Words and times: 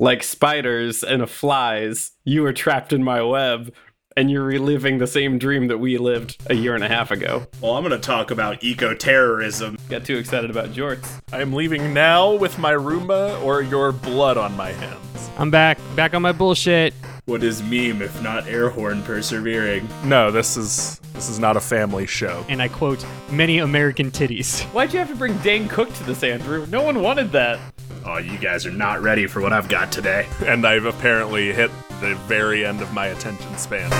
Like 0.00 0.22
spiders 0.22 1.04
and 1.04 1.28
flies, 1.28 2.12
you 2.24 2.46
are 2.46 2.54
trapped 2.54 2.94
in 2.94 3.04
my 3.04 3.20
web, 3.20 3.74
and 4.16 4.30
you're 4.30 4.44
reliving 4.44 4.96
the 4.96 5.06
same 5.06 5.38
dream 5.38 5.68
that 5.68 5.76
we 5.76 5.98
lived 5.98 6.38
a 6.46 6.54
year 6.54 6.74
and 6.74 6.82
a 6.82 6.88
half 6.88 7.10
ago. 7.10 7.46
Well, 7.60 7.76
I'm 7.76 7.84
going 7.84 7.92
to 7.92 7.98
talk 7.98 8.30
about 8.30 8.64
eco 8.64 8.94
terrorism. 8.94 9.76
Got 9.90 10.06
too 10.06 10.16
excited 10.16 10.48
about 10.48 10.70
jorts. 10.70 11.20
I 11.34 11.42
am 11.42 11.52
leaving 11.52 11.92
now 11.92 12.32
with 12.32 12.58
my 12.58 12.72
Roomba 12.72 13.42
or 13.42 13.60
your 13.60 13.92
blood 13.92 14.38
on 14.38 14.56
my 14.56 14.72
hands. 14.72 15.30
I'm 15.36 15.50
back, 15.50 15.78
back 15.96 16.14
on 16.14 16.22
my 16.22 16.32
bullshit. 16.32 16.94
What 17.26 17.42
is 17.44 17.62
meme 17.62 18.02
if 18.02 18.22
not 18.22 18.46
air 18.48 18.70
horn 18.70 19.02
persevering? 19.02 19.88
No, 20.04 20.30
this 20.30 20.56
is 20.56 20.98
this 21.12 21.28
is 21.28 21.38
not 21.38 21.56
a 21.56 21.60
family 21.60 22.06
show. 22.06 22.44
And 22.48 22.62
I 22.62 22.68
quote, 22.68 23.04
many 23.30 23.58
American 23.58 24.10
titties. 24.10 24.62
Why'd 24.72 24.92
you 24.92 24.98
have 25.00 25.08
to 25.08 25.14
bring 25.14 25.36
Dane 25.38 25.68
Cook 25.68 25.92
to 25.94 26.04
this, 26.04 26.22
Andrew? 26.22 26.66
No 26.66 26.82
one 26.82 27.02
wanted 27.02 27.30
that. 27.32 27.60
Oh, 28.06 28.16
you 28.16 28.38
guys 28.38 28.64
are 28.64 28.72
not 28.72 29.02
ready 29.02 29.26
for 29.26 29.40
what 29.40 29.52
I've 29.52 29.68
got 29.68 29.92
today. 29.92 30.26
And 30.46 30.66
I've 30.66 30.86
apparently 30.86 31.52
hit 31.52 31.70
the 32.00 32.14
very 32.26 32.64
end 32.64 32.80
of 32.80 32.92
my 32.94 33.08
attention 33.08 33.56
span. 33.58 33.90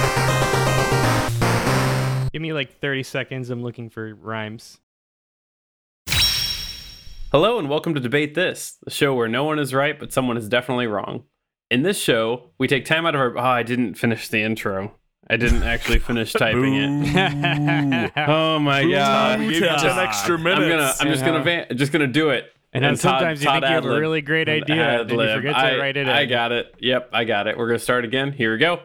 Give 2.33 2.41
me 2.41 2.53
like 2.53 2.81
30 2.81 3.03
seconds. 3.03 3.51
I'm 3.51 3.63
looking 3.63 3.91
for 3.91 4.15
rhymes. 4.15 4.81
Hello, 7.33 7.59
and 7.59 7.69
welcome 7.69 7.95
to 7.95 8.01
Debate 8.01 8.35
This, 8.35 8.77
the 8.83 8.91
show 8.91 9.15
where 9.15 9.29
no 9.29 9.45
one 9.45 9.61
is 9.61 9.73
right, 9.73 9.97
but 9.97 10.13
someone 10.13 10.37
is 10.37 10.49
definitely 10.49 10.89
wrong. 10.89 11.25
In 11.71 11.83
this 11.83 11.99
show, 11.99 12.51
we 12.59 12.67
take 12.67 12.85
time 12.85 13.07
out 13.07 13.15
of 13.15 13.21
our. 13.21 13.39
Oh, 13.39 13.43
I 13.43 13.63
didn't 13.63 13.95
finish 13.95 14.29
the 14.29 14.43
intro. 14.43 14.97
I 15.29 15.37
didn't 15.37 15.63
actually 15.63 16.01
finish 16.01 16.33
typing 16.33 16.75
it. 16.75 18.13
Oh 18.17 18.59
my 18.59 18.91
god! 18.91 19.41
Give 19.41 19.53
you 19.53 19.61
10 19.61 19.99
extra 19.99 20.37
minutes. 20.37 20.63
I'm 20.63 20.69
gonna. 20.69 20.93
I'm 21.01 21.07
just 21.09 21.25
gonna. 21.25 21.43
Van, 21.43 21.67
just 21.77 21.93
gonna 21.93 22.09
do 22.09 22.31
it. 22.31 22.53
And, 22.73 22.85
then 22.85 22.97
sometimes 22.97 23.43
you 23.43 23.51
think 23.51 23.63
you 23.63 23.69
have 23.69 23.85
a 23.85 23.99
really 23.99 24.21
great 24.21 24.49
idea, 24.49 25.01
and 25.01 25.11
you 25.11 25.17
forget 25.17 25.55
to 25.55 25.59
I, 25.59 25.77
write 25.77 25.97
it 25.97 26.09
I 26.09 26.23
in. 26.23 26.29
got 26.29 26.53
it. 26.53 26.75
Yep, 26.81 27.11
I 27.13 27.25
got 27.25 27.47
it. 27.47 27.57
We're 27.57 27.67
gonna 27.67 27.79
start 27.79 28.05
again. 28.05 28.33
Here 28.33 28.53
we 28.53 28.59
go. 28.59 28.81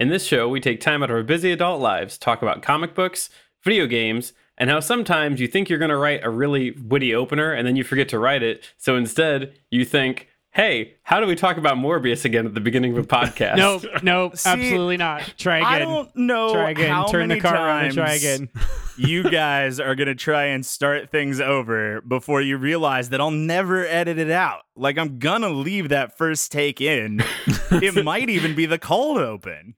In 0.00 0.08
this 0.08 0.24
show, 0.24 0.48
we 0.48 0.58
take 0.58 0.80
time 0.80 1.02
out 1.02 1.10
of 1.10 1.16
our 1.16 1.22
busy 1.22 1.52
adult 1.52 1.80
lives, 1.80 2.18
talk 2.18 2.42
about 2.42 2.62
comic 2.62 2.94
books, 2.94 3.30
video 3.62 3.86
games, 3.86 4.32
and 4.58 4.68
how 4.70 4.80
sometimes 4.80 5.40
you 5.40 5.46
think 5.46 5.68
you're 5.68 5.78
going 5.78 5.90
to 5.90 5.96
write 5.96 6.24
a 6.24 6.30
really 6.30 6.72
witty 6.72 7.14
opener 7.14 7.52
and 7.52 7.66
then 7.66 7.76
you 7.76 7.84
forget 7.84 8.08
to 8.08 8.18
write 8.18 8.42
it. 8.42 8.72
So 8.78 8.96
instead, 8.96 9.58
you 9.70 9.84
think, 9.84 10.28
hey, 10.52 10.94
how 11.02 11.18
do 11.18 11.26
we 11.26 11.34
talk 11.34 11.56
about 11.56 11.76
Morbius 11.78 12.24
again 12.24 12.46
at 12.46 12.52
the 12.54 12.60
beginning 12.60 12.96
of 12.96 13.04
a 13.04 13.06
podcast? 13.06 13.56
Nope, 13.56 13.84
nope, 14.02 14.36
See, 14.36 14.50
absolutely 14.50 14.98
not. 14.98 15.22
Try 15.38 15.58
again. 15.58 15.68
I 15.68 15.78
don't 15.78 16.14
know 16.14 16.52
Try 16.52 16.70
again. 16.70 16.90
how 16.90 17.06
Turn 17.06 17.22
the 17.22 17.26
many 17.28 17.40
car 17.40 17.54
around 17.56 17.82
times 17.82 17.94
try 17.94 18.12
again. 18.12 18.50
you 18.98 19.28
guys 19.30 19.80
are 19.80 19.94
gonna 19.94 20.14
try 20.14 20.44
and 20.44 20.64
start 20.64 21.10
things 21.10 21.40
over 21.40 22.00
before 22.02 22.42
you 22.42 22.58
realize 22.58 23.08
that 23.08 23.20
I'll 23.20 23.30
never 23.30 23.86
edit 23.86 24.18
it 24.18 24.30
out. 24.30 24.60
Like 24.76 24.98
I'm 24.98 25.18
gonna 25.18 25.48
leave 25.50 25.88
that 25.88 26.16
first 26.18 26.52
take 26.52 26.80
in. 26.80 27.22
it 27.70 28.04
might 28.04 28.28
even 28.28 28.54
be 28.54 28.66
the 28.66 28.78
cold 28.78 29.18
open. 29.18 29.74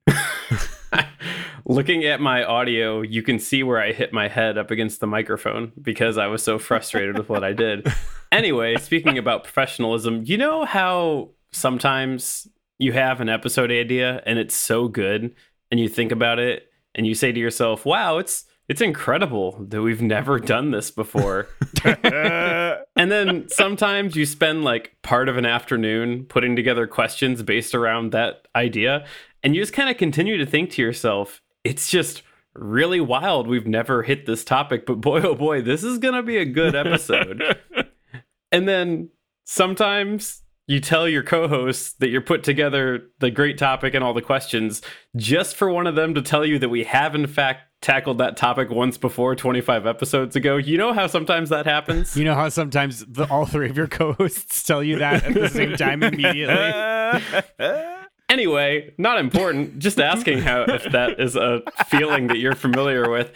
Looking 1.67 2.05
at 2.05 2.21
my 2.21 2.43
audio, 2.43 3.01
you 3.01 3.23
can 3.23 3.39
see 3.39 3.63
where 3.63 3.81
I 3.81 3.91
hit 3.91 4.13
my 4.13 4.27
head 4.27 4.55
up 4.55 4.69
against 4.69 4.99
the 4.99 5.07
microphone 5.07 5.71
because 5.81 6.15
I 6.15 6.27
was 6.27 6.43
so 6.43 6.59
frustrated 6.59 7.17
with 7.17 7.27
what 7.27 7.43
I 7.43 7.53
did. 7.53 7.87
Anyway, 8.35 8.75
speaking 8.75 9.17
about 9.17 9.45
professionalism, 9.45 10.23
you 10.25 10.37
know 10.37 10.65
how 10.65 11.29
sometimes 11.53 12.49
you 12.77 12.91
have 12.91 13.21
an 13.21 13.29
episode 13.29 13.71
idea 13.71 14.21
and 14.25 14.37
it's 14.37 14.53
so 14.53 14.89
good 14.89 15.33
and 15.71 15.79
you 15.79 15.87
think 15.87 16.11
about 16.11 16.37
it 16.37 16.69
and 16.93 17.07
you 17.07 17.15
say 17.15 17.31
to 17.31 17.39
yourself, 17.39 17.85
"Wow, 17.85 18.17
it's 18.17 18.43
it's 18.67 18.81
incredible 18.81 19.65
that 19.69 19.81
we've 19.81 20.01
never 20.01 20.37
done 20.37 20.71
this 20.71 20.91
before." 20.91 21.47
and 21.85 23.09
then 23.09 23.47
sometimes 23.47 24.17
you 24.17 24.25
spend 24.25 24.65
like 24.65 24.97
part 25.01 25.29
of 25.29 25.37
an 25.37 25.45
afternoon 25.45 26.25
putting 26.25 26.57
together 26.57 26.87
questions 26.87 27.41
based 27.41 27.73
around 27.73 28.11
that 28.11 28.49
idea 28.53 29.05
and 29.43 29.55
you 29.55 29.61
just 29.61 29.71
kind 29.71 29.89
of 29.89 29.95
continue 29.95 30.37
to 30.37 30.45
think 30.45 30.71
to 30.71 30.81
yourself, 30.81 31.41
it's 31.63 31.87
just 31.89 32.21
really 32.53 32.99
wild. 32.99 33.47
We've 33.47 33.67
never 33.67 34.03
hit 34.03 34.25
this 34.25 34.43
topic, 34.43 34.85
but 34.85 34.99
boy, 34.99 35.21
oh 35.21 35.35
boy, 35.35 35.61
this 35.61 35.85
is 35.85 35.99
going 35.99 36.15
to 36.15 36.23
be 36.23 36.35
a 36.35 36.45
good 36.45 36.75
episode. 36.75 37.41
and 38.51 38.67
then 38.67 39.09
sometimes 39.45 40.41
you 40.67 40.79
tell 40.79 41.07
your 41.07 41.23
co 41.23 41.47
hosts 41.47 41.93
that 41.93 42.09
you're 42.09 42.21
put 42.21 42.43
together 42.43 43.09
the 43.19 43.29
great 43.29 43.57
topic 43.57 43.93
and 43.93 44.03
all 44.03 44.13
the 44.13 44.21
questions 44.21 44.81
just 45.15 45.55
for 45.55 45.69
one 45.69 45.85
of 45.87 45.95
them 45.95 46.15
to 46.15 46.21
tell 46.21 46.45
you 46.45 46.57
that 46.59 46.69
we 46.69 46.83
have, 46.83 47.13
in 47.13 47.27
fact, 47.27 47.61
tackled 47.81 48.17
that 48.17 48.35
topic 48.35 48.69
once 48.71 48.97
before 48.97 49.35
25 49.35 49.85
episodes 49.85 50.35
ago. 50.35 50.57
You 50.57 50.77
know 50.77 50.91
how 50.91 51.05
sometimes 51.05 51.49
that 51.49 51.65
happens? 51.65 52.17
You 52.17 52.23
know 52.23 52.33
how 52.33 52.49
sometimes 52.49 53.05
the, 53.05 53.25
all 53.29 53.45
three 53.45 53.69
of 53.69 53.77
your 53.77 53.87
co-hosts 53.87 54.63
tell 54.63 54.81
you 54.81 54.97
that 54.99 55.23
at 55.23 55.33
the 55.33 55.49
same 55.49 55.75
time 55.75 56.01
immediately. 56.01 57.21
Anyway, 58.27 58.91
not 58.97 59.19
important. 59.19 59.77
Just 59.77 59.99
asking 59.99 60.39
how 60.39 60.63
if 60.63 60.83
that 60.91 61.19
is 61.19 61.35
a 61.35 61.61
feeling 61.85 62.25
that 62.27 62.39
you're 62.39 62.55
familiar 62.55 63.07
with. 63.09 63.31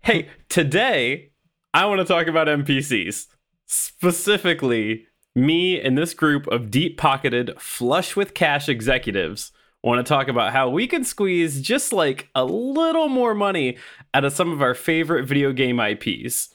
Hey, 0.00 0.30
today 0.48 1.32
I 1.74 1.84
want 1.84 2.00
to 2.00 2.06
talk 2.06 2.26
about 2.26 2.46
NPCs. 2.46 3.26
Specifically, 3.72 5.06
me 5.36 5.80
and 5.80 5.96
this 5.96 6.12
group 6.12 6.48
of 6.48 6.72
deep-pocketed, 6.72 7.52
flush 7.60 8.16
with 8.16 8.34
cash 8.34 8.68
executives 8.68 9.52
want 9.84 10.04
to 10.04 10.08
talk 10.08 10.26
about 10.26 10.52
how 10.52 10.68
we 10.68 10.88
can 10.88 11.04
squeeze 11.04 11.62
just 11.62 11.92
like 11.92 12.28
a 12.34 12.44
little 12.44 13.08
more 13.08 13.32
money 13.32 13.76
out 14.12 14.24
of 14.24 14.32
some 14.32 14.50
of 14.50 14.60
our 14.60 14.74
favorite 14.74 15.24
video 15.24 15.52
game 15.52 15.78
IPs 15.78 16.48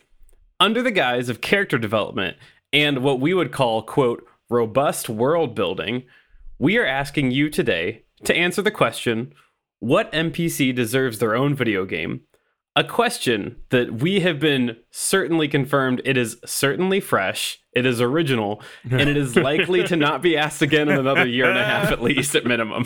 under 0.59 0.83
the 0.83 0.91
guise 0.91 1.29
of 1.29 1.39
character 1.39 1.77
development 1.77 2.35
and 2.73 3.01
what 3.01 3.21
we 3.21 3.33
would 3.33 3.53
call 3.53 3.81
quote 3.81 4.27
robust 4.49 5.07
world 5.07 5.55
building. 5.55 6.03
We 6.59 6.77
are 6.77 6.85
asking 6.85 7.31
you 7.31 7.49
today 7.49 8.03
to 8.25 8.35
answer 8.35 8.61
the 8.61 8.71
question 8.71 9.33
what 9.79 10.11
npc 10.11 10.75
deserves 10.75 11.19
their 11.19 11.35
own 11.35 11.55
video 11.55 11.85
game 11.85 12.21
a 12.75 12.83
question 12.83 13.55
that 13.69 14.01
we 14.01 14.19
have 14.19 14.39
been 14.39 14.75
certainly 14.91 15.47
confirmed 15.47 16.01
it 16.05 16.17
is 16.17 16.37
certainly 16.45 16.99
fresh 16.99 17.59
it 17.73 17.85
is 17.85 18.01
original 18.01 18.61
and 18.91 19.09
it 19.09 19.17
is 19.17 19.35
likely 19.35 19.83
to 19.83 19.95
not 19.95 20.21
be 20.21 20.35
asked 20.37 20.61
again 20.61 20.89
in 20.89 20.97
another 20.99 21.25
year 21.27 21.49
and 21.49 21.57
a 21.57 21.65
half 21.65 21.91
at 21.91 22.01
least 22.01 22.35
at 22.35 22.45
minimum 22.45 22.85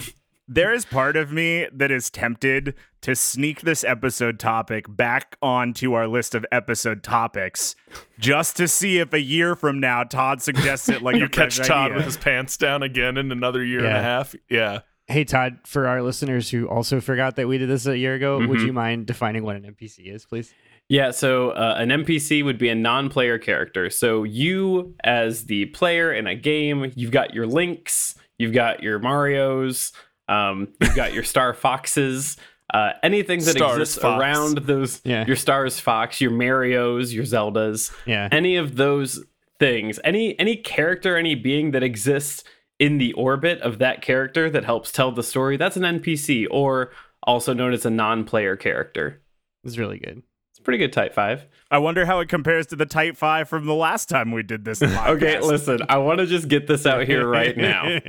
There 0.52 0.72
is 0.72 0.84
part 0.84 1.16
of 1.16 1.30
me 1.30 1.68
that 1.72 1.92
is 1.92 2.10
tempted 2.10 2.74
to 3.02 3.14
sneak 3.14 3.60
this 3.60 3.84
episode 3.84 4.40
topic 4.40 4.84
back 4.88 5.36
onto 5.40 5.92
our 5.92 6.08
list 6.08 6.34
of 6.34 6.44
episode 6.50 7.04
topics 7.04 7.76
just 8.18 8.56
to 8.56 8.66
see 8.66 8.98
if 8.98 9.12
a 9.12 9.20
year 9.20 9.54
from 9.54 9.78
now 9.78 10.02
Todd 10.02 10.42
suggests 10.42 10.88
it 10.88 11.02
like 11.02 11.14
you 11.20 11.26
a 11.26 11.28
catch 11.28 11.56
Todd 11.58 11.92
idea. 11.92 11.96
with 11.98 12.04
his 12.04 12.16
pants 12.16 12.56
down 12.56 12.82
again 12.82 13.16
in 13.16 13.30
another 13.30 13.64
year 13.64 13.84
and 13.84 13.96
a 13.96 14.02
half. 14.02 14.34
Yeah. 14.48 14.80
Hey, 15.10 15.24
Todd, 15.24 15.58
for 15.66 15.86
our 15.88 16.02
listeners 16.02 16.50
who 16.50 16.66
also 16.68 17.00
forgot 17.00 17.36
that 17.36 17.48
we 17.48 17.58
did 17.58 17.68
this 17.68 17.86
a 17.86 17.98
year 17.98 18.14
ago, 18.14 18.38
would 18.38 18.60
Mhm. 18.60 18.66
you 18.66 18.72
mind 18.72 19.06
defining 19.06 19.42
what 19.42 19.56
an 19.56 19.64
NPC 19.64 20.04
is, 20.08 20.24
please? 20.24 20.54
Yeah, 20.88 21.10
so 21.10 21.50
uh, 21.50 21.76
an 21.78 21.90
NPC 21.90 22.42
would 22.42 22.58
be 22.58 22.68
a 22.68 22.74
non-player 22.74 23.38
character. 23.38 23.90
So 23.90 24.24
you, 24.24 24.94
as 25.04 25.44
the 25.46 25.66
player 25.66 26.12
in 26.12 26.26
a 26.26 26.34
game, 26.34 26.90
you've 26.96 27.10
got 27.12 27.34
your 27.34 27.46
Links, 27.46 28.14
you've 28.38 28.52
got 28.52 28.82
your 28.82 28.98
Mario's, 28.98 29.92
um, 30.28 30.68
you've 30.80 30.96
got 30.96 31.12
your 31.12 31.22
Star 31.22 31.54
Foxes, 31.54 32.36
uh, 32.74 32.92
anything 33.02 33.38
that 33.40 33.56
Stars 33.56 33.78
exists 33.78 33.98
Fox. 34.02 34.20
around 34.20 34.58
those. 34.58 35.00
Yeah. 35.04 35.24
Your 35.26 35.36
Stars 35.36 35.78
Fox, 35.80 36.20
your 36.20 36.30
Mario's, 36.32 37.12
your 37.14 37.24
Zeldas, 37.24 37.92
Yeah. 38.06 38.28
any 38.32 38.56
of 38.56 38.76
those 38.76 39.24
things, 39.58 40.00
any 40.04 40.38
any 40.38 40.56
character, 40.56 41.16
any 41.16 41.34
being 41.34 41.72
that 41.72 41.82
exists 41.82 42.42
in 42.80 42.98
the 42.98 43.12
orbit 43.12 43.60
of 43.60 43.78
that 43.78 44.02
character 44.02 44.50
that 44.50 44.64
helps 44.64 44.90
tell 44.90 45.12
the 45.12 45.22
story. 45.22 45.56
That's 45.56 45.76
an 45.76 45.82
NPC, 45.82 46.46
or 46.50 46.90
also 47.22 47.52
known 47.52 47.72
as 47.72 47.84
a 47.84 47.90
non-player 47.90 48.56
character. 48.56 49.20
It 49.62 49.66
was 49.66 49.78
really 49.78 49.98
good. 49.98 50.22
It's 50.50 50.58
a 50.58 50.62
pretty 50.62 50.78
good 50.78 50.92
Type 50.92 51.14
Five. 51.14 51.46
I 51.70 51.78
wonder 51.78 52.06
how 52.06 52.18
it 52.20 52.28
compares 52.28 52.66
to 52.68 52.76
the 52.76 52.86
Type 52.86 53.16
5 53.16 53.48
from 53.48 53.66
the 53.66 53.74
last 53.74 54.08
time 54.08 54.32
we 54.32 54.42
did 54.42 54.64
this. 54.64 54.82
Okay, 55.06 55.38
listen, 55.40 55.80
I 55.88 55.98
want 55.98 56.18
to 56.18 56.26
just 56.26 56.48
get 56.48 56.66
this 56.66 56.86
out 56.86 57.06
here 57.06 57.28
right 57.28 57.56
now. 57.56 58.00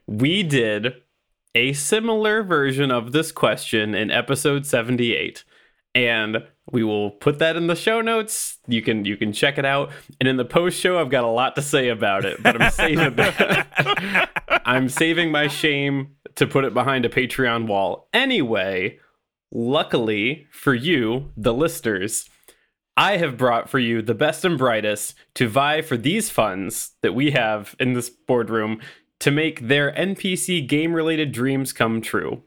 We 0.08 0.42
did 0.42 0.94
a 1.54 1.74
similar 1.74 2.42
version 2.42 2.90
of 2.90 3.12
this 3.12 3.30
question 3.30 3.94
in 3.94 4.10
episode 4.10 4.66
78. 4.66 5.44
And 5.94 6.38
we 6.72 6.82
will 6.82 7.12
put 7.12 7.38
that 7.38 7.56
in 7.56 7.68
the 7.68 7.76
show 7.76 8.00
notes. 8.00 8.58
You 8.66 8.82
can 8.82 9.04
you 9.04 9.16
can 9.16 9.32
check 9.32 9.58
it 9.58 9.64
out. 9.64 9.90
And 10.20 10.28
in 10.28 10.36
the 10.36 10.44
post 10.44 10.78
show, 10.78 10.98
I've 10.98 11.10
got 11.10 11.24
a 11.24 11.28
lot 11.28 11.54
to 11.56 11.62
say 11.62 11.88
about 11.88 12.24
it, 12.24 12.42
but 12.42 12.60
I'm 12.60 12.70
saving 12.70 13.16
that. 13.16 14.30
I'm 14.66 14.88
saving 14.88 15.30
my 15.30 15.48
shame 15.48 16.16
to 16.34 16.46
put 16.46 16.64
it 16.64 16.74
behind 16.74 17.04
a 17.04 17.08
Patreon 17.08 17.66
wall. 17.66 18.08
Anyway, 18.12 18.98
luckily 19.52 20.46
for 20.50 20.74
you, 20.74 21.30
the 21.36 21.54
listers, 21.54 22.28
I 22.96 23.18
have 23.18 23.36
brought 23.36 23.68
for 23.68 23.78
you 23.78 24.02
the 24.02 24.14
best 24.14 24.44
and 24.44 24.58
brightest 24.58 25.14
to 25.34 25.48
vie 25.48 25.82
for 25.82 25.96
these 25.96 26.30
funds 26.30 26.92
that 27.02 27.14
we 27.14 27.30
have 27.32 27.76
in 27.78 27.92
this 27.92 28.10
boardroom 28.10 28.80
to 29.20 29.30
make 29.30 29.68
their 29.68 29.92
NPC 29.92 30.66
game 30.66 30.94
related 30.94 31.30
dreams 31.30 31.72
come 31.72 32.00
true. 32.00 32.42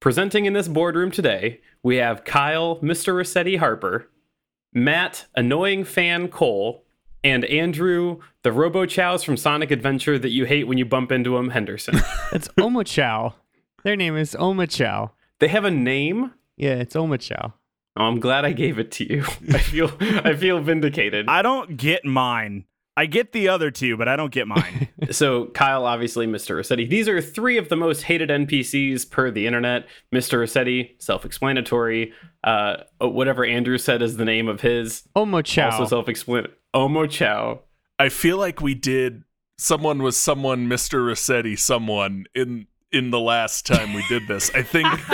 Presenting 0.00 0.46
in 0.46 0.52
this 0.52 0.68
boardroom 0.68 1.10
today, 1.10 1.60
we 1.82 1.96
have 1.96 2.24
Kyle, 2.24 2.76
Mr. 2.80 3.14
Resetti 3.14 3.58
Harper, 3.58 4.08
Matt, 4.72 5.26
Annoying 5.34 5.84
Fan 5.84 6.28
Cole, 6.28 6.84
And 7.24 7.44
Andrew, 7.44 8.18
the 8.42 8.52
Robo 8.52 8.86
Chows 8.86 9.22
from 9.22 9.36
Sonic 9.36 9.70
Adventure 9.70 10.18
that 10.18 10.30
you 10.30 10.44
hate 10.44 10.66
when 10.66 10.78
you 10.78 10.84
bump 10.84 11.12
into 11.12 11.36
him, 11.36 11.50
Henderson. 11.50 11.96
It's 12.32 12.48
Omochao. 12.58 13.34
Their 13.84 13.96
name 13.96 14.16
is 14.16 14.34
Omochao. 14.38 15.10
they 15.38 15.48
have 15.48 15.64
a 15.64 15.70
name. 15.70 16.32
Yeah, 16.56 16.74
it's 16.74 16.94
Omochao. 16.94 17.52
Oh, 17.96 18.04
I'm 18.04 18.20
glad 18.20 18.44
I 18.46 18.52
gave 18.52 18.78
it 18.78 18.90
to 18.92 19.04
you. 19.12 19.22
I 19.52 19.58
feel 19.58 19.90
I 20.00 20.34
feel 20.34 20.60
vindicated. 20.60 21.26
I 21.28 21.42
don't 21.42 21.76
get 21.76 22.04
mine. 22.06 22.64
I 22.96 23.06
get 23.06 23.32
the 23.32 23.48
other 23.48 23.70
two, 23.70 23.96
but 23.96 24.06
I 24.06 24.16
don't 24.16 24.32
get 24.32 24.46
mine. 24.46 24.88
so 25.10 25.46
Kyle, 25.46 25.86
obviously, 25.86 26.26
Mr. 26.26 26.56
Resetti. 26.56 26.88
These 26.88 27.08
are 27.08 27.20
three 27.22 27.56
of 27.56 27.68
the 27.68 27.76
most 27.76 28.02
hated 28.02 28.28
NPCs 28.28 29.10
per 29.10 29.30
the 29.30 29.46
internet. 29.46 29.86
Mr. 30.14 30.38
Resetti, 30.38 31.00
self-explanatory. 31.00 32.12
Uh, 32.44 32.76
whatever 33.00 33.44
Andrew 33.44 33.78
said 33.78 34.02
is 34.02 34.16
the 34.16 34.24
name 34.24 34.48
of 34.48 34.60
his, 34.60 35.04
Omochao. 35.16 35.72
also 35.72 35.86
self-explanatory. 35.86 36.54
Omochao. 36.74 37.60
I 37.98 38.08
feel 38.08 38.36
like 38.36 38.60
we 38.60 38.74
did 38.74 39.22
someone 39.58 40.02
was 40.02 40.16
someone 40.16 40.66
Mr. 40.68 40.98
Resetti 41.06 41.58
someone 41.58 42.24
in 42.34 42.66
in 42.90 43.10
the 43.10 43.20
last 43.20 43.64
time 43.64 43.94
we 43.94 44.04
did 44.08 44.26
this. 44.28 44.50
I 44.54 44.62
think 44.62 44.88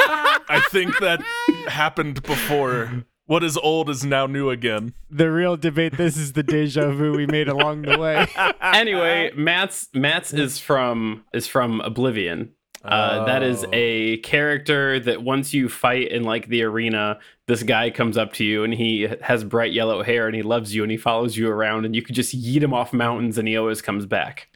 I 0.49 0.61
think 0.71 0.99
that 0.99 1.23
happened 1.69 2.23
before. 2.23 3.05
What 3.29 3.45
is 3.45 3.57
old 3.59 3.91
is 3.91 4.05
now 4.07 4.27
new 4.27 4.49
again. 4.49 4.95
the 5.11 5.31
real 5.31 5.57
debate. 5.59 5.97
This 5.99 6.17
is 6.17 6.33
the 6.33 6.43
deja 6.43 6.91
vu 6.91 7.13
we 7.15 7.27
made 7.27 7.47
along 7.49 7.83
the 7.83 7.99
way. 7.99 8.27
Anyway, 8.63 9.31
Matt's 9.37 9.89
Matt's 9.95 10.33
is 10.33 10.59
from 10.59 11.25
is 11.35 11.47
from 11.47 11.81
Oblivion. 11.83 12.53
Uh, 12.83 13.25
That 13.27 13.43
is 13.43 13.65
Oh. 13.65 13.71
a 13.73 14.17
character 14.19 14.99
that 15.01 15.23
once 15.23 15.53
you 15.53 15.69
fight 15.69 16.11
in 16.11 16.23
like 16.23 16.49
the 16.49 16.63
arena, 16.63 17.19
this 17.47 17.63
guy 17.63 17.91
comes 17.91 18.17
up 18.17 18.33
to 18.35 18.45
you 18.45 18.65
and 18.65 18.73
he 18.73 19.09
has 19.21 19.45
bright 19.45 19.73
yellow 19.73 20.03
hair 20.03 20.27
and 20.27 20.35
he 20.35 20.43
loves 20.43 20.75
you 20.75 20.83
and 20.83 20.91
he 20.91 20.97
follows 20.97 21.37
you 21.37 21.51
around 21.51 21.85
and 21.85 21.95
you 21.95 22.01
could 22.03 22.15
just 22.15 22.35
yeet 22.35 22.63
him 22.63 22.73
off 22.73 22.93
mountains 22.95 23.37
and 23.37 23.47
he 23.47 23.57
always 23.59 23.83
comes 23.83 24.07
back. 24.07 24.49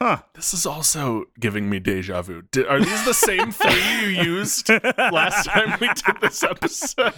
Huh. 0.00 0.18
This 0.34 0.52
is 0.52 0.66
also 0.66 1.24
giving 1.38 1.70
me 1.70 1.78
deja 1.78 2.20
vu. 2.22 2.42
Did, 2.50 2.66
are 2.66 2.78
these 2.80 3.04
the 3.04 3.14
same 3.14 3.52
three 3.52 4.00
you 4.00 4.06
used 4.34 4.68
last 4.68 5.46
time 5.46 5.78
we 5.80 5.86
did 5.88 6.20
this 6.20 6.42
episode? 6.42 7.14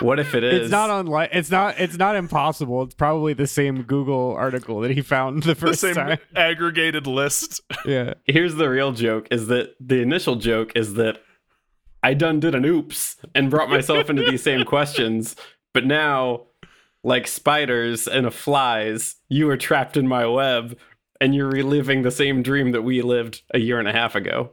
What 0.00 0.18
if 0.20 0.34
it 0.34 0.44
is? 0.44 0.62
It's 0.62 0.70
not 0.70 0.90
online. 0.90 1.28
It's 1.32 1.50
not. 1.50 1.78
It's 1.78 1.98
not 1.98 2.16
impossible. 2.16 2.82
It's 2.84 2.94
probably 2.94 3.32
the 3.34 3.46
same 3.46 3.82
Google 3.82 4.34
article 4.34 4.80
that 4.80 4.92
he 4.92 5.02
found 5.02 5.42
the 5.42 5.48
The 5.48 5.54
first 5.54 5.80
same 5.80 5.94
time. 5.94 6.18
aggregated 6.34 7.06
list. 7.06 7.60
Yeah. 7.84 8.14
Here's 8.24 8.54
the 8.54 8.68
real 8.70 8.92
joke: 8.92 9.26
is 9.30 9.48
that 9.48 9.74
the 9.80 10.00
initial 10.00 10.36
joke 10.36 10.72
is 10.74 10.94
that 10.94 11.18
I 12.02 12.14
done 12.14 12.40
did 12.40 12.54
an 12.54 12.64
oops 12.64 13.16
and 13.34 13.50
brought 13.50 13.68
myself 13.68 14.08
into 14.08 14.22
these 14.22 14.42
same 14.42 14.64
questions, 14.64 15.36
but 15.74 15.84
now, 15.84 16.46
like 17.04 17.26
spiders 17.26 18.06
and 18.08 18.26
a 18.26 18.30
flies, 18.30 19.16
you 19.28 19.50
are 19.50 19.56
trapped 19.58 19.96
in 19.98 20.08
my 20.08 20.26
web, 20.26 20.78
and 21.20 21.34
you're 21.34 21.48
reliving 21.50 22.02
the 22.02 22.10
same 22.10 22.42
dream 22.42 22.72
that 22.72 22.82
we 22.82 23.02
lived 23.02 23.42
a 23.52 23.58
year 23.58 23.78
and 23.78 23.88
a 23.88 23.92
half 23.92 24.14
ago. 24.14 24.52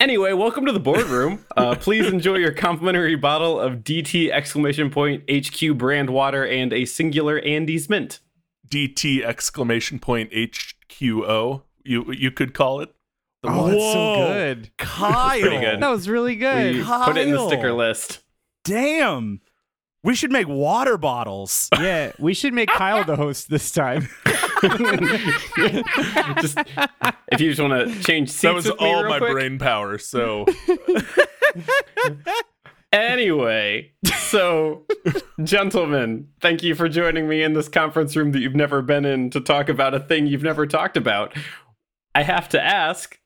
Anyway, 0.00 0.32
welcome 0.32 0.64
to 0.66 0.72
the 0.72 0.80
boardroom. 0.80 1.44
Uh, 1.56 1.74
please 1.74 2.06
enjoy 2.06 2.36
your 2.36 2.52
complimentary 2.52 3.16
bottle 3.16 3.58
of 3.58 3.78
DT 3.78 4.30
exclamation 4.30 4.90
point 4.90 5.24
HQ 5.28 5.76
brand 5.76 6.08
water 6.08 6.46
and 6.46 6.72
a 6.72 6.84
singular 6.84 7.40
Andes 7.40 7.88
mint. 7.88 8.20
DT 8.68 9.24
exclamation 9.24 9.98
point 9.98 10.30
HQO. 10.30 11.62
You 11.82 12.12
you 12.12 12.30
could 12.30 12.54
call 12.54 12.80
it. 12.80 12.94
The 13.42 13.48
Oh, 13.48 13.62
one- 13.62 13.70
that's 13.72 13.92
so 13.92 14.16
good. 14.28 14.76
Kyle. 14.76 15.40
Pretty 15.40 15.58
good. 15.58 15.80
That 15.82 15.90
was 15.90 16.08
really 16.08 16.34
We 16.34 16.36
good. 16.36 16.84
put 16.86 17.16
it 17.16 17.26
in 17.26 17.34
the 17.34 17.44
sticker 17.48 17.72
list. 17.72 18.20
Damn. 18.62 19.40
We 20.04 20.14
should 20.14 20.30
make 20.30 20.46
water 20.46 20.96
bottles. 20.96 21.68
Yeah, 21.80 22.12
we 22.20 22.34
should 22.34 22.54
make 22.54 22.68
Kyle 22.68 23.02
the 23.02 23.16
host 23.16 23.50
this 23.50 23.72
time. 23.72 24.08
just 26.40 26.58
if 27.32 27.40
you 27.40 27.50
just 27.50 27.60
want 27.60 27.88
to 27.88 28.02
change 28.02 28.28
seats 28.30 28.42
that 28.42 28.54
was 28.54 28.70
all 28.70 29.08
my 29.08 29.18
quick. 29.18 29.32
brain 29.32 29.58
power. 29.58 29.98
So 29.98 30.46
Anyway, 32.90 33.92
so 34.16 34.86
gentlemen, 35.44 36.28
thank 36.40 36.62
you 36.62 36.74
for 36.74 36.88
joining 36.88 37.28
me 37.28 37.42
in 37.42 37.52
this 37.52 37.68
conference 37.68 38.16
room 38.16 38.32
that 38.32 38.40
you've 38.40 38.54
never 38.54 38.80
been 38.80 39.04
in 39.04 39.28
to 39.30 39.40
talk 39.40 39.68
about 39.68 39.94
a 39.94 40.00
thing 40.00 40.26
you've 40.26 40.42
never 40.42 40.66
talked 40.66 40.96
about. 40.96 41.36
I 42.14 42.22
have 42.22 42.48
to 42.50 42.60
ask, 42.60 43.20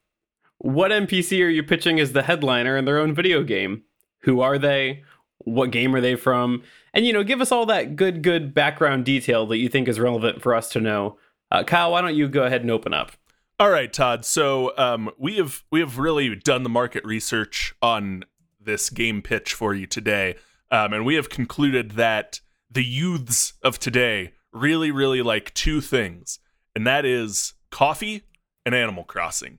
what 0.58 0.90
NPC 0.90 1.44
are 1.44 1.48
you 1.48 1.62
pitching 1.62 2.00
as 2.00 2.12
the 2.12 2.22
headliner 2.22 2.76
in 2.76 2.86
their 2.86 2.98
own 2.98 3.14
video 3.14 3.44
game? 3.44 3.84
Who 4.22 4.40
are 4.40 4.58
they? 4.58 5.04
What 5.38 5.70
game 5.70 5.94
are 5.94 6.00
they 6.00 6.16
from? 6.16 6.64
And 6.92 7.06
you 7.06 7.12
know, 7.12 7.22
give 7.22 7.40
us 7.40 7.52
all 7.52 7.66
that 7.66 7.94
good, 7.94 8.22
good 8.22 8.54
background 8.54 9.04
detail 9.04 9.46
that 9.46 9.58
you 9.58 9.68
think 9.68 9.86
is 9.86 10.00
relevant 10.00 10.42
for 10.42 10.56
us 10.56 10.70
to 10.70 10.80
know. 10.80 11.18
Uh, 11.52 11.62
Kyle, 11.62 11.92
why 11.92 12.00
don't 12.00 12.16
you 12.16 12.28
go 12.28 12.44
ahead 12.44 12.62
and 12.62 12.70
open 12.70 12.94
up? 12.94 13.12
All 13.60 13.68
right, 13.68 13.92
Todd. 13.92 14.24
So 14.24 14.72
um, 14.78 15.10
we 15.18 15.36
have 15.36 15.62
we 15.70 15.80
have 15.80 15.98
really 15.98 16.34
done 16.34 16.62
the 16.62 16.70
market 16.70 17.04
research 17.04 17.74
on 17.82 18.24
this 18.58 18.88
game 18.88 19.20
pitch 19.20 19.52
for 19.52 19.74
you 19.74 19.86
today, 19.86 20.36
um, 20.70 20.94
and 20.94 21.04
we 21.04 21.14
have 21.16 21.28
concluded 21.28 21.92
that 21.92 22.40
the 22.70 22.82
youths 22.82 23.52
of 23.62 23.78
today 23.78 24.32
really, 24.50 24.90
really 24.90 25.20
like 25.20 25.52
two 25.52 25.82
things, 25.82 26.38
and 26.74 26.86
that 26.86 27.04
is 27.04 27.52
coffee 27.70 28.22
and 28.64 28.74
Animal 28.74 29.04
Crossing. 29.04 29.58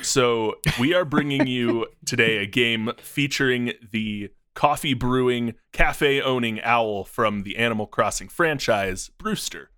So 0.00 0.54
we 0.80 0.94
are 0.94 1.04
bringing 1.04 1.46
you 1.46 1.86
today 2.06 2.38
a 2.38 2.46
game 2.46 2.92
featuring 2.96 3.74
the 3.92 4.30
coffee 4.54 4.94
brewing, 4.94 5.54
cafe 5.72 6.22
owning 6.22 6.62
owl 6.62 7.04
from 7.04 7.42
the 7.42 7.58
Animal 7.58 7.86
Crossing 7.86 8.28
franchise, 8.28 9.10
Brewster. 9.18 9.68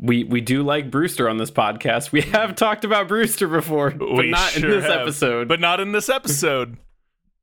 We 0.00 0.24
we 0.24 0.40
do 0.40 0.62
like 0.62 0.90
Brewster 0.90 1.28
on 1.28 1.38
this 1.38 1.50
podcast. 1.50 2.12
We 2.12 2.22
mm-hmm. 2.22 2.32
have 2.32 2.54
talked 2.54 2.84
about 2.84 3.08
Brewster 3.08 3.48
before, 3.48 3.90
but 3.90 4.12
We 4.12 4.30
not 4.30 4.56
in 4.56 4.62
this 4.62 4.84
have, 4.84 5.00
episode. 5.00 5.48
But 5.48 5.60
not 5.60 5.80
in 5.80 5.92
this 5.92 6.08
episode. 6.08 6.76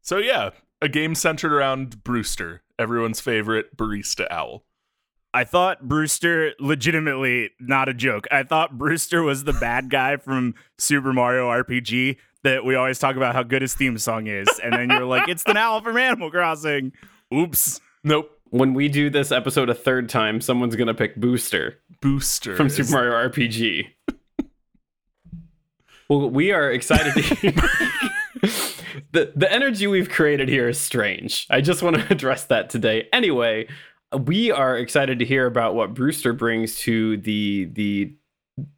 so 0.02 0.18
yeah, 0.18 0.52
a 0.82 0.88
game 0.88 1.16
centered 1.16 1.54
around 1.54 2.04
Brewster, 2.04 2.64
everyone's 2.80 3.20
favorite 3.20 3.76
barista 3.76 4.28
owl. 4.32 4.64
I 5.34 5.44
thought 5.44 5.86
Brewster, 5.86 6.54
legitimately 6.62 7.50
not 7.60 7.90
a 7.90 7.94
joke. 7.94 8.26
I 8.32 8.44
thought 8.44 8.78
Brewster 8.78 9.22
was 9.22 9.44
the 9.44 9.52
bad 9.52 9.90
guy 9.90 10.16
from 10.16 10.56
Super 10.78 11.12
Mario 11.12 11.50
RPG 11.50 12.16
that 12.44 12.64
we 12.64 12.76
always 12.76 13.00
talk 13.00 13.18
about 13.18 13.36
how 13.36 13.44
good 13.44 13.62
his 13.62 13.74
theme 13.74 13.98
song 13.98 14.28
is. 14.28 14.48
And 14.64 14.72
then 14.72 14.90
you're 14.90 15.04
like, 15.04 15.28
it's 15.28 15.44
the 15.44 15.58
owl 15.58 15.82
from 15.82 15.98
Animal 15.98 16.32
Crossing. 16.32 16.94
Oops. 17.34 17.82
Nope. 18.06 18.35
When 18.50 18.74
we 18.74 18.88
do 18.88 19.10
this 19.10 19.32
episode 19.32 19.70
a 19.70 19.76
third 19.76 20.10
time, 20.10 20.42
someone's 20.42 20.76
gonna 20.76 20.94
pick 20.94 21.16
Booster 21.16 21.80
Booster 22.02 22.56
from 22.56 22.70
Super 22.70 22.92
Mario 22.92 23.30
RPG. 23.30 23.88
well, 26.10 26.30
we 26.30 26.52
are 26.52 26.72
excited 26.72 27.14
to 27.14 27.22
hear. 27.22 27.52
the 29.12 29.32
the 29.36 29.52
energy 29.52 29.88
we've 29.88 30.10
created 30.10 30.50
here 30.50 30.70
is 30.70 30.80
strange. 30.80 31.48
I 31.50 31.62
just 31.62 31.82
want 31.82 31.98
to 31.98 32.08
address 32.12 32.46
that 32.46 32.70
today. 32.70 33.08
Anyway, 33.12 33.68
we 34.18 34.52
are 34.52 34.78
excited 34.78 35.20
to 35.20 35.26
hear 35.26 35.46
about 35.46 35.76
what 35.76 35.94
Brewster 35.94 36.34
brings 36.34 36.78
to 36.80 37.18
the 37.18 37.70
the 37.74 38.16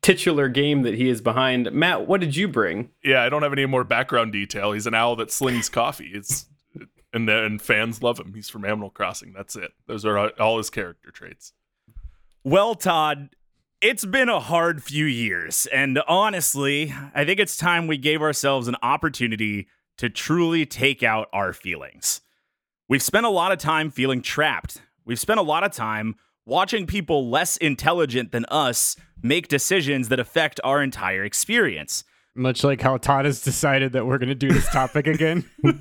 titular 0.02 0.50
game 0.50 0.84
that 0.84 0.96
he 0.96 1.10
is 1.10 1.22
behind. 1.22 1.72
Matt, 1.72 2.08
what 2.08 2.22
did 2.22 2.36
you 2.36 2.48
bring? 2.48 2.90
Yeah, 3.04 3.24
I 3.24 3.30
don't 3.30 3.44
have 3.44 3.54
any 3.54 3.66
more 3.66 3.84
background 3.84 4.32
detail. 4.32 4.72
He's 4.72 4.88
an 4.88 4.94
owl 4.94 5.16
that 5.18 5.32
slings 5.32 5.70
coffee. 5.70 6.12
It's 6.14 6.46
and 7.18 7.30
and 7.30 7.62
fans 7.62 8.02
love 8.02 8.20
him. 8.20 8.34
He's 8.34 8.50
from 8.50 8.64
Animal 8.64 8.90
Crossing. 8.90 9.34
That's 9.34 9.56
it. 9.56 9.72
Those 9.88 10.06
are 10.06 10.18
all- 10.18 10.32
all 10.40 10.58
his 10.58 10.70
character 10.70 11.12
traits. 11.12 11.54
Well, 12.44 12.76
Todd, 12.76 13.30
it's 13.82 14.06
been 14.06 14.30
a 14.30 14.40
hard 14.40 14.82
few 14.84 15.06
years. 15.06 15.66
And 15.68 16.00
honestly, 16.08 16.94
I 17.14 17.26
think 17.26 17.40
it's 17.40 17.58
time 17.58 17.88
we 17.88 17.98
gave 17.98 18.22
ourselves 18.22 18.68
an 18.68 18.76
opportunity 18.82 19.68
to 19.98 20.10
truly 20.10 20.66
take 20.66 21.04
out 21.04 21.28
our 21.34 21.54
feelings. 21.54 22.22
We've 22.88 23.04
spent 23.04 23.26
a 23.26 23.30
lot 23.30 23.52
of 23.52 23.58
time 23.60 23.92
feeling 23.92 24.22
trapped. 24.22 24.82
We've 25.06 25.20
spent 25.20 25.40
a 25.40 25.44
lot 25.44 25.64
of 25.64 25.72
time 25.72 26.16
watching 26.46 26.88
people 26.88 27.30
less 27.30 27.58
intelligent 27.58 28.32
than 28.32 28.46
us 28.46 28.96
make 29.22 29.48
decisions 29.50 30.08
that 30.10 30.20
affect 30.20 30.60
our 30.64 30.82
entire 30.82 31.24
experience. 31.26 32.04
Much 32.38 32.64
like 32.64 32.82
how 32.82 32.98
Todd 32.98 33.26
has 33.26 33.42
decided 33.42 33.94
that 33.94 34.06
we're 34.06 34.20
going 34.20 34.30
to 34.30 34.36
do 34.36 34.52
this 34.52 34.70
topic 34.70 35.08
again. 35.08 35.46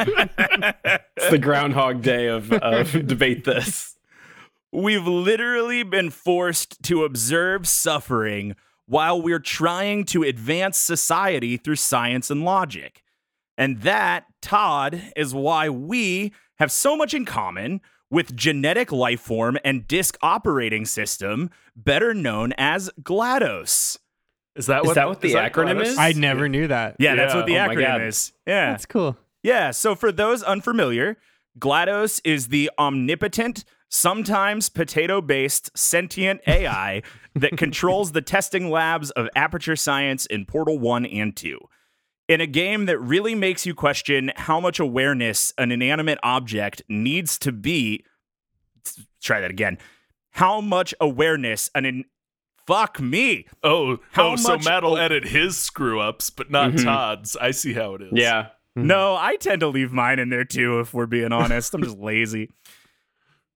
It's 1.18 1.30
the 1.30 1.38
Groundhog 1.38 2.02
Day 2.02 2.26
of, 2.28 2.52
of 2.52 2.92
debate 3.06 3.44
this. 3.44 3.96
We've 4.70 5.06
literally 5.06 5.82
been 5.82 6.10
forced 6.10 6.82
to 6.84 7.04
observe 7.04 7.66
suffering 7.66 8.54
while 8.86 9.20
we're 9.20 9.38
trying 9.38 10.04
to 10.06 10.22
advance 10.22 10.76
society 10.76 11.56
through 11.56 11.76
science 11.76 12.30
and 12.30 12.44
logic. 12.44 13.02
And 13.56 13.80
that, 13.80 14.26
Todd, 14.42 15.02
is 15.16 15.34
why 15.34 15.68
we 15.70 16.32
have 16.58 16.70
so 16.70 16.96
much 16.96 17.14
in 17.14 17.24
common 17.24 17.80
with 18.10 18.36
genetic 18.36 18.92
life 18.92 19.20
form 19.20 19.58
and 19.64 19.88
disk 19.88 20.16
operating 20.22 20.84
system, 20.84 21.50
better 21.74 22.14
known 22.14 22.52
as 22.58 22.90
GLaDOS. 23.02 23.98
Is 24.56 24.66
that 24.66 24.82
Is 24.82 24.86
what 24.88 24.94
that 24.94 25.08
what 25.08 25.20
the 25.20 25.34
acronym 25.34 25.74
Gladys? 25.74 25.92
is? 25.92 25.98
I 25.98 26.12
never 26.12 26.48
knew 26.48 26.66
that. 26.68 26.96
Yeah, 26.98 27.14
that's 27.14 27.34
what 27.34 27.46
the 27.46 27.58
Oh 27.58 27.68
acronym 27.68 28.06
is. 28.06 28.32
Yeah. 28.46 28.70
That's 28.70 28.86
cool. 28.86 29.16
Yeah, 29.42 29.70
so 29.70 29.94
for 29.94 30.10
those 30.10 30.42
unfamiliar, 30.42 31.18
GLaDOS 31.58 32.20
is 32.24 32.48
the 32.48 32.70
omnipotent 32.78 33.64
sometimes 33.88 34.68
potato 34.68 35.20
based 35.20 35.76
sentient 35.76 36.40
AI 36.46 37.02
that 37.34 37.56
controls 37.56 38.12
the 38.12 38.22
testing 38.22 38.70
labs 38.70 39.10
of 39.12 39.28
Aperture 39.36 39.76
Science 39.76 40.26
in 40.26 40.46
Portal 40.46 40.78
1 40.78 41.06
and 41.06 41.36
2. 41.36 41.58
In 42.28 42.40
a 42.40 42.46
game 42.46 42.86
that 42.86 42.98
really 42.98 43.36
makes 43.36 43.66
you 43.66 43.74
question 43.74 44.32
how 44.34 44.58
much 44.58 44.80
awareness 44.80 45.52
an 45.58 45.70
inanimate 45.70 46.18
object 46.24 46.82
needs 46.88 47.38
to 47.38 47.52
be. 47.52 48.04
Try 49.22 49.40
that 49.40 49.50
again. 49.50 49.78
How 50.30 50.60
much 50.60 50.92
awareness 51.00 51.70
an. 51.74 52.04
In- 52.68 52.74
Fuck 52.74 53.00
me. 53.00 53.46
Oh, 53.62 53.98
How 54.12 54.30
oh, 54.32 54.36
so 54.36 54.56
much- 54.56 54.64
Matt 54.64 54.82
will 54.82 54.92
oh. 54.94 54.96
edit 54.96 55.24
his 55.28 55.56
screw 55.56 56.00
ups, 56.00 56.30
but 56.30 56.50
not 56.50 56.72
Mhm. 56.72 56.84
Todd's. 56.84 57.36
I 57.36 57.50
see 57.52 57.72
how 57.74 57.94
it 57.94 58.02
is. 58.02 58.12
Yeah. 58.12 58.48
No, 58.74 59.16
I 59.16 59.36
tend 59.36 59.60
to 59.60 59.68
leave 59.68 59.90
mine 59.92 60.18
in 60.18 60.28
there 60.28 60.44
too, 60.44 60.80
if 60.80 60.92
we're 60.92 61.06
being 61.06 61.32
honest. 61.32 61.72
I'm 61.74 61.82
just 61.82 61.96
lazy. 61.96 62.50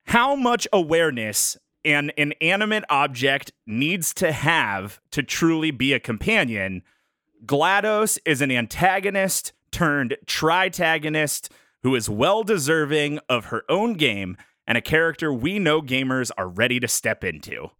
How 0.06 0.34
much 0.34 0.66
awareness 0.72 1.58
an 1.84 2.10
inanimate 2.16 2.84
object 2.88 3.52
needs 3.66 4.14
to 4.14 4.32
have 4.32 4.98
to 5.10 5.22
truly 5.22 5.70
be 5.70 5.92
a 5.92 6.00
companion? 6.00 6.82
GLaDOS 7.44 8.18
is 8.24 8.40
an 8.40 8.50
antagonist 8.50 9.52
turned 9.70 10.16
tritagonist 10.26 11.50
who 11.82 11.94
is 11.94 12.08
well 12.08 12.42
deserving 12.42 13.18
of 13.28 13.46
her 13.46 13.62
own 13.68 13.94
game 13.94 14.36
and 14.66 14.78
a 14.78 14.82
character 14.82 15.32
we 15.32 15.58
know 15.58 15.82
gamers 15.82 16.30
are 16.38 16.48
ready 16.48 16.80
to 16.80 16.88
step 16.88 17.24
into. 17.24 17.70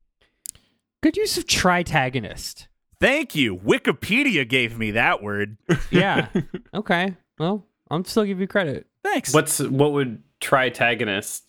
Good 1.02 1.16
use 1.16 1.38
of 1.38 1.46
tritagonist. 1.46 2.66
Thank 3.00 3.34
you. 3.34 3.56
Wikipedia 3.56 4.46
gave 4.46 4.78
me 4.78 4.90
that 4.92 5.22
word. 5.22 5.56
Yeah. 5.90 6.28
okay. 6.74 7.16
Well, 7.38 7.66
I'll 7.90 8.04
still 8.04 8.24
give 8.24 8.40
you 8.40 8.46
credit. 8.46 8.86
Thanks. 9.02 9.32
What's 9.32 9.60
what 9.60 9.92
would 9.92 10.22
tritagonist 10.40 11.42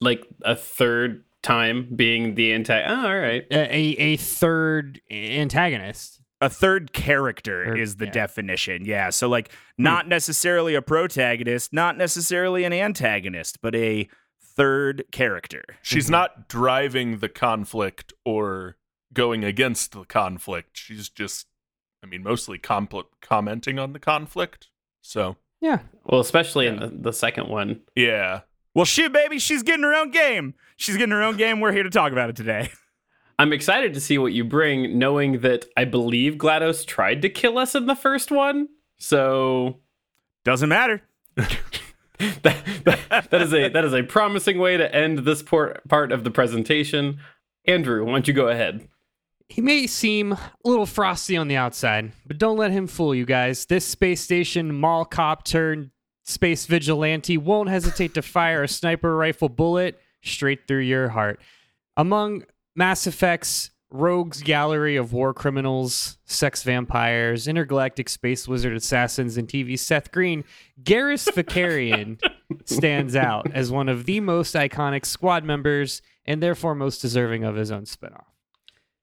like 0.00 0.26
a 0.42 0.54
third 0.54 1.24
time 1.42 1.88
being 1.96 2.34
the 2.34 2.52
anti? 2.52 2.80
Oh, 2.82 3.06
all 3.06 3.18
right. 3.18 3.44
A, 3.50 3.74
a, 3.74 3.80
a 3.98 4.16
third 4.16 5.00
antagonist. 5.10 6.20
a 6.40 6.50
third 6.50 6.92
character 6.92 7.72
Or- 7.72 7.76
is 7.76 7.96
the 7.96 8.04
yeah. 8.04 8.12
definition. 8.12 8.84
Yeah. 8.84 9.10
So 9.10 9.28
like 9.28 9.50
not 9.78 10.04
hmm. 10.04 10.10
necessarily 10.10 10.74
a 10.74 10.82
protagonist, 10.82 11.72
not 11.72 11.96
necessarily 11.96 12.64
an 12.64 12.72
antagonist, 12.74 13.62
but 13.62 13.74
a 13.74 14.08
third 14.58 15.04
character. 15.12 15.62
She's 15.82 16.06
mm-hmm. 16.06 16.12
not 16.12 16.48
driving 16.48 17.18
the 17.18 17.28
conflict 17.28 18.12
or 18.24 18.76
going 19.12 19.44
against 19.44 19.92
the 19.92 20.04
conflict. 20.04 20.76
She's 20.76 21.08
just, 21.08 21.46
I 22.02 22.06
mean, 22.06 22.22
mostly 22.22 22.58
compl- 22.58 23.04
commenting 23.22 23.78
on 23.78 23.92
the 23.94 24.00
conflict. 24.00 24.68
So, 25.00 25.36
Yeah. 25.60 25.78
Well, 26.04 26.20
especially 26.20 26.66
in 26.66 26.80
the, 26.80 26.88
the 26.88 27.12
second 27.12 27.48
one. 27.48 27.80
yeah. 27.94 28.40
Well, 28.74 28.84
shit, 28.84 29.12
baby, 29.12 29.38
she's 29.38 29.62
getting 29.62 29.82
her 29.82 29.94
own 29.94 30.10
game. 30.10 30.54
She's 30.76 30.96
getting 30.96 31.12
her 31.12 31.22
own 31.22 31.36
game. 31.36 31.58
We're 31.58 31.72
here 31.72 31.82
to 31.82 31.90
talk 31.90 32.12
about 32.12 32.30
it 32.30 32.36
today. 32.36 32.70
I'm 33.38 33.52
excited 33.52 33.94
to 33.94 34.00
see 34.00 34.18
what 34.18 34.32
you 34.32 34.44
bring, 34.44 34.98
knowing 34.98 35.40
that 35.40 35.64
I 35.76 35.84
believe 35.84 36.34
GLaDOS 36.34 36.86
tried 36.86 37.22
to 37.22 37.28
kill 37.28 37.58
us 37.58 37.74
in 37.74 37.86
the 37.86 37.94
first 37.94 38.30
one. 38.30 38.68
So 38.98 39.80
Doesn't 40.44 40.68
matter. 40.68 41.02
that, 42.42 42.64
that, 42.84 43.30
that 43.30 43.42
is 43.42 43.54
a 43.54 43.68
that 43.68 43.84
is 43.84 43.94
a 43.94 44.02
promising 44.02 44.58
way 44.58 44.76
to 44.76 44.94
end 44.94 45.20
this 45.20 45.42
por- 45.42 45.80
part 45.88 46.10
of 46.10 46.24
the 46.24 46.30
presentation. 46.30 47.18
Andrew, 47.66 48.04
why 48.04 48.12
don't 48.12 48.28
you 48.28 48.34
go 48.34 48.48
ahead? 48.48 48.88
He 49.48 49.62
may 49.62 49.86
seem 49.86 50.32
a 50.32 50.38
little 50.64 50.86
frosty 50.86 51.36
on 51.36 51.48
the 51.48 51.56
outside, 51.56 52.12
but 52.26 52.38
don't 52.38 52.58
let 52.58 52.70
him 52.70 52.86
fool 52.86 53.14
you 53.14 53.24
guys. 53.24 53.66
This 53.66 53.86
space 53.86 54.20
station 54.20 54.74
mall 54.74 55.04
cop 55.04 55.44
turned 55.44 55.90
space 56.24 56.66
vigilante 56.66 57.38
won't 57.38 57.70
hesitate 57.70 58.14
to 58.14 58.22
fire 58.22 58.62
a 58.62 58.68
sniper 58.68 59.16
rifle 59.16 59.48
bullet 59.48 59.98
straight 60.22 60.66
through 60.68 60.80
your 60.80 61.08
heart. 61.08 61.40
Among 61.96 62.44
Mass 62.76 63.06
Effect's 63.06 63.70
rogues 63.90 64.42
gallery 64.42 64.96
of 64.96 65.12
war 65.12 65.32
criminals, 65.32 66.18
sex 66.24 66.62
vampires, 66.62 67.48
intergalactic 67.48 68.08
space 68.08 68.46
wizard 68.46 68.76
assassins, 68.76 69.36
and 69.36 69.48
TV 69.48 69.78
Seth 69.78 70.12
Green, 70.12 70.44
Garrus 70.82 71.28
Vakarian 71.34 72.20
stands 72.64 73.16
out 73.16 73.50
as 73.52 73.70
one 73.70 73.88
of 73.88 74.04
the 74.04 74.20
most 74.20 74.54
iconic 74.54 75.06
squad 75.06 75.44
members 75.44 76.02
and 76.24 76.42
therefore 76.42 76.74
most 76.74 77.00
deserving 77.00 77.44
of 77.44 77.56
his 77.56 77.70
own 77.70 77.84
spinoff. 77.84 78.24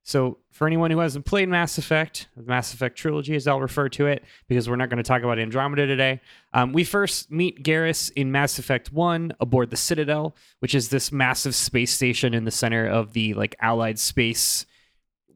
So, 0.08 0.38
for 0.52 0.68
anyone 0.68 0.92
who 0.92 1.00
hasn't 1.00 1.26
played 1.26 1.50
Mass 1.50 1.80
Effect, 1.80 2.28
the 2.38 2.44
Mass 2.44 2.76
Effect 2.76 2.96
trilogy, 2.96 3.36
as 3.36 3.48
I'll 3.48 3.60
refer 3.60 3.90
to 3.90 4.06
it, 4.06 4.24
because 4.48 4.70
we're 4.70 4.76
not 4.76 4.92
going 4.92 5.02
to 5.02 5.08
talk 5.08 5.24
about 5.24 5.40
Andromeda 5.40 5.88
today, 5.88 6.22
um, 6.54 6.74
we 6.74 6.84
first 6.84 7.32
meet 7.32 7.64
Garrus 7.64 8.12
in 8.16 8.32
Mass 8.32 8.60
Effect 8.60 8.94
1 8.94 9.34
aboard 9.40 9.72
the 9.72 9.76
Citadel, 9.76 10.36
which 10.60 10.76
is 10.76 10.90
this 10.90 11.12
massive 11.12 11.56
space 11.56 11.92
station 11.92 12.36
in 12.36 12.46
the 12.46 12.52
center 12.52 12.86
of 12.86 13.14
the 13.14 13.34
like 13.34 13.56
allied 13.60 13.98
space, 13.98 14.68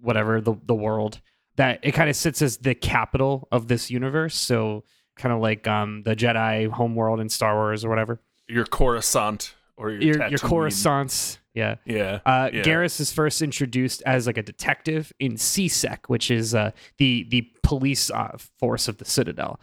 whatever, 0.01 0.41
the, 0.41 0.55
the 0.65 0.75
world. 0.75 1.21
That 1.55 1.79
it 1.83 1.91
kind 1.91 2.09
of 2.09 2.15
sits 2.15 2.41
as 2.41 2.57
the 2.57 2.73
capital 2.73 3.47
of 3.51 3.67
this 3.67 3.91
universe. 3.91 4.35
So, 4.35 4.85
kind 5.17 5.33
of 5.33 5.41
like 5.41 5.67
um, 5.67 6.03
the 6.03 6.15
Jedi 6.15 6.69
homeworld 6.69 7.19
in 7.19 7.27
Star 7.27 7.55
Wars 7.55 7.83
or 7.83 7.89
whatever. 7.89 8.21
Your 8.47 8.65
Coruscant 8.65 9.55
or 9.75 9.91
your, 9.91 10.01
Your, 10.01 10.27
your. 10.29 10.39
Coruscants. 10.39 11.39
Yeah. 11.53 11.75
Yeah. 11.85 12.19
Uh, 12.25 12.49
Yeah. 12.53 12.61
Garrus 12.61 12.99
is 13.01 13.11
first 13.11 13.41
introduced 13.41 14.01
as 14.05 14.25
like 14.27 14.37
a 14.37 14.43
detective 14.43 15.11
in 15.19 15.35
C-Sec, 15.35 16.07
which 16.07 16.31
is 16.31 16.55
uh, 16.55 16.71
the 16.97 17.25
the 17.29 17.51
police 17.63 18.09
uh, 18.09 18.37
force 18.59 18.87
of 18.87 18.97
the 18.97 19.05
Citadel. 19.05 19.59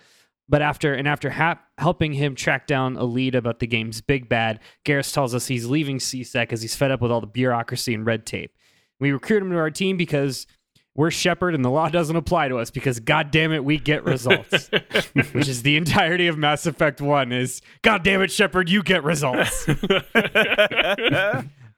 But 0.48 0.62
after 0.62 0.94
and 0.94 1.08
after 1.08 1.30
helping 1.78 2.12
him 2.12 2.34
track 2.34 2.66
down 2.66 2.96
a 2.96 3.04
lead 3.04 3.34
about 3.34 3.58
the 3.58 3.66
game's 3.66 4.00
big 4.00 4.28
bad, 4.28 4.60
Garrus 4.84 5.12
tells 5.12 5.34
us 5.34 5.46
he's 5.46 5.66
leaving 5.66 5.98
C-Sec 5.98 6.48
because 6.48 6.62
he's 6.62 6.76
fed 6.76 6.90
up 6.90 7.00
with 7.00 7.10
all 7.10 7.20
the 7.20 7.26
bureaucracy 7.26 7.94
and 7.94 8.06
red 8.06 8.26
tape. 8.26 8.55
We 9.00 9.12
recruit 9.12 9.42
him 9.42 9.50
to 9.50 9.56
our 9.56 9.70
team 9.70 9.96
because 9.96 10.46
we're 10.94 11.10
Shepard 11.10 11.54
and 11.54 11.64
the 11.64 11.70
law 11.70 11.88
doesn't 11.90 12.16
apply 12.16 12.48
to 12.48 12.58
us 12.58 12.70
because 12.70 13.00
god 13.00 13.30
damn 13.30 13.52
it 13.52 13.64
we 13.64 13.78
get 13.78 14.04
results. 14.04 14.70
which 15.32 15.48
is 15.48 15.62
the 15.62 15.76
entirety 15.76 16.26
of 16.26 16.38
Mass 16.38 16.66
Effect 16.66 17.00
1 17.00 17.32
is 17.32 17.60
god 17.82 18.02
damn 18.02 18.22
it 18.22 18.30
Shepard 18.30 18.68
you 18.68 18.82
get 18.82 19.04
results. 19.04 19.68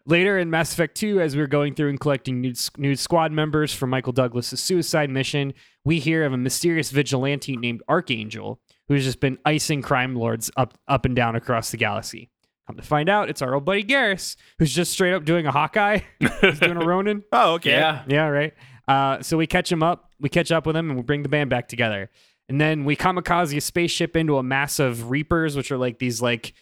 Later 0.06 0.38
in 0.38 0.48
Mass 0.48 0.72
Effect 0.72 0.96
2, 0.96 1.20
as 1.20 1.36
we're 1.36 1.46
going 1.46 1.74
through 1.74 1.90
and 1.90 2.00
collecting 2.00 2.40
new, 2.40 2.54
new 2.78 2.96
squad 2.96 3.30
members 3.30 3.74
for 3.74 3.86
Michael 3.86 4.14
Douglas's 4.14 4.58
suicide 4.58 5.10
mission, 5.10 5.52
we 5.84 5.98
hear 6.00 6.24
of 6.24 6.32
a 6.32 6.38
mysterious 6.38 6.90
vigilante 6.90 7.58
named 7.58 7.82
Archangel 7.90 8.58
who's 8.88 9.04
just 9.04 9.20
been 9.20 9.36
icing 9.44 9.82
crime 9.82 10.16
lords 10.16 10.50
up, 10.56 10.78
up 10.88 11.04
and 11.04 11.14
down 11.14 11.36
across 11.36 11.70
the 11.70 11.76
galaxy. 11.76 12.30
Come 12.68 12.76
to 12.76 12.82
find 12.82 13.08
out, 13.08 13.30
it's 13.30 13.40
our 13.40 13.54
old 13.54 13.64
buddy 13.64 13.82
Garrus, 13.82 14.36
who's 14.58 14.74
just 14.74 14.92
straight 14.92 15.14
up 15.14 15.24
doing 15.24 15.46
a 15.46 15.50
Hawkeye. 15.50 16.00
He's 16.42 16.60
doing 16.60 16.76
a 16.76 16.84
Ronin. 16.84 17.24
Oh, 17.32 17.54
okay. 17.54 17.70
Yeah. 17.70 18.04
Yeah, 18.06 18.26
right. 18.26 18.52
Uh, 18.86 19.22
so 19.22 19.38
we 19.38 19.46
catch 19.46 19.72
him 19.72 19.82
up, 19.82 20.12
we 20.20 20.28
catch 20.28 20.52
up 20.52 20.66
with 20.66 20.76
him, 20.76 20.90
and 20.90 20.98
we 20.98 21.02
bring 21.02 21.22
the 21.22 21.30
band 21.30 21.48
back 21.48 21.68
together. 21.68 22.10
And 22.46 22.60
then 22.60 22.84
we 22.84 22.94
kamikaze 22.94 23.56
a 23.56 23.60
spaceship 23.62 24.16
into 24.16 24.36
a 24.36 24.42
mass 24.42 24.78
of 24.78 25.10
Reapers, 25.10 25.56
which 25.56 25.72
are 25.72 25.78
like 25.78 25.98
these 25.98 26.20
like, 26.20 26.52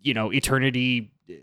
you 0.00 0.12
know, 0.12 0.32
eternity 0.32 1.12
uh, 1.30 1.34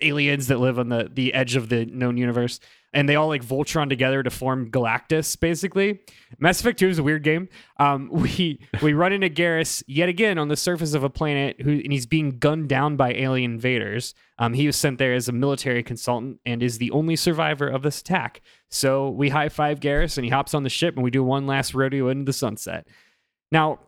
aliens 0.00 0.46
that 0.46 0.58
live 0.58 0.78
on 0.78 0.88
the 0.88 1.10
the 1.12 1.34
edge 1.34 1.54
of 1.54 1.68
the 1.68 1.84
known 1.84 2.16
universe, 2.16 2.58
and 2.92 3.08
they 3.08 3.16
all 3.16 3.28
like 3.28 3.44
Voltron 3.44 3.88
together 3.88 4.22
to 4.22 4.30
form 4.30 4.70
Galactus. 4.70 5.38
Basically, 5.38 6.00
Mass 6.38 6.60
Effect 6.60 6.78
Two 6.78 6.88
is 6.88 6.98
a 6.98 7.02
weird 7.02 7.22
game. 7.22 7.48
Um, 7.78 8.08
we 8.12 8.60
we 8.82 8.92
run 8.92 9.12
into 9.12 9.30
Garrus 9.30 9.82
yet 9.86 10.08
again 10.08 10.38
on 10.38 10.48
the 10.48 10.56
surface 10.56 10.94
of 10.94 11.02
a 11.04 11.10
planet, 11.10 11.60
who 11.60 11.72
and 11.72 11.92
he's 11.92 12.06
being 12.06 12.38
gunned 12.38 12.68
down 12.68 12.96
by 12.96 13.12
alien 13.12 13.52
invaders. 13.52 14.14
Um, 14.38 14.54
he 14.54 14.66
was 14.66 14.76
sent 14.76 14.98
there 14.98 15.14
as 15.14 15.28
a 15.28 15.32
military 15.32 15.82
consultant 15.82 16.40
and 16.44 16.62
is 16.62 16.78
the 16.78 16.90
only 16.90 17.16
survivor 17.16 17.68
of 17.68 17.82
this 17.82 18.00
attack. 18.00 18.40
So 18.68 19.10
we 19.10 19.28
high 19.30 19.48
five 19.48 19.80
Garrus, 19.80 20.18
and 20.18 20.24
he 20.24 20.30
hops 20.30 20.54
on 20.54 20.62
the 20.62 20.70
ship, 20.70 20.94
and 20.94 21.04
we 21.04 21.10
do 21.10 21.22
one 21.22 21.46
last 21.46 21.74
rodeo 21.74 22.08
into 22.08 22.24
the 22.24 22.32
sunset. 22.32 22.86
Now, 23.50 23.80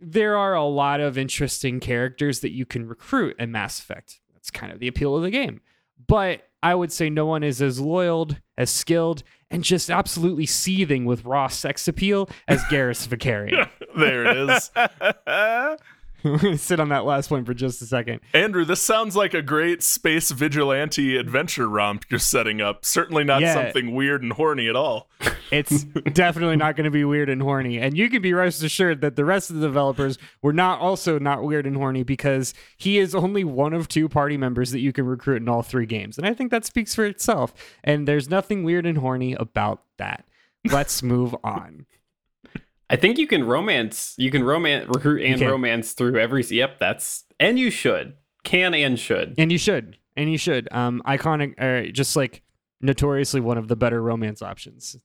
there 0.00 0.36
are 0.36 0.54
a 0.54 0.64
lot 0.64 1.00
of 1.00 1.16
interesting 1.16 1.78
characters 1.78 2.40
that 2.40 2.52
you 2.52 2.66
can 2.66 2.88
recruit 2.88 3.36
in 3.38 3.52
Mass 3.52 3.78
Effect. 3.78 4.20
That's 4.34 4.50
kind 4.50 4.72
of 4.72 4.80
the 4.80 4.88
appeal 4.88 5.16
of 5.16 5.22
the 5.22 5.30
game. 5.30 5.60
But 6.08 6.42
I 6.62 6.74
would 6.74 6.92
say 6.92 7.08
no 7.08 7.26
one 7.26 7.42
is 7.42 7.62
as 7.62 7.80
loyal, 7.80 8.28
as 8.62 8.70
skilled, 8.70 9.22
and 9.50 9.62
just 9.62 9.90
absolutely 9.90 10.46
seething 10.46 11.04
with 11.04 11.24
raw 11.24 11.48
sex 11.48 11.86
appeal 11.86 12.28
as 12.48 12.62
Garrus 12.64 13.06
Vakarian. 13.06 13.68
there 13.96 14.24
it 14.24 14.36
is. 14.50 14.70
I'm 16.24 16.36
going 16.38 16.52
to 16.52 16.58
sit 16.58 16.78
on 16.80 16.88
that 16.90 17.04
last 17.04 17.28
point 17.28 17.46
for 17.46 17.54
just 17.54 17.82
a 17.82 17.86
second. 17.86 18.20
Andrew, 18.34 18.64
this 18.64 18.80
sounds 18.80 19.16
like 19.16 19.34
a 19.34 19.42
great 19.42 19.82
space 19.82 20.30
vigilante 20.30 21.16
adventure 21.16 21.68
romp 21.68 22.04
you're 22.08 22.20
setting 22.20 22.60
up. 22.60 22.84
Certainly 22.84 23.24
not 23.24 23.40
Yeah. 23.40 23.54
something 23.54 23.94
weird 23.94 24.22
and 24.22 24.32
horny 24.32 24.68
at 24.68 24.76
all. 24.76 25.08
It's 25.50 25.84
definitely 26.12 26.56
not 26.56 26.76
going 26.76 26.84
to 26.84 26.90
be 26.90 27.04
weird 27.04 27.28
and 27.28 27.42
horny. 27.42 27.78
And 27.78 27.96
you 27.96 28.08
can 28.08 28.22
be 28.22 28.32
rest 28.32 28.62
assured 28.62 29.00
that 29.00 29.16
the 29.16 29.24
rest 29.24 29.50
of 29.50 29.56
the 29.56 29.66
developers 29.66 30.18
were 30.42 30.52
not 30.52 30.80
also 30.80 31.18
not 31.18 31.42
weird 31.42 31.66
and 31.66 31.76
horny 31.76 32.02
because 32.02 32.54
he 32.76 32.98
is 32.98 33.14
only 33.14 33.44
one 33.44 33.72
of 33.72 33.88
two 33.88 34.08
party 34.08 34.36
members 34.36 34.70
that 34.70 34.80
you 34.80 34.92
can 34.92 35.06
recruit 35.06 35.42
in 35.42 35.48
all 35.48 35.62
three 35.62 35.86
games. 35.86 36.18
And 36.18 36.26
I 36.26 36.34
think 36.34 36.50
that 36.50 36.64
speaks 36.64 36.94
for 36.94 37.04
itself. 37.04 37.52
And 37.84 38.06
there's 38.08 38.30
nothing 38.30 38.62
weird 38.64 38.86
and 38.86 38.98
horny 38.98 39.32
about 39.34 39.82
that. 39.98 40.24
Let's 40.70 41.02
move 41.02 41.34
on. 41.42 41.86
I 42.92 42.96
think 42.96 43.16
you 43.16 43.26
can 43.26 43.44
romance. 43.44 44.14
You 44.18 44.30
can 44.30 44.44
romance, 44.44 44.86
recruit, 44.86 45.22
and 45.22 45.38
can. 45.40 45.48
romance 45.48 45.94
through 45.94 46.18
every. 46.18 46.44
Yep, 46.44 46.78
that's 46.78 47.24
and 47.40 47.58
you 47.58 47.70
should, 47.70 48.14
can 48.44 48.74
and 48.74 48.98
should. 48.98 49.34
And 49.38 49.50
you 49.50 49.56
should. 49.56 49.96
and 50.14 50.30
you 50.30 50.36
should. 50.36 50.68
Um, 50.70 51.00
iconic, 51.06 51.54
uh, 51.58 51.90
just 51.90 52.16
like 52.16 52.42
notoriously 52.82 53.40
one 53.40 53.56
of 53.56 53.68
the 53.68 53.76
better 53.76 54.02
romance 54.02 54.42
options. 54.42 54.96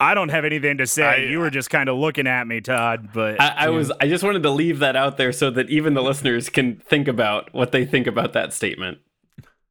I 0.00 0.14
don't 0.14 0.30
have 0.30 0.44
anything 0.44 0.78
to 0.78 0.86
say. 0.86 1.04
I- 1.04 1.16
you 1.30 1.38
were 1.38 1.50
just 1.50 1.70
kind 1.70 1.88
of 1.88 1.96
looking 1.96 2.26
at 2.26 2.44
me, 2.48 2.60
Todd. 2.60 3.10
But 3.14 3.40
I, 3.40 3.66
I 3.66 3.68
was 3.68 3.92
I 4.00 4.08
just 4.08 4.24
wanted 4.24 4.42
to 4.42 4.50
leave 4.50 4.80
that 4.80 4.96
out 4.96 5.16
there 5.18 5.30
so 5.30 5.48
that 5.52 5.70
even 5.70 5.94
the 5.94 6.02
listeners 6.02 6.48
can 6.48 6.76
think 6.76 7.06
about 7.06 7.54
what 7.54 7.70
they 7.70 7.84
think 7.84 8.08
about 8.08 8.32
that 8.32 8.52
statement. 8.52 8.98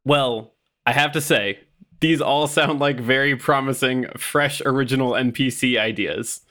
Well, 0.05 0.53
I 0.85 0.93
have 0.93 1.11
to 1.11 1.21
say, 1.21 1.59
these 1.99 2.21
all 2.21 2.47
sound 2.47 2.79
like 2.79 2.97
very 2.97 3.35
promising, 3.35 4.05
fresh, 4.17 4.61
original 4.65 5.11
NPC 5.11 5.77
ideas. 5.77 6.41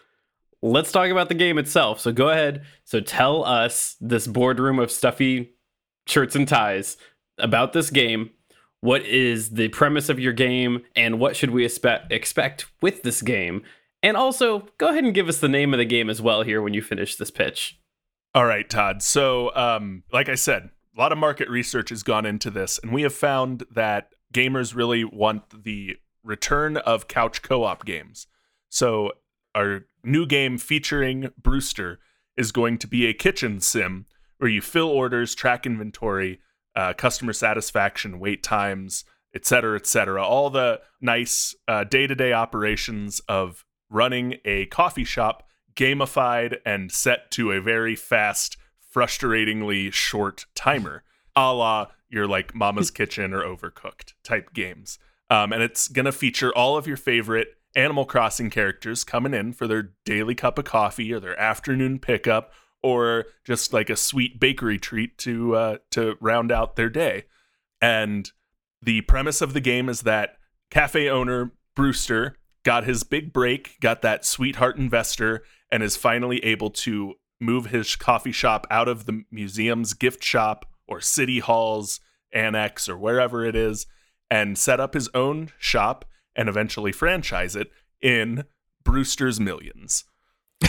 Let's 0.62 0.92
talk 0.92 1.10
about 1.10 1.28
the 1.28 1.34
game 1.34 1.58
itself. 1.58 2.00
So 2.00 2.12
go 2.12 2.28
ahead. 2.28 2.64
So 2.84 3.00
tell 3.00 3.44
us 3.44 3.96
this 4.00 4.26
boardroom 4.26 4.78
of 4.78 4.90
stuffy 4.90 5.54
shirts 6.06 6.36
and 6.36 6.46
ties 6.46 6.96
about 7.38 7.72
this 7.72 7.90
game. 7.90 8.30
What 8.82 9.04
is 9.04 9.50
the 9.50 9.68
premise 9.68 10.08
of 10.08 10.18
your 10.18 10.32
game, 10.32 10.84
and 10.96 11.20
what 11.20 11.36
should 11.36 11.50
we 11.50 11.66
expect 11.66 12.10
expect 12.12 12.66
with 12.80 13.02
this 13.02 13.20
game? 13.20 13.62
And 14.02 14.16
also, 14.16 14.66
go 14.78 14.88
ahead 14.88 15.04
and 15.04 15.12
give 15.12 15.28
us 15.28 15.38
the 15.38 15.48
name 15.48 15.74
of 15.74 15.78
the 15.78 15.84
game 15.84 16.08
as 16.08 16.22
well 16.22 16.42
here 16.42 16.62
when 16.62 16.72
you 16.72 16.80
finish 16.80 17.16
this 17.16 17.30
pitch. 17.30 17.78
All 18.34 18.46
right, 18.46 18.68
Todd. 18.68 19.02
So, 19.02 19.54
um, 19.54 20.04
like 20.12 20.30
I 20.30 20.34
said, 20.34 20.70
a 20.96 21.00
lot 21.00 21.12
of 21.12 21.18
market 21.18 21.50
research 21.50 21.90
has 21.90 22.02
gone 22.02 22.24
into 22.24 22.50
this, 22.50 22.78
and 22.82 22.92
we 22.92 23.02
have 23.02 23.14
found 23.14 23.64
that 23.70 24.14
gamers 24.32 24.74
really 24.74 25.04
want 25.04 25.64
the 25.64 25.96
return 26.24 26.78
of 26.78 27.08
couch 27.08 27.42
co 27.42 27.64
op 27.64 27.84
games. 27.84 28.26
So, 28.70 29.12
our 29.54 29.84
new 30.02 30.26
game 30.26 30.58
featuring 30.58 31.30
Brewster 31.40 31.98
is 32.36 32.52
going 32.52 32.78
to 32.78 32.86
be 32.86 33.06
a 33.06 33.14
kitchen 33.14 33.60
sim 33.60 34.06
where 34.38 34.50
you 34.50 34.60
fill 34.60 34.88
orders, 34.88 35.34
track 35.34 35.66
inventory, 35.66 36.40
uh, 36.74 36.94
customer 36.94 37.32
satisfaction, 37.32 38.18
wait 38.18 38.42
times, 38.42 39.04
et 39.34 39.44
cetera, 39.44 39.76
et 39.76 39.86
cetera. 39.86 40.24
All 40.24 40.50
the 40.50 40.80
nice 41.00 41.54
day 41.88 42.06
to 42.06 42.14
day 42.14 42.32
operations 42.32 43.20
of 43.28 43.64
running 43.90 44.36
a 44.44 44.66
coffee 44.66 45.04
shop 45.04 45.46
gamified 45.74 46.58
and 46.64 46.90
set 46.90 47.30
to 47.32 47.52
a 47.52 47.60
very 47.60 47.94
fast, 47.94 48.56
frustratingly 48.94 49.92
short 49.92 50.46
timer, 50.54 51.02
a 51.36 51.52
la 51.52 51.88
your 52.08 52.26
like 52.26 52.54
Mama's 52.54 52.90
Kitchen 52.90 53.32
or 53.32 53.42
Overcooked 53.42 54.14
type 54.24 54.52
games. 54.52 54.98
Um, 55.30 55.52
and 55.52 55.62
it's 55.62 55.86
going 55.86 56.06
to 56.06 56.12
feature 56.12 56.52
all 56.52 56.76
of 56.76 56.86
your 56.86 56.96
favorite 56.96 57.54
Animal 57.76 58.04
Crossing 58.04 58.50
characters 58.50 59.04
coming 59.04 59.34
in 59.34 59.52
for 59.52 59.66
their 59.66 59.92
daily 60.04 60.34
cup 60.34 60.58
of 60.58 60.64
coffee 60.64 61.12
or 61.12 61.20
their 61.20 61.38
afternoon 61.38 61.98
pickup 61.98 62.52
or 62.82 63.26
just 63.44 63.72
like 63.72 63.90
a 63.90 63.96
sweet 63.96 64.40
bakery 64.40 64.78
treat 64.78 65.18
to 65.18 65.54
uh, 65.54 65.76
to 65.90 66.16
round 66.20 66.50
out 66.50 66.76
their 66.76 66.88
day. 66.88 67.24
And 67.80 68.30
the 68.82 69.02
premise 69.02 69.40
of 69.40 69.52
the 69.52 69.60
game 69.60 69.88
is 69.88 70.02
that 70.02 70.36
cafe 70.70 71.08
owner 71.08 71.52
Brewster 71.76 72.36
got 72.62 72.84
his 72.84 73.02
big 73.02 73.32
break, 73.32 73.78
got 73.80 74.02
that 74.02 74.24
sweetheart 74.24 74.76
investor, 74.76 75.42
and 75.70 75.82
is 75.82 75.96
finally 75.96 76.44
able 76.44 76.70
to 76.70 77.14
move 77.40 77.66
his 77.66 77.96
coffee 77.96 78.32
shop 78.32 78.66
out 78.70 78.88
of 78.88 79.06
the 79.06 79.24
museum's 79.30 79.94
gift 79.94 80.22
shop 80.22 80.66
or 80.86 81.00
city 81.00 81.38
hall's 81.38 82.00
annex 82.32 82.88
or 82.88 82.98
wherever 82.98 83.44
it 83.44 83.56
is 83.56 83.86
and 84.30 84.58
set 84.58 84.78
up 84.78 84.94
his 84.94 85.08
own 85.14 85.50
shop 85.58 86.04
and 86.36 86.48
eventually 86.48 86.92
franchise 86.92 87.56
it 87.56 87.70
in 88.00 88.44
Brewster's 88.84 89.38
Millions. 89.40 90.04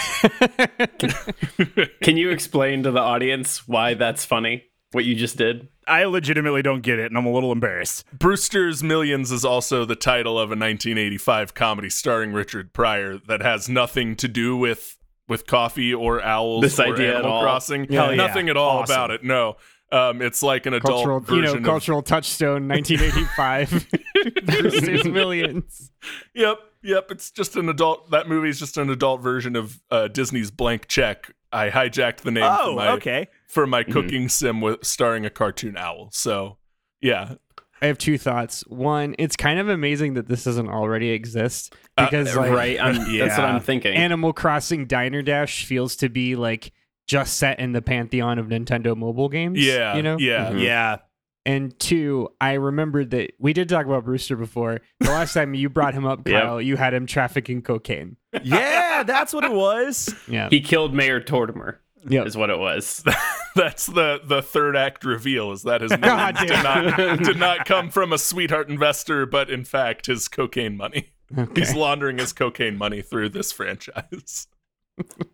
Can 2.01 2.17
you 2.17 2.29
explain 2.29 2.83
to 2.83 2.91
the 2.91 2.99
audience 2.99 3.67
why 3.67 3.93
that's 3.93 4.25
funny? 4.25 4.65
What 4.91 5.05
you 5.05 5.15
just 5.15 5.37
did? 5.37 5.69
I 5.87 6.03
legitimately 6.03 6.61
don't 6.61 6.81
get 6.81 6.99
it, 6.99 7.05
and 7.05 7.17
I'm 7.17 7.25
a 7.25 7.31
little 7.31 7.51
embarrassed. 7.53 8.05
Brewster's 8.17 8.83
Millions 8.83 9.31
is 9.31 9.45
also 9.45 9.85
the 9.85 9.95
title 9.95 10.37
of 10.37 10.49
a 10.49 10.55
1985 10.55 11.53
comedy 11.53 11.89
starring 11.89 12.33
Richard 12.33 12.73
Pryor 12.73 13.17
that 13.27 13.41
has 13.41 13.69
nothing 13.69 14.15
to 14.17 14.27
do 14.27 14.55
with 14.57 14.97
with 15.29 15.47
coffee 15.47 15.93
or 15.93 16.21
owls 16.21 16.61
This 16.61 16.77
or 16.79 16.93
idea 16.93 17.11
at 17.11 17.15
Animal 17.19 17.31
all. 17.31 17.41
Crossing. 17.43 17.85
Hell 17.89 18.09
yeah. 18.11 18.17
Nothing 18.17 18.49
at 18.49 18.57
all 18.57 18.79
Awesome. 18.79 18.93
about 18.93 19.11
it. 19.11 19.23
No. 19.23 19.55
Um, 19.91 20.21
it's 20.21 20.41
like 20.41 20.65
an 20.65 20.73
adult 20.73 20.93
cultural, 20.95 21.19
version 21.19 21.35
you 21.35 21.41
know, 21.43 21.53
of 21.55 21.63
cultural 21.63 22.01
touchstone, 22.01 22.67
1985. 22.69 23.87
Brewster's 24.45 25.05
Millions. 25.11 25.91
Yep, 26.33 26.57
yep. 26.83 27.11
It's 27.11 27.31
just 27.31 27.55
an 27.55 27.67
adult. 27.69 28.09
That 28.11 28.29
movie's 28.29 28.59
just 28.59 28.77
an 28.77 28.89
adult 28.89 29.21
version 29.21 29.55
of 29.55 29.81
uh, 29.91 30.07
Disney's 30.07 30.51
Blank 30.51 30.87
Check. 30.87 31.33
I 31.51 31.69
hijacked 31.69 32.17
the 32.21 32.31
name 32.31 32.45
Oh, 32.47 32.71
for 32.71 32.75
my 32.75 32.87
okay. 32.91 33.27
for 33.47 33.67
my 33.67 33.83
Mm-hmm. 33.83 33.91
cooking 33.91 34.29
sim 34.29 34.61
with 34.61 34.85
starring 34.85 35.25
a 35.25 35.29
cartoon 35.29 35.75
owl. 35.75 36.09
So, 36.13 36.57
yeah, 37.01 37.33
I 37.81 37.87
have 37.87 37.97
two 37.97 38.17
thoughts. 38.17 38.61
One, 38.67 39.15
it's 39.19 39.35
kind 39.35 39.59
of 39.59 39.67
amazing 39.67 40.13
that 40.13 40.27
this 40.29 40.45
doesn't 40.45 40.69
already 40.69 41.09
exist 41.09 41.73
Uh, 41.97 42.05
because 42.05 42.33
like 42.35 42.51
right. 42.51 42.79
I'm, 42.79 42.95
That's 43.17 43.37
what 43.37 43.45
I'm 43.45 43.59
thinking. 43.59 43.93
Animal 43.95 44.31
Crossing 44.31 44.85
Diner 44.85 45.21
Dash 45.21 45.65
feels 45.65 45.97
to 45.97 46.07
be 46.07 46.35
like 46.37 46.71
just 47.07 47.37
set 47.37 47.59
in 47.59 47.71
the 47.73 47.81
pantheon 47.81 48.39
of 48.39 48.47
Nintendo 48.47 48.95
mobile 48.95 49.29
games. 49.29 49.59
yeah, 49.59 49.95
you 49.95 50.03
know. 50.03 50.17
yeah. 50.19 50.51
Mhm. 50.51 50.61
Yeah. 50.63 50.97
And 51.43 51.77
two, 51.79 52.29
I 52.39 52.53
remembered 52.53 53.09
that 53.11 53.31
we 53.39 53.51
did 53.53 53.67
talk 53.67 53.87
about 53.87 54.05
Brewster 54.05 54.35
before. 54.35 54.79
The 54.99 55.09
last 55.09 55.33
time 55.33 55.55
you 55.55 55.69
brought 55.69 55.95
him 55.95 56.05
up, 56.05 56.19
Yep. 56.27 56.43
Kyle, 56.43 56.61
you 56.61 56.77
had 56.77 56.93
him 56.93 57.05
trafficking 57.07 57.61
cocaine. 57.61 58.17
Yeah, 58.43 59.03
that's 59.03 59.33
what 59.33 59.43
it 59.43 59.51
was. 59.51 60.13
Yeah. 60.27 60.49
he 60.49 60.61
killed 60.61 60.93
Mayor 60.93 61.19
Tortimer. 61.19 61.77
Yep. 62.07 62.25
Is 62.27 62.35
what 62.37 62.49
it 62.49 62.57
was. 62.57 63.03
That's 63.55 63.85
the 63.85 64.21
the 64.23 64.41
third 64.41 64.75
act 64.75 65.03
reveal. 65.05 65.51
Is 65.51 65.61
that 65.63 65.81
his 65.81 65.91
God 65.95 66.33
millions 66.33 66.39
did 66.51 66.63
not 66.63 67.19
did 67.23 67.37
not 67.37 67.65
come 67.65 67.89
from 67.91 68.11
a 68.11 68.17
sweetheart 68.17 68.69
investor, 68.69 69.27
but 69.27 69.51
in 69.51 69.63
fact 69.65 70.07
his 70.07 70.27
cocaine 70.27 70.75
money. 70.77 71.11
Okay. 71.37 71.61
He's 71.61 71.75
laundering 71.75 72.17
his 72.17 72.33
cocaine 72.33 72.75
money 72.75 73.03
through 73.03 73.29
this 73.29 73.51
franchise. 73.51 74.47